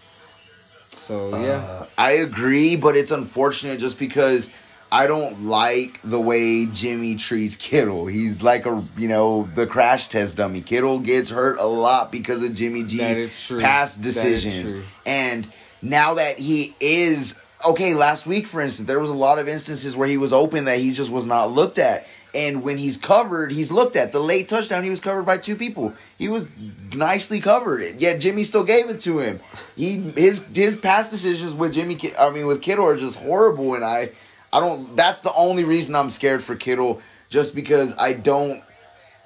So 0.90 1.30
yeah. 1.40 1.58
Uh, 1.58 1.86
I 2.00 2.12
agree, 2.14 2.76
but 2.78 2.98
it's 2.98 3.12
unfortunate 3.12 3.80
just 3.80 4.00
because 4.00 4.50
I 4.92 5.08
don't 5.08 5.46
like 5.46 6.00
the 6.04 6.20
way 6.20 6.66
Jimmy 6.66 7.16
treats 7.16 7.56
Kittle. 7.56 8.08
He's 8.08 8.44
like 8.44 8.66
a 8.66 8.84
you 8.98 9.08
know 9.08 9.50
the 9.56 9.66
crash 9.66 10.08
test 10.08 10.38
dummy. 10.38 10.62
Kittle 10.62 11.00
gets 11.00 11.30
hurt 11.30 11.60
a 11.60 11.66
lot 11.66 12.12
because 12.12 12.44
of 12.44 12.54
Jimmy 12.54 12.84
G's 12.84 13.50
past 13.62 14.02
decisions, 14.02 14.74
and 15.06 15.48
now 15.82 16.16
that 16.16 16.40
he 16.40 16.76
is 16.82 17.36
okay, 17.66 17.94
last 17.94 18.26
week 18.28 18.48
for 18.48 18.60
instance, 18.60 18.88
there 18.88 19.00
was 19.00 19.10
a 19.10 19.16
lot 19.16 19.40
of 19.40 19.48
instances 19.48 19.96
where 19.96 20.08
he 20.08 20.18
was 20.18 20.34
open 20.34 20.66
that 20.66 20.80
he 20.80 20.92
just 20.92 21.12
was 21.12 21.26
not 21.26 21.52
looked 21.52 21.78
at. 21.78 22.06
And 22.34 22.64
when 22.64 22.78
he's 22.78 22.96
covered, 22.96 23.52
he's 23.52 23.72
looked 23.72 23.98
at. 23.98 24.14
The 24.14 24.20
late 24.22 24.48
touchdown, 24.48 24.86
he 24.86 24.90
was 24.90 25.02
covered 25.02 25.24
by 25.24 25.38
two 25.38 25.58
people. 25.58 25.94
He 26.18 26.30
was 26.30 26.48
nicely 26.94 27.42
covered. 27.42 28.02
Yet 28.02 28.22
Jimmy 28.22 28.46
still 28.46 28.64
gave 28.64 28.90
it 28.90 29.02
to 29.02 29.20
him. 29.20 29.42
He 29.76 29.98
his 30.16 30.42
his 30.54 30.76
past 30.78 31.12
decisions 31.12 31.54
with 31.54 31.74
Jimmy, 31.74 31.98
I 32.18 32.30
mean 32.30 32.48
with 32.48 32.62
Kittle, 32.62 32.86
are 32.86 32.96
just 32.96 33.20
horrible. 33.20 33.76
And 33.76 33.84
I, 33.84 34.12
I 34.54 34.60
don't. 34.60 34.96
That's 34.96 35.22
the 35.22 35.34
only 35.34 35.64
reason 35.64 35.96
I'm 35.96 36.10
scared 36.10 36.44
for 36.44 36.56
Kittle, 36.56 37.02
just 37.30 37.56
because 37.56 37.96
I 37.98 38.14
don't. 38.14 38.64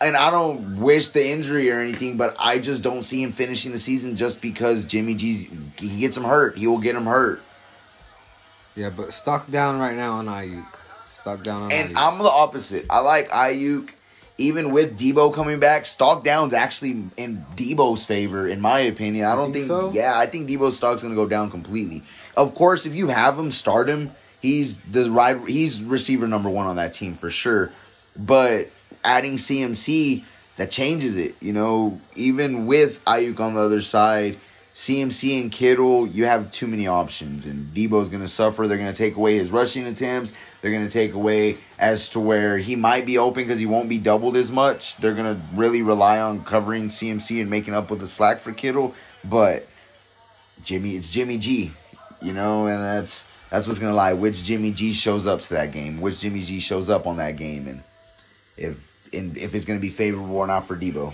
And 0.01 0.17
I 0.17 0.30
don't 0.30 0.82
wish 0.82 1.07
the 1.09 1.26
injury 1.26 1.71
or 1.71 1.80
anything, 1.80 2.17
but 2.17 2.36
I 2.38 2.59
just 2.59 2.84
don't 2.84 3.03
see 3.03 3.23
him 3.23 3.32
finishing 3.32 3.71
the 3.71 3.78
season 3.80 4.17
just 4.17 4.41
because 4.41 4.84
Jimmy 4.86 5.15
G's 5.15 5.49
he 5.80 5.99
gets 5.99 6.17
him 6.17 6.26
hurt. 6.26 6.57
He 6.57 6.67
will 6.67 6.80
get 6.80 6.95
him 6.95 7.05
hurt. 7.05 7.41
Yeah, 8.76 8.89
but 8.89 9.13
stock 9.13 9.49
down 9.49 9.80
right 9.80 9.95
now 9.95 10.15
on 10.15 10.26
Aiyuk. 10.26 10.65
Stock 11.05 11.43
down 11.43 11.63
on 11.63 11.69
Aiyuk. 11.69 11.73
And 11.73 11.95
Aiyuk. 11.95 12.13
I'm 12.13 12.19
the 12.19 12.30
opposite. 12.30 12.86
I 12.89 12.99
like 12.99 13.30
Aiyuk. 13.30 13.91
Even 14.38 14.71
with 14.71 14.99
Debo 14.99 15.34
coming 15.34 15.61
back, 15.61 15.86
stock 15.86 16.26
down's 16.26 16.53
actually 16.53 17.05
in 17.15 17.45
Debo's 17.55 18.03
favor, 18.03 18.45
in 18.45 18.59
my 18.59 18.82
opinion. 18.82 19.26
I 19.26 19.34
don't 19.34 19.53
think 19.53 19.67
think, 19.67 19.67
so? 19.67 19.91
yeah, 19.93 20.19
I 20.19 20.26
think 20.26 20.49
Debo's 20.49 20.76
stock's 20.76 21.01
gonna 21.01 21.15
go 21.15 21.26
down 21.26 21.49
completely. 21.49 22.03
Of 22.36 22.53
course, 22.53 22.86
if 22.86 22.95
you 22.95 23.07
have 23.07 23.39
him, 23.39 23.49
start 23.49 23.88
him. 23.88 24.11
He's 24.45 24.79
the 24.81 25.09
right. 25.09 25.37
He's 25.47 25.81
receiver 25.81 26.27
number 26.27 26.49
one 26.49 26.67
on 26.67 26.75
that 26.75 26.93
team 26.93 27.15
for 27.15 27.29
sure. 27.29 27.71
But 28.15 28.69
adding 29.03 29.37
CMC 29.37 30.23
that 30.57 30.69
changes 30.71 31.17
it. 31.17 31.35
You 31.41 31.51
know, 31.51 31.99
even 32.15 32.67
with 32.67 33.03
Aiyuk 33.05 33.39
on 33.39 33.55
the 33.55 33.61
other 33.61 33.81
side, 33.81 34.37
CMC 34.75 35.41
and 35.41 35.51
Kittle, 35.51 36.05
you 36.05 36.25
have 36.25 36.51
too 36.51 36.67
many 36.67 36.85
options, 36.85 37.45
and 37.45 37.63
Debo's 37.63 38.09
going 38.09 38.21
to 38.21 38.27
suffer. 38.27 38.67
They're 38.67 38.77
going 38.77 38.91
to 38.91 38.97
take 38.97 39.15
away 39.15 39.37
his 39.37 39.51
rushing 39.51 39.87
attempts. 39.87 40.33
They're 40.61 40.71
going 40.71 40.85
to 40.85 40.91
take 40.91 41.13
away 41.13 41.57
as 41.79 42.09
to 42.09 42.19
where 42.19 42.57
he 42.57 42.75
might 42.75 43.05
be 43.05 43.17
open 43.17 43.43
because 43.43 43.57
he 43.57 43.65
won't 43.65 43.89
be 43.89 43.97
doubled 43.97 44.35
as 44.35 44.51
much. 44.51 44.97
They're 44.97 45.13
going 45.13 45.33
to 45.33 45.41
really 45.55 45.81
rely 45.81 46.19
on 46.19 46.43
covering 46.43 46.89
CMC 46.89 47.41
and 47.41 47.49
making 47.49 47.73
up 47.73 47.89
with 47.89 48.01
the 48.01 48.07
slack 48.07 48.39
for 48.39 48.51
Kittle. 48.51 48.93
But 49.23 49.67
Jimmy, 50.61 50.97
it's 50.97 51.09
Jimmy 51.09 51.37
G, 51.37 51.71
you 52.21 52.33
know, 52.33 52.67
and 52.67 52.81
that's 52.81 53.25
that's 53.49 53.67
what's 53.67 53.79
going 53.79 53.91
to 53.91 53.95
lie. 53.95 54.13
Which 54.13 54.43
Jimmy 54.43 54.71
G 54.71 54.93
shows 54.93 55.27
up 55.27 55.41
to 55.41 55.53
that 55.55 55.71
game? 55.71 56.01
Which 56.01 56.19
Jimmy 56.19 56.41
G 56.41 56.59
shows 56.59 56.89
up 56.89 57.07
on 57.07 57.17
that 57.17 57.37
game? 57.37 57.67
And 57.67 57.83
if 58.57 58.77
and 59.13 59.37
if 59.37 59.55
it's 59.55 59.65
going 59.65 59.79
to 59.79 59.81
be 59.81 59.89
favorable 59.89 60.35
or 60.35 60.47
not 60.47 60.67
for 60.67 60.75
Debo. 60.75 61.13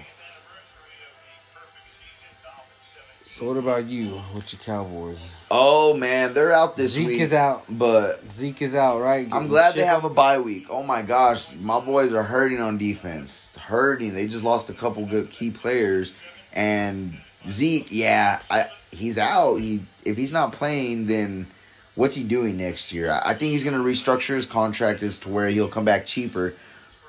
So 3.41 3.47
what 3.47 3.57
about 3.57 3.85
you 3.85 4.21
with 4.35 4.51
your 4.51 4.61
Cowboys? 4.61 5.33
Oh 5.49 5.95
man, 5.95 6.33
they're 6.33 6.51
out 6.51 6.75
this 6.75 6.91
Zeke 6.91 7.07
week. 7.07 7.21
is 7.21 7.33
out. 7.33 7.63
but 7.69 8.29
Zeke 8.29 8.61
is 8.61 8.75
out, 8.75 8.99
right? 8.99 9.27
I'm 9.31 9.47
glad 9.47 9.73
they 9.73 9.85
have 9.85 10.03
a 10.03 10.09
bye 10.09 10.39
week. 10.39 10.67
Oh 10.69 10.83
my 10.83 11.01
gosh, 11.01 11.55
my 11.55 11.79
boys 11.79 12.13
are 12.13 12.23
hurting 12.23 12.59
on 12.59 12.77
defense. 12.77 13.51
Hurting. 13.57 14.13
They 14.13 14.27
just 14.27 14.43
lost 14.43 14.69
a 14.69 14.73
couple 14.73 15.05
good 15.05 15.29
key 15.29 15.49
players, 15.49 16.13
and 16.51 17.17
Zeke, 17.47 17.87
yeah, 17.89 18.41
I 18.49 18.65
he's 18.91 19.17
out. 19.17 19.55
He 19.55 19.85
if 20.05 20.17
he's 20.17 20.33
not 20.33 20.51
playing, 20.51 21.07
then 21.07 21.47
what's 21.95 22.15
he 22.15 22.23
doing 22.23 22.57
next 22.57 22.93
year? 22.93 23.11
I, 23.11 23.33
think 23.33 23.51
he's 23.51 23.63
gonna 23.63 23.79
restructure 23.79 24.35
his 24.35 24.45
contract 24.45 25.03
as 25.03 25.19
to 25.19 25.29
where 25.29 25.47
he'll 25.47 25.67
come 25.67 25.85
back 25.85 26.05
cheaper, 26.05 26.53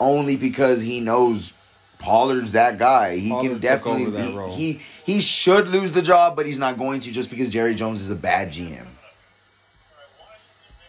only 0.00 0.36
because 0.36 0.80
he 0.82 1.00
knows 1.00 1.52
Pollard's 1.98 2.52
that 2.52 2.78
guy. 2.78 3.16
He 3.16 3.30
Pollard 3.30 3.48
can 3.48 3.58
definitely 3.58 4.50
he, 4.50 4.72
he 4.72 4.80
he 5.04 5.20
should 5.20 5.68
lose 5.68 5.92
the 5.92 6.02
job, 6.02 6.36
but 6.36 6.46
he's 6.46 6.58
not 6.58 6.78
going 6.78 7.00
to 7.00 7.12
just 7.12 7.30
because 7.30 7.48
Jerry 7.48 7.74
Jones 7.74 8.00
is 8.00 8.10
a 8.10 8.16
bad 8.16 8.50
GM. 8.50 8.86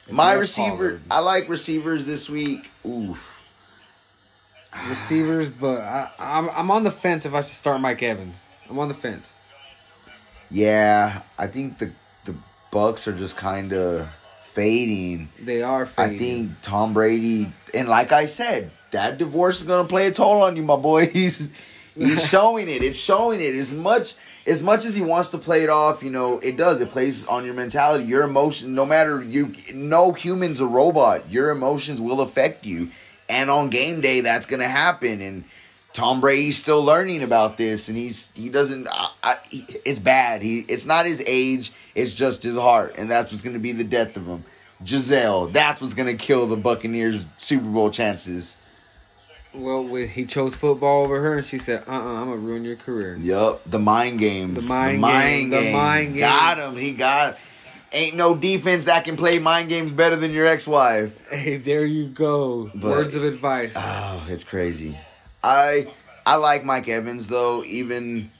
If 0.07 0.11
My 0.11 0.33
receiver, 0.33 0.69
Pollard. 0.69 1.01
I 1.09 1.19
like 1.19 1.47
receivers 1.47 2.05
this 2.05 2.29
week. 2.29 2.71
Oof. 2.85 3.41
receivers, 4.89 5.49
but 5.49 5.81
I, 5.81 6.09
I'm 6.19 6.49
I'm 6.49 6.71
on 6.71 6.83
the 6.83 6.91
fence 6.91 7.25
if 7.25 7.33
I 7.33 7.41
should 7.41 7.51
start 7.51 7.79
Mike 7.79 8.01
Evans. 8.01 8.43
I'm 8.69 8.79
on 8.79 8.87
the 8.87 8.93
fence. 8.93 9.33
Yeah, 10.49 11.21
I 11.37 11.47
think 11.47 11.77
the 11.77 11.91
Bucs 12.73 13.07
are 13.07 13.15
just 13.15 13.37
kind 13.37 13.71
of 13.71 14.07
fading. 14.39 15.29
They 15.39 15.61
are. 15.61 15.87
I 15.95 16.17
think 16.17 16.51
Tom 16.61 16.93
Brady, 16.93 17.53
and 17.73 17.87
like 17.87 18.11
I 18.11 18.25
said, 18.25 18.71
that 18.91 19.19
divorce 19.19 19.61
is 19.61 19.67
gonna 19.67 19.87
play 19.87 20.07
a 20.07 20.11
toll 20.11 20.41
on 20.41 20.55
you, 20.55 20.63
my 20.63 20.75
boy. 20.75 21.05
He's 21.13 21.51
he's 21.95 22.27
showing 22.29 22.67
it. 22.69 22.83
It's 22.83 22.99
showing 22.99 23.41
it 23.41 23.53
as 23.53 23.73
much 23.73 24.15
as 24.47 24.63
much 24.63 24.85
as 24.85 24.95
he 24.95 25.01
wants 25.01 25.29
to 25.29 25.37
play 25.37 25.63
it 25.63 25.69
off. 25.69 26.01
You 26.01 26.09
know, 26.09 26.39
it 26.39 26.57
does. 26.57 26.81
It 26.81 26.89
plays 26.89 27.25
on 27.27 27.45
your 27.45 27.53
mentality, 27.53 28.05
your 28.05 28.23
emotion. 28.23 28.73
No 28.73 28.85
matter 28.87 29.21
you, 29.21 29.53
no 29.73 30.11
human's 30.11 30.59
a 30.59 30.65
robot. 30.65 31.29
Your 31.29 31.51
emotions 31.51 32.01
will 32.01 32.21
affect 32.21 32.65
you, 32.65 32.89
and 33.29 33.51
on 33.51 33.69
game 33.69 34.01
day, 34.01 34.21
that's 34.21 34.47
gonna 34.47 34.67
happen. 34.67 35.21
And 35.21 35.43
Tom 35.93 36.19
Brady's 36.19 36.57
still 36.57 36.83
learning 36.83 37.21
about 37.23 37.55
this, 37.57 37.87
and 37.87 37.95
he's 37.97 38.31
he 38.35 38.49
doesn't. 38.49 38.87
I, 38.91 39.09
I, 39.21 39.35
he- 39.49 39.65
it's 39.85 39.99
bad. 39.99 40.41
He 40.41 40.59
it's 40.67 40.85
not 40.85 41.05
his 41.05 41.23
age. 41.25 41.71
It's 41.95 42.13
just 42.13 42.41
his 42.43 42.57
heart, 42.57 42.95
and 42.97 43.09
that's 43.09 43.31
what's 43.31 43.43
gonna 43.43 43.59
be 43.59 43.71
the 43.71 43.83
death 43.83 44.17
of 44.17 44.25
him. 44.25 44.43
Gisele, 44.83 45.47
that's 45.47 45.79
what's 45.79 45.93
gonna 45.93 46.15
kill 46.15 46.47
the 46.47 46.57
Buccaneers' 46.57 47.25
Super 47.37 47.67
Bowl 47.69 47.89
chances. 47.89 48.57
Well, 49.53 49.83
when 49.83 50.07
he 50.09 50.25
chose 50.25 50.55
football 50.55 51.03
over 51.05 51.21
her, 51.21 51.37
and 51.37 51.45
she 51.45 51.59
said, 51.59 51.83
"Uh, 51.87 51.91
uh-uh, 51.91 52.21
I'm 52.21 52.25
gonna 52.25 52.37
ruin 52.37 52.65
your 52.65 52.75
career." 52.75 53.15
Yup, 53.17 53.61
the 53.69 53.77
mind 53.77 54.17
games. 54.17 54.67
The 54.67 54.73
mind 54.73 55.01
game- 55.03 55.49
the 55.51 55.57
games. 55.61 55.73
mind 55.75 56.17
Got 56.17 56.57
him. 56.57 56.75
He 56.75 56.91
got. 56.93 57.37
Ain't 57.91 58.15
no 58.15 58.35
defense 58.35 58.85
that 58.85 59.03
can 59.03 59.15
play 59.15 59.37
mind 59.37 59.69
games 59.69 59.91
better 59.91 60.15
than 60.15 60.31
your 60.31 60.47
ex-wife. 60.47 61.13
Hey, 61.29 61.57
there 61.57 61.85
you 61.85 62.07
go. 62.07 62.71
But- 62.73 62.89
Words 62.89 63.15
of 63.15 63.23
advice. 63.23 63.73
Oh, 63.75 64.25
it's 64.27 64.43
crazy. 64.43 64.97
I 65.43 65.91
I 66.25 66.35
like 66.37 66.63
Mike 66.63 66.87
Evans 66.87 67.27
though. 67.27 67.63
Even 67.65 68.31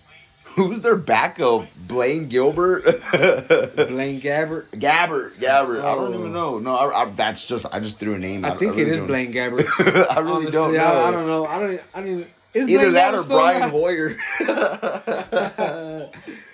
who's 0.46 0.82
their 0.82 0.96
backup? 0.96 1.68
Blaine 1.88 2.30
Gilbert. 2.30 2.84
Blaine 3.12 4.22
Gabbert. 4.22 4.68
Gabbert, 4.72 5.34
Gabbert. 5.36 5.80
I 5.84 5.96
don't 5.96 6.14
Oh. 6.14 6.20
even 6.20 6.32
know. 6.34 6.60
No, 6.60 6.76
I, 6.76 7.04
I, 7.04 7.06
that's 7.12 7.46
just 7.46 7.66
I 7.74 7.80
just 7.80 8.00
threw 8.00 8.14
a 8.14 8.20
name. 8.20 8.46
I 8.46 8.50
don't- 8.50 8.60
think 8.60 8.74
it 8.78 8.82
really 8.82 8.92
is 8.92 8.98
don't- 9.00 9.08
Blaine 9.08 9.34
Gabbert. 9.38 9.68
I 10.10 10.20
really 10.20 10.34
Honestly, 10.36 10.52
don't 10.52 10.74
know. 10.74 10.84
I, 10.84 11.08
I 11.08 11.12
don't 11.12 11.28
know. 11.28 11.46
I 11.46 11.60
don't. 11.60 11.82
I 11.94 12.00
don't. 12.00 12.08
Even, 12.10 12.28
is 12.54 12.70
Either 12.70 12.92
Blaine 12.92 12.94
that 12.94 13.14
Gabbert 13.16 13.20
or 13.20 13.24
Brian? 13.28 13.70
Hoyer. 13.72 14.16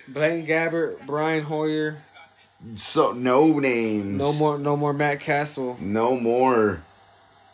Blaine 0.08 0.48
Gabbert, 0.48 1.06
Brian 1.06 1.44
Hoyer. 1.44 1.98
so 2.76 3.12
no 3.12 3.60
names. 3.60 4.18
No 4.18 4.32
more. 4.34 4.58
No 4.58 4.76
more 4.78 4.94
Matt 4.94 5.20
Cassel. 5.20 5.78
No 5.80 6.20
more. 6.20 6.82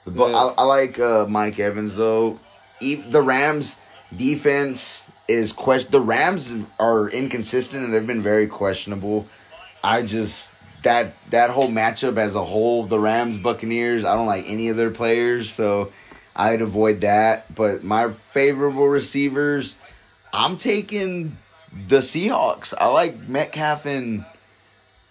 But 0.05 0.29
Yeah. 0.29 0.35
I, 0.37 0.53
I 0.59 0.63
like 0.63 0.97
uh, 0.99 1.25
Mike 1.27 1.59
Evans 1.59 1.95
though. 1.97 2.39
The 2.79 3.21
Rams 3.21 3.79
defense 4.15 5.05
is 5.27 5.51
question. 5.51 5.91
The 5.91 6.01
Rams 6.01 6.53
are 6.79 7.09
inconsistent 7.09 7.83
and 7.83 7.93
they've 7.93 8.05
been 8.05 8.21
very 8.21 8.47
questionable. 8.47 9.27
I 9.83 10.01
just 10.01 10.51
that 10.83 11.13
that 11.31 11.49
whole 11.49 11.67
matchup 11.67 12.17
as 12.17 12.35
a 12.35 12.43
whole, 12.43 12.85
the 12.85 12.99
Rams 12.99 13.37
Buccaneers. 13.37 14.05
I 14.05 14.15
don't 14.15 14.27
like 14.27 14.45
any 14.47 14.69
of 14.69 14.77
their 14.77 14.91
players, 14.91 15.51
so 15.51 15.91
I'd 16.35 16.61
avoid 16.61 17.01
that. 17.01 17.53
But 17.53 17.83
my 17.83 18.11
favorable 18.11 18.87
receivers, 18.87 19.77
I'm 20.31 20.57
taking 20.57 21.37
the 21.87 21.97
Seahawks. 21.97 22.73
I 22.77 22.87
like 22.87 23.27
Metcalf 23.27 23.85
and 23.85 24.25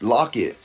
Lockett. 0.01 0.57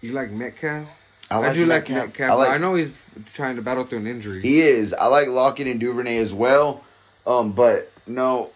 You 0.00 0.12
like 0.12 0.30
Metcalf? 0.30 1.01
I 1.40 1.50
I, 1.50 1.54
do 1.54 1.66
like 1.66 1.88
Metcalf. 1.88 2.06
Metcalf. 2.08 2.30
I 2.30 2.34
like- 2.34 2.50
I 2.50 2.58
know 2.58 2.74
he's 2.74 2.90
trying 3.34 3.56
to 3.56 3.62
battle 3.62 3.84
through 3.84 3.98
an 4.00 4.06
injury. 4.06 4.42
He 4.42 4.60
is. 4.60 4.92
I 4.92 5.06
like 5.06 5.28
Lockett 5.28 5.66
and 5.66 5.78
Duvernay 5.80 6.18
as 6.18 6.32
well. 6.34 6.84
Um, 7.26 7.52
but 7.52 7.90
no, 8.06 8.50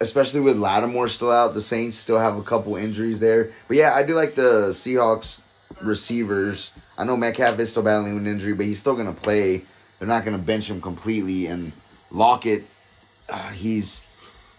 especially 0.00 0.40
with 0.40 0.58
Lattimore 0.58 1.08
still 1.08 1.32
out, 1.32 1.54
the 1.54 1.60
Saints 1.60 1.96
still 1.96 2.18
have 2.18 2.36
a 2.36 2.42
couple 2.42 2.76
injuries 2.76 3.20
there. 3.20 3.52
But 3.66 3.76
yeah, 3.76 3.92
I 3.94 4.02
do 4.02 4.14
like 4.14 4.34
the 4.34 4.68
Seahawks 4.70 5.40
receivers. 5.80 6.70
I 6.96 7.04
know 7.04 7.16
Metcalf 7.16 7.58
is 7.58 7.70
still 7.70 7.82
battling 7.82 8.16
an 8.16 8.26
injury, 8.26 8.52
but 8.54 8.66
he's 8.66 8.78
still 8.78 8.94
gonna 8.94 9.12
play. 9.12 9.62
They're 9.98 10.08
not 10.08 10.24
gonna 10.24 10.38
bench 10.38 10.70
him 10.70 10.80
completely. 10.80 11.46
And 11.46 11.72
Lockett, 12.10 12.66
uh, 13.28 13.50
he's 13.50 14.02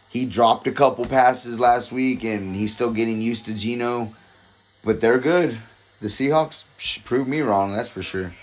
he 0.08 0.26
dropped 0.26 0.66
a 0.68 0.72
couple 0.72 1.06
passes 1.06 1.60
last 1.60 1.91
week, 1.91 2.24
and 2.24 2.56
he's 2.56 2.74
still 2.74 2.91
getting 2.91 3.22
used 3.22 3.45
to 3.45 3.54
Geno. 3.54 4.14
But 4.84 5.02
they're 5.02 5.20
good. 5.20 5.60
The 6.02 6.08
Seahawks 6.08 6.64
proved 7.04 7.30
me 7.30 7.41
wrong. 7.41 7.74
That's 7.76 7.89
for 7.89 8.02
sure. 8.02 8.34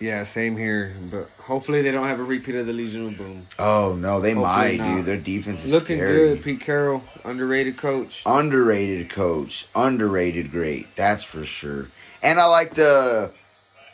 Yeah, 0.00 0.24
same 0.24 0.56
here. 0.56 0.94
But 1.10 1.30
hopefully 1.38 1.80
they 1.82 1.92
don't 1.92 2.08
have 2.08 2.18
a 2.18 2.24
repeat 2.24 2.56
of 2.56 2.66
the 2.66 2.72
Legion 2.72 3.06
of 3.08 3.16
Boom. 3.18 3.46
Oh 3.58 3.94
no, 3.94 4.20
they 4.20 4.32
Hopefully 4.32 4.78
might, 4.78 4.78
not. 4.78 4.96
dude. 4.96 5.04
Their 5.04 5.16
defense 5.18 5.64
is 5.64 5.72
Looking 5.72 5.98
scary. 5.98 6.14
good, 6.34 6.42
Pete 6.42 6.60
Carroll, 6.60 7.04
underrated 7.24 7.76
coach. 7.76 8.22
Underrated 8.26 9.10
coach, 9.10 9.68
underrated 9.76 10.50
great. 10.50 10.96
That's 10.96 11.22
for 11.22 11.44
sure. 11.44 11.88
And 12.22 12.40
I 12.40 12.46
like 12.46 12.74
the 12.74 13.30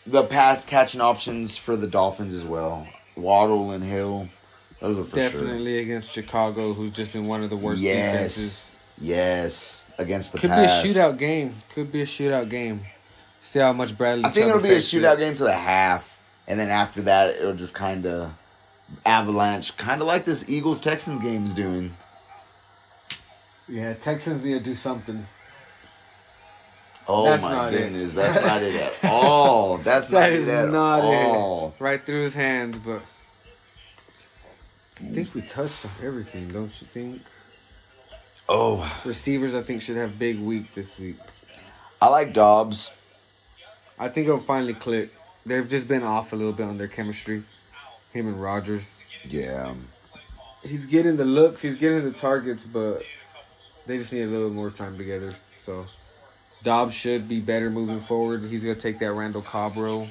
the 0.07 0.23
pass 0.23 0.65
catching 0.65 1.03
options 1.03 1.59
for 1.59 1.77
the 1.77 1.87
Dolphins 1.87 2.33
as 2.33 2.45
well. 2.47 2.89
Waddle 3.15 3.73
and 3.73 3.85
Hill, 3.85 4.29
those 4.81 4.99
are 4.99 5.05
for 5.05 5.17
Definitely 5.17 5.81
against 5.81 6.11
Chicago, 6.13 6.73
who's 6.73 6.93
just 6.93 7.13
been 7.13 7.25
one 7.25 7.43
of 7.43 7.51
the 7.51 7.57
worst 7.57 7.83
Yes, 7.83 8.13
defenses. 8.13 8.73
yes, 8.99 9.87
against 9.99 10.33
the 10.33 10.39
Could 10.39 10.51
pass. 10.51 10.83
be 10.83 10.89
a 10.89 10.95
shootout 10.95 11.19
game. 11.19 11.55
Could 11.75 11.93
be 11.93 12.01
a 12.01 12.07
shootout 12.07 12.49
game. 12.49 12.81
See 13.49 13.61
how 13.61 13.73
much 13.73 13.97
Bradley. 13.97 14.27
I 14.27 14.29
think 14.31 14.45
Chubb 14.47 14.57
it'll 14.57 14.63
be 14.63 14.69
a 14.69 14.73
affects 14.73 14.93
it. 14.93 15.01
shootout 15.03 15.19
game 15.19 15.33
to 15.33 15.45
the 15.45 15.55
half, 15.55 16.21
and 16.47 16.61
then 16.61 16.69
after 16.69 17.01
that, 17.03 17.35
it'll 17.37 17.55
just 17.55 17.73
kind 17.73 18.05
of 18.05 18.35
avalanche, 19.07 19.75
kind 19.79 20.03
of 20.03 20.07
like 20.07 20.27
this 20.27 20.45
Eagles 20.49 20.83
Texans 20.83 21.19
game's 21.21 21.55
doing. 21.55 21.97
Yeah, 23.67 23.95
Texans 23.95 24.45
need 24.45 24.53
to 24.53 24.61
do 24.61 24.75
something. 24.75 25.27
Oh 27.07 27.25
That's 27.25 27.43
my 27.43 27.53
not 27.53 27.73
it. 27.73 27.79
goodness, 27.79 28.13
that's 28.13 28.35
not 28.47 28.63
it 28.63 28.75
at 28.75 29.11
all. 29.11 29.79
That's 29.79 30.11
not 30.11 30.21
That 30.21 30.33
it 30.35 30.41
is 30.41 30.49
at 30.49 30.69
not 30.71 31.01
all. 31.01 31.69
it. 31.79 31.83
Right 31.83 32.05
through 32.05 32.25
his 32.25 32.35
hands, 32.35 32.79
but 32.79 33.01
I 35.01 35.11
think 35.15 35.35
we 35.35 35.41
touched 35.41 35.87
on 35.87 35.91
everything, 36.03 36.49
don't 36.49 36.65
you 36.83 36.87
think? 36.87 37.23
Oh, 38.47 39.01
Receivers, 39.07 39.55
I 39.55 39.63
think, 39.63 39.81
should 39.81 39.97
have 39.97 40.19
big 40.19 40.39
week 40.39 40.75
this 40.75 40.99
week. 40.99 41.17
I 42.03 42.09
like 42.09 42.35
Doubs. 42.35 42.91
I 43.99 44.09
think 44.09 44.29
it'll 44.29 44.39
finally 44.39 44.75
click. 44.75 45.13
They've 45.45 45.69
just 45.69 45.89
been 45.89 46.03
off 46.03 46.33
a 46.33 46.37
little 46.37 46.53
bit 46.53 46.67
on 46.67 46.79
their 46.79 46.89
chemistry. 46.89 47.43
Him 48.13 48.29
and 48.29 48.41
Rodgers. 48.41 48.93
Yeah. 49.29 49.75
He's 50.63 50.87
getting 50.87 51.17
the 51.17 51.25
looks, 51.25 51.63
he's 51.63 51.77
getting 51.77 52.05
the 52.05 52.13
targets, 52.13 52.65
but 52.65 53.03
they 53.87 53.97
just 53.97 54.13
need 54.13 54.23
a 54.23 54.27
little 54.27 54.51
more 54.51 54.71
time 54.71 54.97
together. 54.99 55.33
So 55.57 55.87
Doubs 56.63 56.95
should 56.95 57.29
be 57.29 57.41
better 57.41 57.71
moving 57.71 58.01
forward. 58.01 58.45
He's 58.45 58.65
gonna 58.65 58.75
take 58.75 58.99
that 58.99 59.13
Randall 59.13 59.43
Cobb 59.43 59.77
role. 59.77 60.09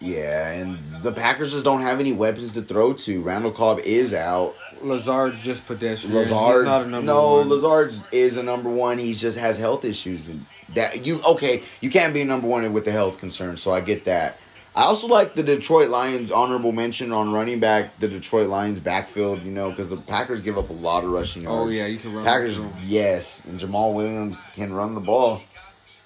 Yeah, 0.00 0.50
and 0.50 0.78
the 1.02 1.12
Packers 1.12 1.52
just 1.52 1.64
don't 1.64 1.80
have 1.80 1.98
any 1.98 2.12
weapons 2.12 2.52
to 2.52 2.62
throw 2.62 2.92
to. 2.92 3.20
Randall 3.20 3.50
Cobb 3.50 3.80
is 3.80 4.14
out. 4.14 4.54
Lazard's 4.80 5.42
just 5.42 5.66
pedestrian. 5.66 6.14
Lazard's 6.14 6.66
not 6.66 6.86
a 6.86 6.88
number 6.88 7.06
no, 7.06 7.38
one. 7.38 7.48
Lazard's 7.48 8.04
is 8.12 8.36
a 8.36 8.42
number 8.42 8.70
one. 8.70 8.98
He 8.98 9.12
just 9.12 9.38
has 9.38 9.58
health 9.58 9.84
issues, 9.84 10.28
and 10.28 10.46
that 10.74 11.04
you 11.06 11.22
okay. 11.22 11.62
You 11.80 11.90
can't 11.90 12.14
be 12.14 12.24
number 12.24 12.46
one 12.46 12.70
with 12.72 12.84
the 12.84 12.92
health 12.92 13.18
concerns, 13.18 13.62
so 13.62 13.72
I 13.72 13.80
get 13.80 14.04
that. 14.04 14.38
I 14.76 14.82
also 14.82 15.08
like 15.08 15.34
the 15.34 15.42
Detroit 15.42 15.88
Lions 15.88 16.30
honorable 16.30 16.70
mention 16.70 17.10
on 17.10 17.32
running 17.32 17.58
back. 17.58 17.98
The 17.98 18.06
Detroit 18.06 18.48
Lions 18.48 18.78
backfield, 18.78 19.42
you 19.42 19.50
know, 19.50 19.70
because 19.70 19.90
the 19.90 19.96
Packers 19.96 20.40
give 20.40 20.56
up 20.56 20.70
a 20.70 20.74
lot 20.74 21.02
of 21.02 21.10
rushing 21.10 21.46
oh, 21.46 21.66
yards. 21.66 21.70
Oh, 21.70 21.82
yeah, 21.82 21.86
you 21.86 21.98
can 21.98 22.12
run 22.12 22.24
Packers, 22.24 22.60
yes, 22.84 23.44
and 23.44 23.58
Jamaal 23.58 23.94
Williams 23.94 24.46
can 24.52 24.72
run 24.72 24.94
the 24.94 25.00
ball. 25.00 25.42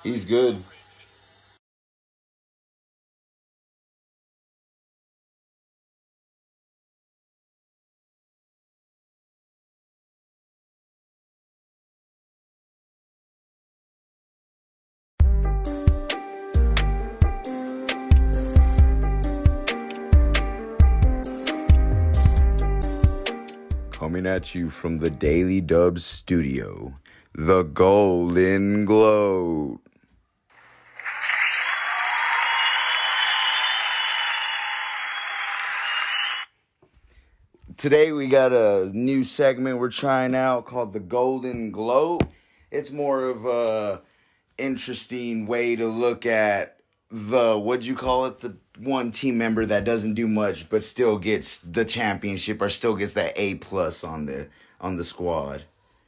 He's 0.03 0.25
good. 0.25 0.65
At 24.33 24.55
you 24.55 24.71
from 24.71 25.01
the 25.01 25.11
Daily 25.11 25.61
Dubs 25.61 26.07
studio, 26.07 26.95
the 27.35 27.65
Golden 27.65 28.87
Gloat. 28.87 29.83
Today 37.77 38.13
we 38.13 38.29
got 38.29 38.55
a 38.55 38.91
new 38.95 39.23
segment 39.23 39.79
we're 39.79 39.91
trying 39.91 40.35
out 40.35 40.65
called 40.65 40.95
the 40.95 41.01
Golden 41.01 41.71
Gloat. 41.71 42.23
It's 42.71 42.91
more 42.91 43.29
of 43.29 43.45
a 43.45 44.01
interesting 44.57 45.45
way 45.45 45.77
to 45.77 45.87
look 45.87 46.25
at 46.25 46.79
the 47.11 47.59
what'd 47.59 47.85
you 47.85 47.97
call 47.97 48.25
it 48.25 48.39
the 48.39 48.57
one 48.79 49.11
team 49.11 49.39
member 49.39 49.67
that 49.67 49.85
doesn't 49.85 50.15
do 50.15 50.27
much 50.27 50.69
but 50.69 50.83
still 50.83 51.19
gets 51.19 51.59
the 51.59 51.85
championship 51.85 52.63
or 52.63 52.69
still 52.69 52.95
gets 52.95 53.13
that 53.13 53.33
A 53.37 53.57
plus 53.57 54.03
on 54.05 54.27
the 54.27 54.49
on 54.81 54.97
the 54.97 55.05
squad. 55.05 55.65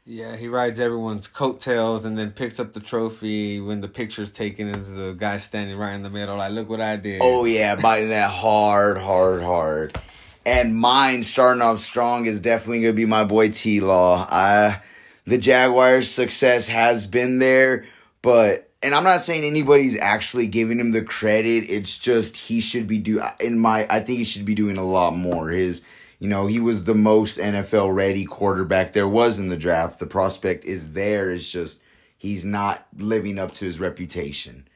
Yeah, 0.07 0.37
he 0.37 0.49
rides 0.49 0.81
everyone's 0.81 1.27
coattails 1.27 2.05
and 2.05 2.19
then 2.19 2.33
picks 2.33 2.61
up 2.61 2.75
the 2.75 2.81
trophy 2.81 3.59
when 3.59 3.81
the 3.81 3.89
picture's 3.89 4.31
taken. 4.31 4.69
Is 4.69 4.99
a 4.99 5.15
guy 5.15 5.39
standing 5.39 5.79
right 5.79 5.95
in 5.95 6.03
the 6.03 6.11
middle, 6.11 6.37
like, 6.37 6.53
"Look 6.53 6.69
what 6.69 6.81
I 6.81 6.97
did." 6.97 7.21
Oh 7.23 7.47
yeah, 7.47 7.75
biting 7.77 8.11
that 8.11 8.31
hard, 8.31 8.99
hard, 8.99 9.43
hard. 9.43 9.99
And 10.45 10.77
mine 10.77 11.23
starting 11.23 11.63
off 11.63 11.81
strong 11.81 12.27
is 12.27 12.41
definitely 12.41 12.83
gonna 12.83 12.93
be 12.93 13.07
my 13.07 13.25
boy 13.25 13.49
T 13.49 13.81
Law. 13.81 14.27
I 14.31 14.83
the 15.27 15.39
Jaguars' 15.39 16.11
success 16.11 16.69
has 16.69 17.07
been 17.07 17.39
there, 17.39 17.87
but 18.21 18.64
and 18.85 18.95
I'm 18.95 19.03
not 19.03 19.23
saying 19.23 19.45
anybody's 19.45 19.99
actually 19.99 20.47
giving 20.47 20.79
him 20.79 20.93
the 20.93 21.03
credit. 21.03 21.71
It's 21.71 21.99
just 21.99 22.37
he 22.37 22.61
should 22.61 22.87
be 22.87 22.99
do 22.99 23.23
in 23.41 23.59
my 23.59 23.87
I 23.89 24.01
think 24.01 24.19
he 24.19 24.25
should 24.25 24.45
be 24.45 24.55
doing 24.55 24.77
a 24.77 24.85
lot 24.85 25.17
more. 25.17 25.49
His 25.49 25.83
you 26.19 26.29
know, 26.29 26.47
he 26.47 26.61
was 26.61 26.85
the 26.85 26.95
most 26.95 27.39
NFL 27.39 27.95
ready 27.95 28.25
quarterback 28.25 28.93
there 28.93 29.09
was 29.09 29.39
in 29.39 29.49
the 29.49 29.57
draft. 29.57 29.99
The 29.99 30.07
prospect 30.07 30.65
is 30.65 30.93
there. 30.93 31.31
It's 31.31 31.51
just 31.51 31.81
he's 32.17 32.45
not 32.45 32.87
living 32.97 33.39
up 33.39 33.53
to 33.53 33.65
his 33.65 33.81
reputation. 33.81 34.69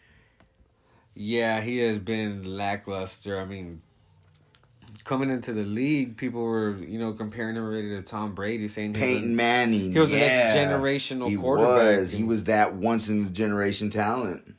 Yeah, 1.14 1.60
he 1.60 1.78
has 1.78 1.98
been 1.98 2.56
lackluster. 2.56 3.38
I 3.38 3.44
mean, 3.44 3.82
coming 5.08 5.30
into 5.30 5.54
the 5.54 5.64
league, 5.64 6.18
people 6.18 6.42
were 6.42 6.76
you 6.76 6.98
know 6.98 7.14
comparing 7.14 7.56
him 7.56 7.64
already 7.64 7.88
to 7.88 8.02
Tom 8.02 8.34
Brady, 8.34 8.68
saying 8.68 8.94
he 8.94 9.00
was 9.00 9.08
a- 9.08 9.14
Peyton 9.14 9.34
Manning. 9.36 9.92
he 9.92 9.98
was 9.98 10.10
the 10.10 10.18
next 10.18 10.54
generational 10.54 11.30
he 11.30 11.36
quarterback. 11.36 12.00
Was. 12.00 12.12
He 12.12 12.24
was 12.24 12.44
that 12.44 12.74
once 12.74 13.08
in 13.08 13.24
a 13.24 13.30
generation 13.30 13.88
talent. 13.88 14.54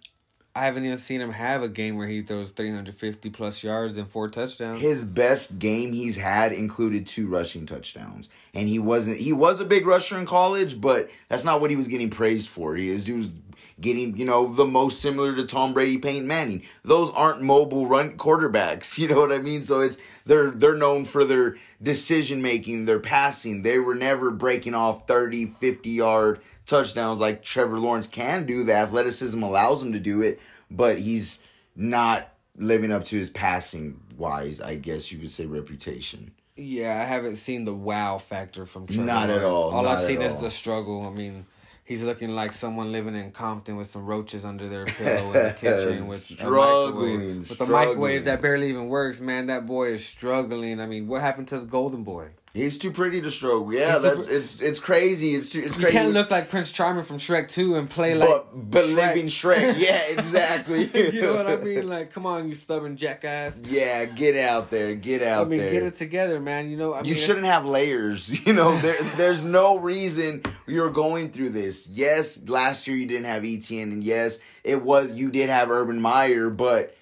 I 0.56 0.66
haven't 0.66 0.84
even 0.84 0.97
seen 0.97 1.22
him 1.22 1.32
have 1.32 1.62
a 1.62 1.70
game 1.70 1.95
where 1.95 2.08
he 2.08 2.24
throws 2.24 2.50
350 2.50 3.30
plus 3.30 3.64
yards 3.64 3.95
and 3.97 4.10
four 4.10 4.28
touchdowns. 4.28 4.82
His 4.82 5.06
best 5.06 5.60
game 5.60 5.93
he's 5.93 6.18
had 6.18 6.52
included 6.52 7.06
two 7.06 7.28
rushing 7.28 7.68
touchdowns, 7.68 8.28
and 8.56 8.68
he 8.68 8.80
wasn't. 8.80 9.18
He 9.18 9.32
was 9.32 9.60
a 9.60 9.66
big 9.66 9.86
rusher 9.86 10.18
in 10.18 10.26
college, 10.26 10.82
but 10.82 11.12
that's 11.30 11.45
not 11.45 11.62
what 11.62 11.70
he 11.70 11.76
was 11.76 11.88
getting 11.88 12.10
praised 12.10 12.50
for. 12.50 12.76
He 12.76 12.89
is 12.89 13.04
dude's 13.04 13.38
getting 13.80 14.18
you 14.18 14.26
know 14.26 14.54
the 14.54 14.66
most 14.66 15.02
similar 15.02 15.36
to 15.36 15.45
Tom 15.45 15.74
Brady, 15.74 16.00
Peyton 16.00 16.28
Manning. 16.28 16.64
Those 16.84 17.10
aren't 17.12 17.41
mobile 17.41 17.86
run 17.86 18.18
quarterbacks. 18.18 18.97
You 19.00 19.08
know 19.08 19.22
what 19.22 19.32
I 19.32 19.38
mean? 19.38 19.64
So 19.64 19.80
it's 19.80 19.97
they're 20.30 20.51
they're 20.51 20.77
known 20.77 21.05
for 21.05 21.25
their 21.25 21.57
decision 21.82 22.41
making, 22.41 22.86
their 22.86 22.99
passing. 22.99 23.63
They 23.63 23.80
were 23.80 23.95
never 23.95 24.30
breaking 24.30 24.75
off 24.75 25.07
30, 25.07 25.47
50 25.47 25.89
yard 25.89 26.39
touchdowns 26.67 27.19
like 27.19 27.41
Trevor 27.41 27.80
Lawrence 27.80 28.07
can 28.07 28.45
do. 28.45 28.63
The 28.63 28.73
athleticism 28.75 29.41
allows 29.41 29.82
him 29.82 29.91
to 29.93 29.99
do 29.99 30.21
it, 30.21 30.39
but 30.69 30.99
he's 30.99 31.39
not 31.75 32.30
living 32.55 32.91
up 32.91 33.05
to 33.05 33.17
his 33.17 33.32
passing 33.32 33.99
wise, 34.17 34.61
I 34.61 34.75
guess 34.75 35.11
you 35.11 35.17
could 35.17 35.32
say 35.32 35.47
reputation. 35.47 36.32
Yeah, 36.55 37.01
I 37.01 37.05
haven't 37.05 37.36
seen 37.36 37.65
the 37.65 37.73
wow 37.73 38.17
factor 38.19 38.65
from 38.67 38.86
Trevor 38.86 39.03
Not 39.03 39.30
at 39.32 39.43
all, 39.43 39.71
All 39.71 39.88
I've 39.88 40.01
seen 40.01 40.21
is 40.21 40.36
all. 40.36 40.41
the 40.41 40.51
struggle. 40.51 41.07
I 41.07 41.11
mean, 41.11 41.45
he's 41.89 42.03
looking 42.03 42.35
like 42.35 42.53
someone 42.53 42.91
living 42.91 43.15
in 43.15 43.31
Compton 43.31 43.75
with 43.75 43.87
some 43.87 44.05
roaches 44.05 44.45
under 44.45 44.69
their 44.69 44.85
pillow 44.99 45.33
in 45.33 45.47
the 45.47 45.55
kitchen 45.57 46.07
with 46.07 46.19
a 46.29 46.33
Struggling, 46.35 47.17
microwave. 47.17 47.49
With 47.49 47.61
a 47.61 47.65
microwave 47.65 48.25
that 48.25 48.41
barely 48.41 48.69
even 48.69 48.87
works, 48.87 49.19
man. 49.19 49.47
That 49.47 49.65
boy 49.65 49.89
is 49.93 50.05
struggling. 50.05 50.79
I 50.79 50.85
mean, 50.85 51.07
what 51.07 51.21
happened 51.21 51.49
to 51.49 51.59
the 51.59 51.65
golden 51.65 52.03
boy? 52.03 52.29
He's 52.54 52.80
too 52.80 52.91
pretty 52.91 53.22
to 53.22 53.30
stroke. 53.30 53.72
Yeah, 53.72 53.93
He's 53.93 54.02
that's 54.02 54.28
it's 54.28 54.62
it's 54.62 54.80
crazy. 54.80 55.36
It's 55.36 55.52
too, 55.52 55.60
it's 55.60 55.76
crazy. 55.76 55.93
You 55.93 56.00
can't 56.00 56.14
look 56.14 56.32
like 56.32 56.50
Prince 56.50 56.72
Charming 56.72 57.04
from 57.04 57.18
Shrek 57.18 57.47
2 57.50 57.76
and 57.76 57.88
play 57.88 58.16
like 58.16 58.28
but 58.28 58.72
but 58.72 58.86
Shrek. 58.86 58.95
living 58.95 59.26
Shrek. 59.28 59.76
Yeah, 59.78 60.02
exactly. 60.10 60.86
you 61.14 61.22
know 61.22 61.36
what 61.36 61.45
I 61.47 61.58
mean? 61.58 61.88
Like, 61.88 62.12
come 62.12 62.26
on, 62.26 62.47
you 62.50 62.56
stubborn 62.56 62.97
jackass. 62.97 63.60
Yeah, 63.66 64.06
get 64.06 64.36
out 64.36 64.72
there. 64.72 64.95
Get 64.95 65.22
out 65.22 65.45
I 65.45 65.50
mean, 65.50 65.60
there. 65.60 65.72
get 65.72 65.84
it 65.84 65.95
together, 65.95 66.39
man. 66.39 66.72
You 66.72 66.78
know, 66.78 66.93
I 66.93 67.00
you 67.00 67.14
mean, 67.14 67.16
shouldn't 67.16 67.45
have 67.45 67.66
layers. 67.66 68.30
You 68.50 68.54
know, 68.54 68.76
there, 68.80 69.00
there's 69.16 69.43
no 69.43 69.78
reason 69.78 70.41
you're 70.66 70.89
going 70.89 71.30
through 71.30 71.52
this. 71.52 71.88
Yes, 71.88 72.50
last 72.50 72.88
year 72.88 72.97
you 72.97 73.06
didn't 73.06 73.26
have 73.26 73.45
Etienne, 73.45 73.91
and 73.91 74.04
yes, 74.04 74.39
it 74.64 74.82
was 74.82 75.12
you 75.12 75.30
did 75.30 75.50
have 75.50 75.70
Urban 75.70 76.02
Meyer, 76.02 76.50
but 76.50 76.95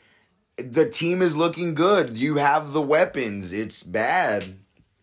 the 0.58 0.90
team 0.90 1.22
is 1.22 1.38
looking 1.38 1.74
good. 1.74 2.18
You 2.18 2.36
have 2.36 2.74
the 2.74 2.82
weapons. 2.82 3.54
It's 3.54 3.82
bad. 3.84 4.58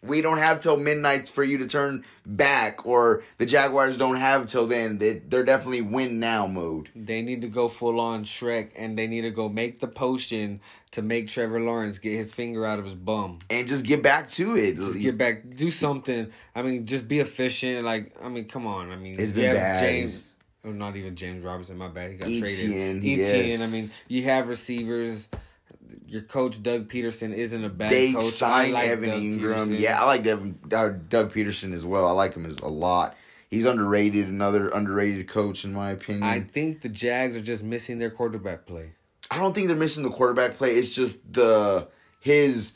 We 0.07 0.21
don't 0.21 0.39
have 0.39 0.59
till 0.59 0.77
midnight 0.77 1.29
for 1.29 1.43
you 1.43 1.59
to 1.59 1.67
turn 1.67 2.05
back, 2.27 2.85
or 2.87 3.23
the 3.39 3.47
Jaguars 3.47 3.97
don't 3.97 4.17
have 4.17 4.47
till 4.47 4.67
then. 4.67 4.99
They, 4.99 5.15
they're 5.15 5.45
definitely 5.45 5.81
win 5.83 6.21
now 6.21 6.47
mode. 6.47 6.91
They 6.95 7.23
need 7.23 7.41
to 7.43 7.49
go 7.49 7.69
full 7.69 7.99
on 8.01 8.25
Shrek 8.25 8.71
and 8.77 8.99
they 8.99 9.07
need 9.07 9.23
to 9.23 9.31
go 9.31 9.49
make 9.49 9.81
the 9.81 9.89
potion 9.89 10.61
to 10.93 11.03
make 11.03 11.29
Trevor 11.29 11.59
Lawrence 11.61 11.99
get 11.99 12.13
his 12.13 12.33
finger 12.33 12.65
out 12.67 12.79
of 12.79 12.85
his 12.85 12.95
bum. 12.95 13.39
And 13.51 13.67
just 13.67 13.85
get 13.85 14.03
back 14.03 14.29
to 14.31 14.57
it. 14.57 14.77
Just 14.77 15.01
get 15.01 15.17
back, 15.19 15.49
do 15.51 15.71
something. 15.71 16.31
I 16.55 16.63
mean, 16.63 16.87
just 16.87 17.09
be 17.09 17.21
efficient. 17.21 17.85
Like, 17.85 18.15
I 18.23 18.29
mean, 18.29 18.45
come 18.47 18.67
on. 18.67 18.91
I 18.93 18.97
mean, 18.97 19.17
It's 19.19 19.33
been 19.33 19.55
bad. 19.55 19.81
James. 19.83 20.25
Oh, 20.67 20.71
not 20.73 20.97
even 20.97 21.15
James 21.17 21.45
Robinson. 21.45 21.77
My 21.77 21.89
bad. 21.89 22.11
He 22.13 22.17
got 22.17 22.29
Etienne, 22.29 23.01
traded. 23.01 23.05
yes. 23.05 23.31
Etienne. 23.31 23.63
I 23.63 23.73
mean, 23.73 23.91
you 24.09 24.25
have 24.25 24.49
receivers. 24.49 25.29
Your 26.07 26.23
coach 26.23 26.63
Doug 26.63 26.89
Pederson 26.89 27.35
isn't 27.35 27.65
a 27.65 27.69
bad 27.69 27.91
they 27.91 28.13
coach. 28.13 28.23
Signed 28.23 28.75
like 28.75 28.89
Evan 28.89 29.11
Doug 29.11 29.21
Engram. 29.21 29.41
Pederson. 29.41 29.79
Yeah, 29.79 30.03
I 30.03 30.07
like 30.07 30.23
Devin, 30.25 30.59
uh, 30.73 30.89
Doug 31.09 31.33
Pederson 31.33 31.73
as 31.73 31.85
well. 31.85 32.07
I 32.07 32.13
like 32.13 32.35
him 32.35 32.47
as 32.47 32.59
a 32.59 32.69
lot. 32.69 33.17
He's 33.51 33.67
underrated, 33.67 34.29
another 34.29 34.69
underrated 34.69 35.29
coach 35.29 35.65
in 35.65 35.73
my 35.73 35.91
opinion. 35.91 36.25
I, 36.25 36.41
think 36.41 36.81
the 36.81 36.89
Jags 36.89 37.37
are 37.37 37.41
just 37.41 37.63
missing 37.63 37.99
their 37.99 38.11
quarterback 38.11 38.67
play. 38.67 38.91
I 39.31 39.39
don't 39.39 39.55
think 39.55 39.69
they're 39.69 39.77
missing 39.77 40.03
the 40.03 40.11
quarterback 40.11 40.55
play. 40.55 40.71
It's 40.71 40.95
just 40.95 41.33
the 41.33 41.89
his 42.21 42.73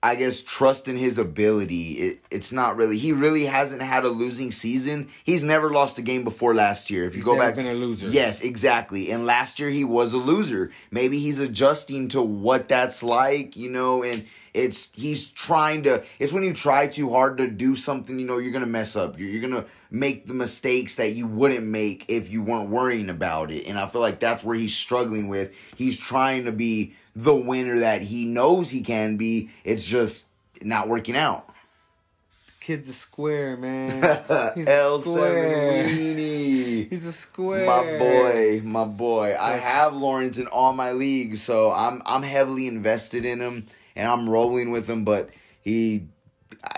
I 0.00 0.14
guess 0.14 0.42
trust 0.42 0.86
in 0.86 0.96
his 0.96 1.18
ability. 1.18 1.92
It, 1.92 2.20
it's 2.30 2.52
not 2.52 2.76
really. 2.76 2.96
He 2.96 3.12
really 3.12 3.44
hasn't 3.44 3.82
had 3.82 4.04
a 4.04 4.08
losing 4.08 4.52
season. 4.52 5.08
He's 5.24 5.42
never 5.42 5.70
lost 5.70 5.98
a 5.98 6.02
game 6.02 6.22
before 6.22 6.54
last 6.54 6.88
year. 6.88 7.04
If 7.04 7.14
you 7.14 7.18
He's 7.18 7.24
go 7.24 7.36
back, 7.36 7.56
been 7.56 7.66
a 7.66 7.74
loser. 7.74 8.06
Yes, 8.08 8.40
exactly. 8.40 9.10
And 9.10 9.26
last 9.26 9.58
year 9.58 9.70
he 9.70 9.82
was 9.82 10.14
a 10.14 10.18
loser. 10.18 10.70
Maybe 10.92 11.18
he's 11.18 11.40
adjusting 11.40 12.08
to 12.08 12.22
what 12.22 12.68
that's 12.68 13.02
like, 13.02 13.56
you 13.56 13.70
know. 13.70 14.04
And 14.04 14.26
it's 14.54 14.88
he's 14.94 15.26
trying 15.26 15.82
to. 15.82 16.04
It's 16.20 16.32
when 16.32 16.44
you 16.44 16.52
try 16.52 16.86
too 16.86 17.10
hard 17.10 17.38
to 17.38 17.48
do 17.48 17.74
something, 17.74 18.20
you 18.20 18.26
know, 18.26 18.38
you're 18.38 18.52
gonna 18.52 18.66
mess 18.66 18.94
up. 18.94 19.18
You're, 19.18 19.28
you're 19.30 19.42
gonna 19.42 19.64
make 19.90 20.26
the 20.26 20.34
mistakes 20.34 20.94
that 20.94 21.14
you 21.14 21.26
wouldn't 21.26 21.66
make 21.66 22.04
if 22.06 22.30
you 22.30 22.40
weren't 22.40 22.70
worrying 22.70 23.10
about 23.10 23.50
it. 23.50 23.66
And 23.66 23.76
I 23.76 23.88
feel 23.88 24.00
like 24.00 24.20
that's 24.20 24.44
where 24.44 24.56
he's 24.56 24.76
struggling 24.76 25.26
with. 25.28 25.50
He's 25.74 25.98
trying 25.98 26.44
to 26.44 26.52
be 26.52 26.94
the 27.16 27.34
winner 27.34 27.80
that 27.80 28.02
he 28.02 28.24
knows 28.24 28.70
he 28.70 28.82
can 28.82 29.16
be. 29.16 29.50
It's 29.64 29.84
just 29.84 30.26
not 30.62 30.88
working 30.88 31.16
out. 31.16 31.48
kid's 32.60 32.88
a 32.88 32.92
square, 32.92 33.56
man. 33.56 33.92
He's 34.54 34.66
a 34.66 35.00
square. 35.00 35.88
He's 35.88 37.06
a 37.06 37.12
square. 37.12 37.66
My 37.66 37.98
boy, 37.98 38.60
my 38.64 38.84
boy. 38.84 39.36
I 39.38 39.52
have 39.56 39.96
Lawrence 39.96 40.38
in 40.38 40.46
all 40.46 40.72
my 40.72 40.92
leagues, 40.92 41.42
so 41.42 41.70
I'm 41.72 42.02
I'm 42.06 42.22
heavily 42.22 42.66
invested 42.66 43.24
in 43.24 43.40
him 43.40 43.66
and 43.96 44.06
I'm 44.08 44.28
rolling 44.28 44.70
with 44.70 44.88
him. 44.88 45.04
But 45.04 45.30
he, 45.62 46.06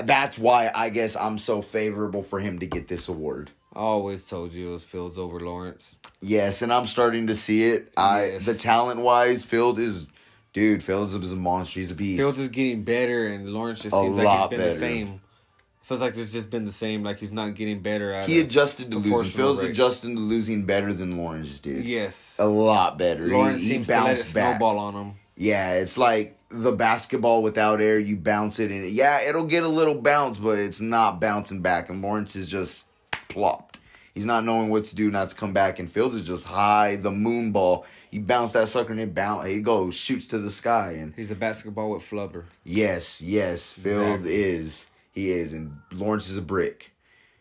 that's 0.05 0.39
why 0.39 0.70
I 0.74 0.89
guess 0.91 1.16
I'm 1.16 1.39
so 1.39 1.62
favorable 1.62 2.22
for 2.22 2.41
him 2.41 2.59
to 2.61 2.66
get 2.66 2.89
this 2.89 3.09
award. 3.09 3.51
I 3.72 3.81
always 3.81 4.26
told 4.26 4.53
you 4.53 4.70
it 4.70 4.72
was 4.72 4.83
Fields 4.83 5.16
over 5.16 5.39
Lawrence. 5.39 5.97
Yes, 6.20 6.61
and 6.61 6.72
I'm 6.72 6.87
starting 6.87 7.28
to 7.28 7.37
see 7.37 7.64
it. 7.66 7.93
I 7.97 8.33
Yes. 8.33 8.45
the 8.47 8.55
talent 8.55 9.01
wise, 9.01 9.45
Fields 9.45 9.78
is, 9.78 10.07
dude. 10.53 10.82
Fields 10.82 11.14
is 11.14 11.32
a 11.32 11.36
monster. 11.36 11.80
He's 11.80 11.90
a 11.90 11.94
beast. 11.94 12.20
Fields 12.20 12.38
is 12.38 12.48
getting 12.48 12.84
better, 12.84 13.26
and 13.28 13.53
Lawrence 13.53 13.80
just 13.80 13.94
A 13.94 14.01
seems 14.01 14.18
like 14.18 14.38
he's 14.40 14.48
been 14.48 14.59
better. 14.59 14.70
the 14.70 14.76
same. 14.76 15.20
Feels 15.82 16.01
like 16.01 16.16
it's 16.16 16.32
just 16.32 16.51
been 16.51 16.64
the 16.64 16.72
same. 16.72 17.03
Like 17.03 17.18
he's 17.18 17.32
not 17.32 17.55
getting 17.55 17.80
better 17.80 18.12
at 18.12 18.28
he 18.28 18.38
adjusted 18.40 18.90
to 18.92 18.98
losing. 18.98 19.24
Fields 19.38 19.61
rate. 19.61 19.70
adjusted 19.70 20.09
to 20.14 20.20
losing 20.20 20.64
better 20.64 20.92
than 20.92 21.16
Lawrence 21.16 21.59
did. 21.59 21.84
Yes. 21.84 22.36
a 22.38 22.46
lot 22.46 22.96
better. 22.96 23.26
He- 23.26 23.32
Lawrence 23.32 23.62
he, 23.62 23.68
seems 23.68 23.86
to 23.88 23.94
let 23.94 24.03
it 24.03 24.05
bounced 24.07 24.34
back. 24.34 24.57
snowball 24.59 24.78
on 24.78 24.94
him. 24.94 25.12
Yeah, 25.36 25.72
it's 25.74 25.96
like 25.98 26.38
the 26.51 26.70
basketball 26.70 27.42
without 27.42 27.80
air. 27.80 27.98
You 27.98 28.16
bounce 28.16 28.61
it, 28.61 28.70
and 28.70 28.84
yeah, 28.88 29.20
it'll 29.28 29.46
get 29.46 29.64
a 29.64 29.68
little 29.68 29.94
bounce, 29.94 30.38
but 30.38 30.59
it's 30.59 30.80
not 30.80 31.20
bouncing 31.20 31.62
back. 31.62 31.88
And 31.88 32.03
Lawrence 32.03 32.36
is 32.36 32.46
just 32.48 32.86
plopped. 33.28 33.80
He's 34.14 34.26
not 34.26 34.44
knowing 34.44 34.68
what 34.68 34.84
to 34.84 34.94
do, 34.94 35.11
not 35.11 35.30
to 35.30 35.36
come 35.36 35.53
back. 35.53 35.78
And 35.78 35.90
Fields 35.90 36.14
is 36.14 36.26
just 36.26 36.44
high, 36.46 36.96
the 36.96 37.11
moon 37.11 37.53
ball. 37.53 37.86
He 38.11 38.18
bounced 38.18 38.54
that 38.54 38.68
sucker 38.68 38.92
and 38.92 39.00
it 39.00 39.14
bounce. 39.14 39.46
He 39.48 39.61
goes, 39.61 39.94
shoots 39.94 40.26
to 40.28 40.38
the 40.38 40.50
sky. 40.50 40.92
And 40.98 41.14
He's 41.14 41.30
a 41.30 41.36
basketball 41.36 41.90
with 41.90 42.02
flubber. 42.02 42.44
yes, 42.64 43.22
yes, 43.22 43.72
Fields 43.72 44.24
Exactly. 44.24 44.42
is. 44.42 44.86
He 45.12 45.30
is. 45.30 45.52
And 45.52 45.76
Lawrence 45.92 46.28
is 46.28 46.36
a 46.36 46.42
brick. 46.42 46.92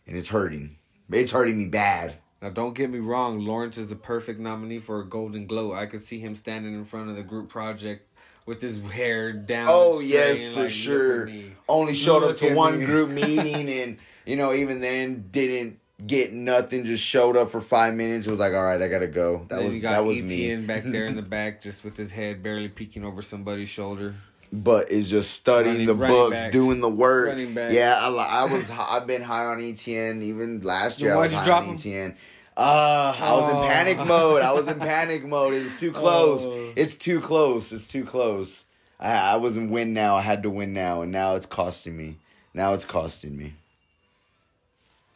And 0.07 0.15
it's 0.17 0.29
hurting. 0.29 0.77
It's 1.11 1.31
hurting 1.31 1.57
me 1.57 1.65
bad. 1.65 2.15
Now, 2.41 2.49
don't 2.49 2.73
get 2.73 2.89
me 2.89 2.99
wrong. 2.99 3.39
Lawrence 3.39 3.77
is 3.77 3.87
the 3.87 3.95
perfect 3.95 4.39
nominee 4.39 4.79
for 4.79 5.01
a 5.01 5.05
Golden 5.05 5.45
Gloat. 5.45 5.75
I 5.75 5.85
could 5.87 6.01
see 6.03 6.19
him 6.19 6.35
standing 6.35 6.73
in 6.73 6.85
front 6.85 7.09
of 7.09 7.15
the 7.15 7.23
group 7.23 7.49
project 7.49 8.07
with 8.45 8.61
his 8.61 8.79
hair 8.91 9.33
down. 9.33 9.67
Oh 9.69 9.99
yes, 9.99 10.45
for 10.45 10.61
like, 10.61 10.71
sure. 10.71 11.29
Only 11.67 11.93
showed 11.93 12.23
up 12.23 12.37
to 12.37 12.53
one 12.53 12.79
me. 12.79 12.85
group 12.85 13.09
meeting, 13.11 13.69
and 13.69 13.97
you 14.25 14.35
know, 14.37 14.53
even 14.53 14.79
then, 14.79 15.25
didn't 15.31 15.79
get 16.05 16.33
nothing. 16.33 16.83
Just 16.83 17.03
showed 17.03 17.35
up 17.37 17.49
for 17.49 17.61
five 17.61 17.93
minutes. 17.93 18.27
Was 18.27 18.39
like, 18.39 18.53
all 18.53 18.63
right, 18.63 18.81
I 18.81 18.87
gotta 18.87 19.07
go. 19.07 19.45
That 19.49 19.57
then 19.57 19.65
was 19.65 19.75
you 19.75 19.81
got 19.81 19.91
that 19.93 20.05
was 20.05 20.19
Etienne 20.19 20.61
me. 20.61 20.65
back 20.67 20.83
there 20.85 21.05
in 21.05 21.15
the 21.15 21.21
back, 21.37 21.61
just 21.61 21.83
with 21.83 21.97
his 21.97 22.11
head 22.11 22.41
barely 22.43 22.69
peeking 22.69 23.03
over 23.05 23.21
somebody's 23.21 23.69
shoulder. 23.69 24.15
But 24.51 24.89
is 24.89 25.09
just 25.11 25.31
studying 25.31 25.73
Running- 25.75 25.87
the 25.87 25.93
running 25.95 26.15
books, 26.17 26.39
backs. 26.41 26.51
doing 26.53 26.81
the 26.81 26.89
work. 26.89 27.37
Yeah, 27.71 27.97
I, 27.99 28.09
I 28.09 28.51
was. 28.51 28.71
I've 28.71 29.05
been 29.05 29.21
high 29.21 29.45
on 29.45 29.61
Etienne 29.61 30.23
even 30.23 30.61
last 30.61 30.99
year. 30.99 31.09
Then 31.09 31.17
I 31.17 31.19
why'd 31.19 31.23
was 31.25 31.31
you 31.33 31.37
high 31.39 31.45
drop 31.45 31.61
on 31.63 31.69
him? 31.69 31.75
Etienne. 31.75 32.15
Uh, 32.57 33.15
I 33.17 33.31
was 33.33 33.47
in 33.47 33.55
Oh. 33.55 33.61
panic 33.67 33.97
mode. 33.99 34.41
I 34.41 34.51
was 34.53 34.67
in 34.67 34.79
panic 34.79 35.23
mode. 35.23 35.53
It 35.53 35.63
was 35.63 35.75
too 35.75 35.91
close. 35.91 36.47
Oh. 36.47 36.73
It's 36.75 36.95
too 36.97 37.21
close. 37.21 37.71
It's 37.71 37.87
too 37.87 38.03
close. 38.03 38.65
I, 38.99 39.33
I 39.33 39.35
was 39.37 39.55
in 39.55 39.69
win 39.69 39.93
now. 39.93 40.17
I 40.17 40.21
had 40.21 40.43
to 40.43 40.49
win 40.49 40.73
now, 40.73 41.03
and 41.03 41.11
now 41.11 41.35
it's 41.35 41.45
costing 41.45 41.95
me. 41.95 42.17
Now 42.53 42.73
it's 42.73 42.83
costing 42.85 43.37
me. 43.37 43.53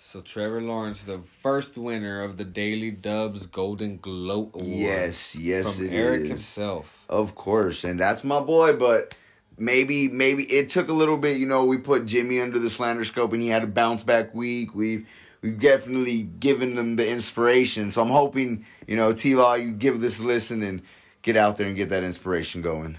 So 0.06 0.20
Trevor 0.20 0.62
Lawrence, 0.62 1.06
the 1.06 1.20
first 1.41 1.78
winner 1.78 2.24
of 2.24 2.36
the 2.36 2.43
Daily 2.43 2.91
Dubs 2.91 3.45
Golden 3.45 3.97
Gloat 3.97 4.51
Award. 4.54 4.68
Yes, 4.68 5.34
yes, 5.34 5.78
from 5.78 5.88
it 5.88 5.93
Eric 5.93 6.22
is. 6.24 6.30
himself. 6.30 7.06
Of 7.08 7.36
course, 7.36 7.86
and 7.86 7.97
that's 7.97 8.26
my 8.26 8.41
boy. 8.41 8.76
But 8.76 9.18
maybe, 9.58 10.10
maybe 10.10 10.43
it 10.43 10.70
took 10.70 10.89
a 10.89 10.93
little 10.93 11.18
bit. 11.18 11.38
You 11.38 11.47
know, 11.47 11.64
we 11.64 11.78
put 11.78 12.06
Jimmy 12.06 12.41
under 12.41 12.60
the 12.60 12.70
slander 12.70 13.06
scope, 13.06 13.32
and 13.32 13.41
he 13.41 13.47
had 13.47 13.64
a 13.64 13.68
bounce 13.68 14.04
back 14.04 14.36
week. 14.36 14.76
We've 14.76 15.08
we've 15.41 15.58
definitely 15.58 16.24
given 16.24 16.76
them 16.76 16.97
the 16.97 17.10
inspiration. 17.10 17.89
So 17.89 18.01
I'm 18.01 18.10
hoping, 18.10 18.66
you 18.86 18.97
know, 18.97 19.14
T 19.14 19.36
Law, 19.36 19.54
you 19.54 19.72
give 19.72 20.01
this 20.01 20.20
a 20.20 20.26
listen 20.26 20.64
and 20.64 20.82
get 21.22 21.38
out 21.38 21.56
there 21.56 21.68
and 21.68 21.78
get 21.78 21.89
that 21.89 22.04
inspiration 22.04 22.62
going. 22.62 22.97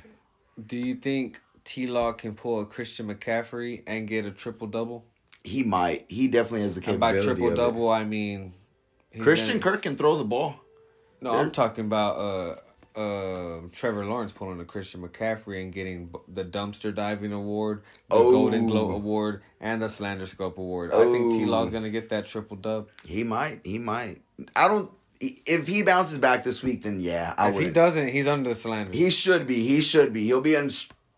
Do 0.67 0.79
you 0.79 0.95
think 0.95 1.43
T 1.65 1.87
Law 1.87 2.13
can 2.13 2.35
pull 2.35 2.63
a 2.63 2.67
Christian 2.67 3.15
McCaffrey 3.15 3.83
and 3.87 4.09
get 4.09 4.25
a 4.25 4.31
triple 4.31 4.67
double? 4.67 5.05
He 5.45 5.63
might. 5.63 6.07
He 6.09 6.27
definitely 6.27 6.63
has 6.63 6.75
the 6.75 6.81
capability. 6.81 7.19
And 7.19 7.27
by 7.29 7.35
triple 7.35 7.55
double, 7.55 7.91
I 7.91 8.05
mean 8.05 8.53
Christian 9.21 9.59
gonna- 9.61 9.73
Kirk 9.77 9.83
can 9.83 9.97
throw 9.97 10.17
the 10.17 10.25
ball. 10.25 10.57
No, 11.21 11.35
I'm 11.35 11.51
talking 11.53 11.85
about 11.87 12.17
uh, 12.97 12.99
uh, 12.99 13.61
Trevor 13.73 14.05
Lawrence 14.05 14.33
pulling 14.33 14.61
a 14.61 14.65
Christian 14.65 15.03
McCaffrey 15.03 15.63
and 15.63 15.73
getting 15.73 16.15
the 16.29 16.45
dumpster 16.45 16.95
diving 16.95 17.33
award, 17.33 17.83
the 18.11 18.17
Oh. 18.17 18.31
Golden 18.31 18.67
Gloat 18.67 18.93
award, 18.95 19.43
and 19.61 19.81
the 19.83 19.89
Slander 19.89 20.27
Scope 20.27 20.59
award. 20.59 20.93
I 20.93 21.05
think 21.13 21.33
T 21.33 21.45
Law's 21.45 21.69
Oh. 21.69 21.73
gonna 21.73 21.91
get 21.91 22.09
that 22.11 22.27
triple 22.27 22.57
dub. 22.57 22.89
He 23.07 23.23
might. 23.25 23.61
He 23.65 23.79
might. 23.79 24.23
I 24.57 24.69
don't. 24.69 24.91
If 25.21 25.67
he 25.69 25.83
bounces 25.83 26.19
back 26.19 26.43
this 26.43 26.63
week, 26.63 26.83
then 26.83 27.01
yeah, 27.01 27.35
I 27.39 27.51
if 27.51 27.59
he 27.59 27.71
doesn't, 27.71 28.09
he's 28.09 28.27
under 28.27 28.51
the 28.51 28.55
slander. 28.55 28.97
He 28.97 29.11
should 29.11 29.47
be. 29.47 29.63
He 29.63 29.81
should 29.81 30.13
be. 30.13 30.25
He'll 30.25 30.41
be 30.43 30.57
on 30.57 30.69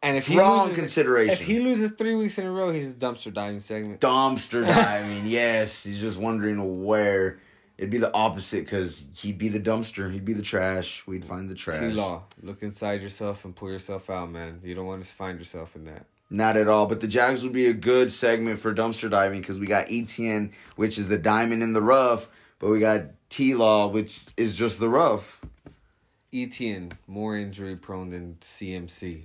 and 0.03 0.16
if 0.16 0.26
he 0.26 0.34
strong 0.34 0.68
loses, 0.68 0.78
consideration. 0.78 1.32
if 1.32 1.40
he 1.40 1.61
loses 1.61 1.90
three 1.92 2.14
weeks 2.14 2.38
in 2.38 2.47
a 2.47 2.51
row, 2.51 2.70
he's 2.72 2.90
a 2.90 2.94
dumpster 2.94 3.32
diving 3.32 3.61
segment. 3.61 4.01
dumpster 4.01 4.66
diving. 4.66 5.26
yes, 5.26 5.84
he's 5.84 6.01
just 6.01 6.18
wondering 6.18 6.84
where. 6.84 7.40
It'd 7.78 7.90
be 7.90 7.99
the 7.99 8.14
opposite 8.14 8.64
because 8.64 9.05
he'd 9.18 9.36
be 9.36 9.49
the 9.51 9.61
dumpster. 9.61 10.11
He'd 10.11 10.24
be 10.24 10.32
the 10.32 10.40
trash. 10.40 11.07
We'd 11.07 11.26
find 11.26 11.47
the 11.51 11.55
trash. 11.55 11.80
T 11.80 11.84
trash. 11.86 11.94
Law, 11.94 12.22
look 12.42 12.62
inside 12.62 13.03
yourself 13.03 13.44
and 13.44 13.55
pull 13.55 13.70
yourself 13.70 14.09
out, 14.09 14.30
man. 14.30 14.61
You 14.64 14.74
don't 14.74 14.86
want 14.86 15.05
to 15.05 15.14
find 15.14 15.38
yourself 15.38 15.76
in 15.76 15.84
that. 15.84 16.07
Not 16.30 16.57
at 16.57 16.68
all. 16.68 16.86
But 16.86 17.01
the 17.01 17.07
Jags 17.07 17.42
would 17.42 17.53
be 17.53 17.66
a 17.66 17.74
good 17.74 18.11
segment 18.11 18.59
for 18.59 18.74
dumpster 18.74 19.11
diving 19.11 19.42
because 19.42 19.61
we 19.61 19.66
got 19.66 19.90
Etienne, 19.90 20.53
which 20.76 20.97
is 20.97 21.09
the 21.09 21.18
diamond 21.18 21.62
in 21.62 21.74
the 21.74 21.82
rough, 21.82 22.28
but 22.59 22.70
we 22.70 22.80
got 22.80 23.03
T 23.28 23.55
Law, 23.55 23.88
which 23.88 24.28
is 24.38 24.57
just 24.57 24.80
the 24.80 24.88
rough. 24.88 25.38
Etienne 26.32 26.92
more 27.07 27.36
injury 27.36 27.76
prone 27.76 28.09
than 28.09 28.36
CMC. 28.40 29.24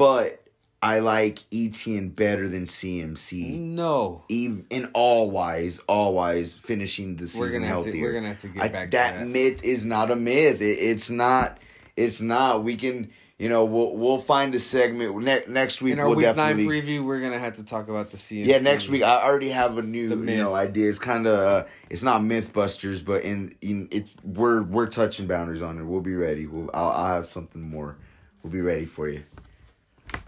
But 0.00 0.42
I 0.82 1.00
like 1.00 1.40
Etienne 1.52 2.08
better 2.08 2.48
than 2.48 2.64
CMC. 2.64 3.58
No, 3.58 4.24
Even 4.30 4.64
in 4.70 4.86
all 4.94 5.30
wise, 5.30 5.78
all 5.80 6.14
wise, 6.14 6.56
finishing 6.56 7.16
the 7.16 7.26
season 7.26 7.40
we're 7.40 7.52
gonna 7.52 7.66
have 7.66 7.84
to. 7.84 8.00
We're 8.00 8.14
gonna 8.14 8.28
have 8.28 8.40
to 8.40 8.48
get 8.48 8.62
I, 8.62 8.68
back 8.68 8.90
that, 8.92 9.12
to 9.12 9.18
that. 9.18 9.26
myth 9.26 9.62
is 9.62 9.84
not 9.84 10.10
a 10.10 10.16
myth. 10.16 10.62
It, 10.62 10.78
it's 10.78 11.10
not. 11.10 11.58
It's 11.96 12.22
not. 12.22 12.64
We 12.64 12.76
can. 12.76 13.10
You 13.38 13.50
know, 13.50 13.66
we'll 13.66 13.94
we'll 13.94 14.16
find 14.16 14.54
a 14.54 14.58
segment 14.58 15.18
ne- 15.18 15.42
next 15.48 15.82
week. 15.82 15.92
In 15.92 16.00
our 16.00 16.08
we'll 16.08 16.16
week 16.16 16.24
definitely. 16.24 16.64
nine 16.64 16.72
preview, 16.72 17.04
we're 17.04 17.20
gonna 17.20 17.38
have 17.38 17.56
to 17.56 17.62
talk 17.62 17.88
about 17.88 18.10
the 18.10 18.16
CMC. 18.16 18.46
yeah, 18.46 18.58
next 18.58 18.88
week 18.88 19.02
I 19.02 19.22
already 19.22 19.50
have 19.50 19.76
a 19.76 19.82
new 19.82 20.08
you 20.08 20.36
know 20.38 20.54
idea. 20.54 20.88
It's 20.88 20.98
kind 20.98 21.26
of 21.26 21.38
uh, 21.38 21.64
it's 21.90 22.02
not 22.02 22.22
MythBusters, 22.22 23.04
but 23.04 23.22
in, 23.22 23.52
in 23.60 23.88
it's 23.90 24.16
we're 24.24 24.62
we're 24.62 24.86
touching 24.86 25.26
boundaries 25.26 25.60
on 25.60 25.78
it. 25.78 25.84
We'll 25.84 26.00
be 26.00 26.14
ready. 26.14 26.46
We'll 26.46 26.70
I'll, 26.72 26.88
I'll 26.88 27.14
have 27.16 27.26
something 27.26 27.60
more. 27.60 27.98
We'll 28.42 28.52
be 28.52 28.62
ready 28.62 28.86
for 28.86 29.06
you. 29.06 29.24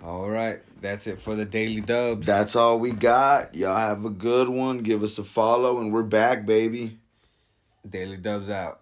All 0.03 0.29
right, 0.29 0.61
that's 0.81 1.07
it 1.07 1.21
for 1.21 1.35
the 1.37 1.45
daily 1.45 1.81
dubs. 1.81 2.27
That's 2.27 2.57
all 2.57 2.79
we 2.79 2.91
got. 2.93 3.55
Y'all 3.55 3.77
have 3.77 4.05
a 4.05 4.11
good 4.11 4.49
one. 4.49 4.79
Give 4.79 5.03
us 5.03 5.19
a 5.19 5.25
follow, 5.25 5.81
and 5.81 5.93
we're 5.93 6.03
back, 6.03 6.45
baby. 6.47 6.99
daily 7.89 8.17
dubs 8.17 8.51
out. 8.51 8.82